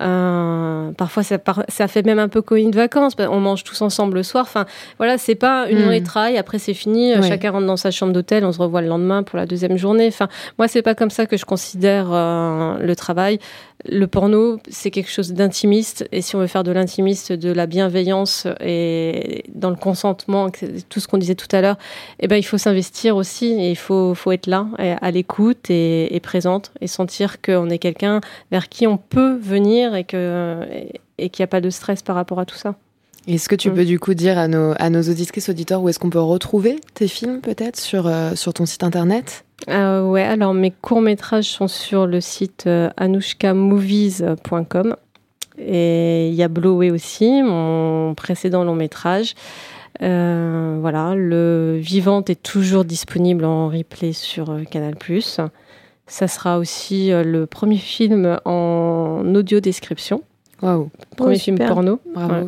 Euh, 0.02 0.92
parfois, 0.94 1.22
ça, 1.24 1.38
par- 1.38 1.64
ça 1.68 1.88
fait 1.88 2.04
même 2.04 2.20
un 2.20 2.28
peu 2.28 2.42
colonie 2.42 2.72
de 2.72 2.76
vacances. 2.76 3.14
On 3.20 3.40
mange 3.40 3.64
tous 3.64 3.82
ensemble 3.82 4.16
le 4.16 4.24
soir. 4.24 4.44
Enfin, 4.48 4.66
voilà, 4.98 5.18
c'est 5.18 5.36
pas 5.36 5.68
une 5.70 5.80
journée 5.80 6.02
de 6.02 6.06
travail. 6.06 6.38
Après, 6.38 6.58
c'est 6.58 6.74
fini. 6.74 7.14
Ouais. 7.14 7.28
Chacun 7.28 7.52
rentre 7.52 7.68
dans 7.68 7.78
sa 7.78 7.92
chambre 7.92 8.12
d'hôtel. 8.12 8.44
On 8.44 8.52
se 8.52 8.60
revoit 8.60 8.82
le 8.82 8.88
lendemain 8.88 9.24
pour 9.24 9.38
la 9.38 9.46
deuxième 9.46 9.78
journée. 9.78 10.08
Enfin, 10.08 10.28
moi, 10.58 10.68
c'est 10.68 10.82
pas 10.82 10.96
comme 10.96 11.12
ça 11.12 11.26
que 11.26 11.38
je 11.38 11.46
considère 11.46 12.08
euh, 12.12 12.78
le 12.80 12.96
travail. 12.96 13.38
Le 13.86 14.08
porno, 14.08 14.60
c'est 14.70 14.92
quelque 14.92 15.12
chose 15.12 15.34
d'intimiste. 15.34 16.08
Et 16.12 16.22
si 16.22 16.36
on 16.36 16.40
veut 16.40 16.48
faire 16.48 16.64
de 16.64 16.72
l'intimiste, 16.72 17.34
de 17.34 17.52
la 17.52 17.68
bienveillance 17.68 18.48
et 18.62 19.44
dans 19.54 19.70
le 19.70 19.76
consentement, 19.76 20.50
tout 20.90 21.00
ce 21.02 21.08
qu'on 21.08 21.18
disait 21.18 21.36
tout 21.36 21.54
à 21.54 21.62
l'heure, 21.62 21.76
eh 22.20 22.28
ben, 22.28 22.38
il 22.38 22.44
faut 22.44 22.58
s'investir 22.58 23.16
aussi. 23.16 23.52
Et 23.60 23.70
il 23.72 23.76
faut, 23.76 24.16
faut 24.16 24.32
être 24.32 24.48
là, 24.48 24.68
à 24.80 25.12
l'écoute 25.12 25.70
et, 25.70 26.16
et 26.16 26.20
présente 26.20 26.72
et 26.82 26.88
sentir 26.88 27.42
qu'on 27.42 27.70
est 27.70 27.78
quelqu'un 27.78 28.22
vers 28.52 28.70
qui 28.70 28.88
on 28.88 28.98
peut 28.98 29.36
venir 29.42 29.96
et 29.96 30.04
que 30.04 30.62
et, 30.72 31.00
et 31.18 31.30
qu'il 31.30 31.44
n'y 31.44 31.46
a 31.46 31.48
pas 31.48 31.62
de 31.62 31.70
stress 31.70 32.02
par 32.02 32.16
rapport 32.16 32.40
à 32.40 32.46
tout 32.46 32.56
ça. 32.58 32.76
Est-ce 33.28 33.48
que 33.48 33.56
tu 33.56 33.70
Mm. 33.72 33.74
peux 33.76 33.86
du 33.86 34.00
coup 34.00 34.14
dire 34.14 34.38
à 34.38 34.48
nos, 34.50 34.74
à 34.80 34.90
nos 34.90 35.02
auditrices, 35.02 35.48
auditeurs, 35.48 35.82
où 35.82 35.88
est-ce 35.88 35.98
qu'on 36.00 36.10
peut 36.10 36.20
retrouver 36.20 36.76
tes 36.94 37.08
films 37.08 37.40
peut-être 37.40 37.80
sur, 37.80 38.06
euh, 38.08 38.36
sur 38.36 38.54
ton 38.54 38.66
site 38.66 38.84
internet? 38.84 39.46
Euh, 39.70 40.06
ouais, 40.06 40.24
alors 40.24 40.54
mes 40.54 40.72
courts-métrages 40.72 41.46
sont 41.46 41.70
sur 41.70 42.06
le 42.06 42.20
site 42.20 42.66
euh, 42.68 42.90
anushkamovies.com 42.98 44.96
et 45.58 46.28
il 46.30 46.34
y 46.34 46.44
a 46.44 46.48
Blowé 46.48 46.92
aussi, 46.92 47.42
mon 47.44 48.14
précédent 48.16 48.64
long-métrage. 48.64 49.36
Euh, 50.02 50.78
voilà, 50.82 51.14
le 51.16 51.78
Vivante 51.80 52.30
est 52.30 52.42
toujours 52.42 52.84
disponible 52.84 53.46
en 53.46 53.70
replay 53.70 54.12
sur 54.12 54.50
euh, 54.50 54.64
Canal+. 54.64 54.96
Ça 56.14 56.28
sera 56.28 56.60
aussi 56.60 57.12
euh, 57.12 57.24
le 57.24 57.48
premier 57.48 57.78
film 57.78 58.38
en 58.46 59.24
audio 59.34 59.60
description, 59.60 60.22
Waouh, 60.62 60.92
premier 61.18 61.38
Oh, 61.38 61.40
film 61.40 61.58
porno. 61.58 62.00
bravo. 62.14 62.34
Ouais. 62.36 62.48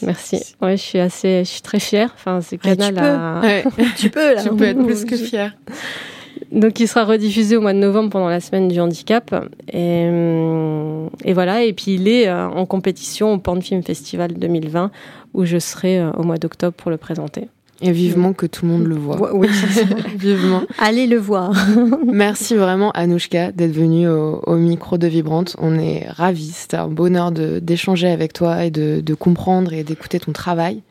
Merci. 0.00 0.42
Ouais, 0.62 0.78
je 0.78 0.82
suis 0.82 0.98
assez, 0.98 1.40
je 1.44 1.50
suis 1.50 1.60
très 1.60 1.80
fière. 1.80 2.12
Enfin, 2.14 2.40
c'est 2.40 2.56
tu 2.56 2.62
Canal 2.66 3.42
Ouais. 3.42 3.62
Tu 3.98 4.08
peux, 4.08 4.36
là. 4.36 4.42
tu 4.42 4.48
peux 4.56 4.64
être 4.64 4.82
plus 4.82 5.04
que 5.04 5.16
fier. 5.18 5.54
Donc, 6.50 6.80
il 6.80 6.88
sera 6.88 7.04
rediffusé 7.04 7.58
au 7.58 7.60
mois 7.60 7.74
de 7.74 7.78
novembre 7.78 8.08
pendant 8.08 8.30
la 8.30 8.40
semaine 8.40 8.68
du 8.68 8.80
handicap. 8.80 9.34
Et, 9.70 10.08
hum, 10.08 11.10
et 11.26 11.34
voilà. 11.34 11.64
Et 11.64 11.74
puis, 11.74 11.96
il 11.96 12.08
est 12.08 12.26
euh, 12.26 12.48
en 12.48 12.64
compétition 12.64 13.34
au 13.34 13.38
Porn 13.38 13.60
Film 13.60 13.82
Festival 13.82 14.32
2020 14.32 14.90
où 15.34 15.44
je 15.44 15.58
serai 15.58 15.98
euh, 16.00 16.10
au 16.12 16.22
mois 16.22 16.38
d'octobre 16.38 16.72
pour 16.74 16.90
le 16.90 16.96
présenter. 16.96 17.50
Et 17.80 17.92
vivement 17.92 18.32
que 18.32 18.46
tout 18.46 18.66
le 18.66 18.72
monde 18.72 18.86
le 18.86 18.96
voit. 18.96 19.34
Oui, 19.34 19.48
vivement. 20.16 20.62
Allez 20.78 21.06
le 21.06 21.16
voir. 21.16 21.52
Merci 22.06 22.56
vraiment 22.56 22.90
Anouchka 22.90 23.52
d'être 23.52 23.72
venue 23.72 24.08
au, 24.08 24.56
micro 24.56 24.98
de 24.98 25.06
Vibrante. 25.06 25.54
On 25.58 25.78
est 25.78 26.08
ravis. 26.08 26.50
C'était 26.52 26.76
un 26.76 26.88
bonheur 26.88 27.30
d'échanger 27.30 28.08
avec 28.08 28.32
toi 28.32 28.64
et 28.64 28.72
de, 28.72 29.00
de 29.00 29.14
comprendre 29.14 29.72
et 29.72 29.84
d'écouter 29.84 30.18
ton 30.18 30.32
travail. 30.32 30.82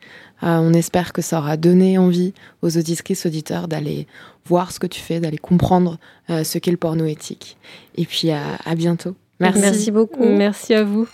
Euh, 0.42 0.58
on 0.60 0.72
espère 0.72 1.12
que 1.12 1.20
ça 1.20 1.38
aura 1.38 1.56
donné 1.56 1.98
envie 1.98 2.32
aux 2.62 2.78
auditrices, 2.78 3.26
auditeurs 3.26 3.68
d'aller 3.68 4.06
voir 4.46 4.72
ce 4.72 4.78
que 4.78 4.86
tu 4.86 5.00
fais, 5.00 5.20
d'aller 5.20 5.38
comprendre 5.38 5.98
euh, 6.30 6.44
ce 6.44 6.58
qu'est 6.58 6.70
le 6.70 6.76
porno 6.76 7.04
éthique. 7.04 7.58
Et 7.96 8.06
puis 8.06 8.30
à, 8.30 8.42
à 8.64 8.74
bientôt. 8.74 9.14
Merci. 9.40 9.60
Merci 9.60 9.90
beaucoup. 9.90 10.24
Merci 10.24 10.74
à 10.74 10.84
vous. 10.84 11.06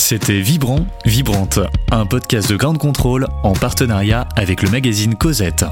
C'était 0.00 0.40
Vibrant, 0.40 0.86
Vibrante, 1.04 1.60
un 1.92 2.04
podcast 2.06 2.50
de 2.50 2.56
Grande 2.56 2.78
Contrôle 2.78 3.28
en 3.44 3.52
partenariat 3.52 4.26
avec 4.34 4.62
le 4.62 4.70
magazine 4.70 5.14
Cosette. 5.14 5.64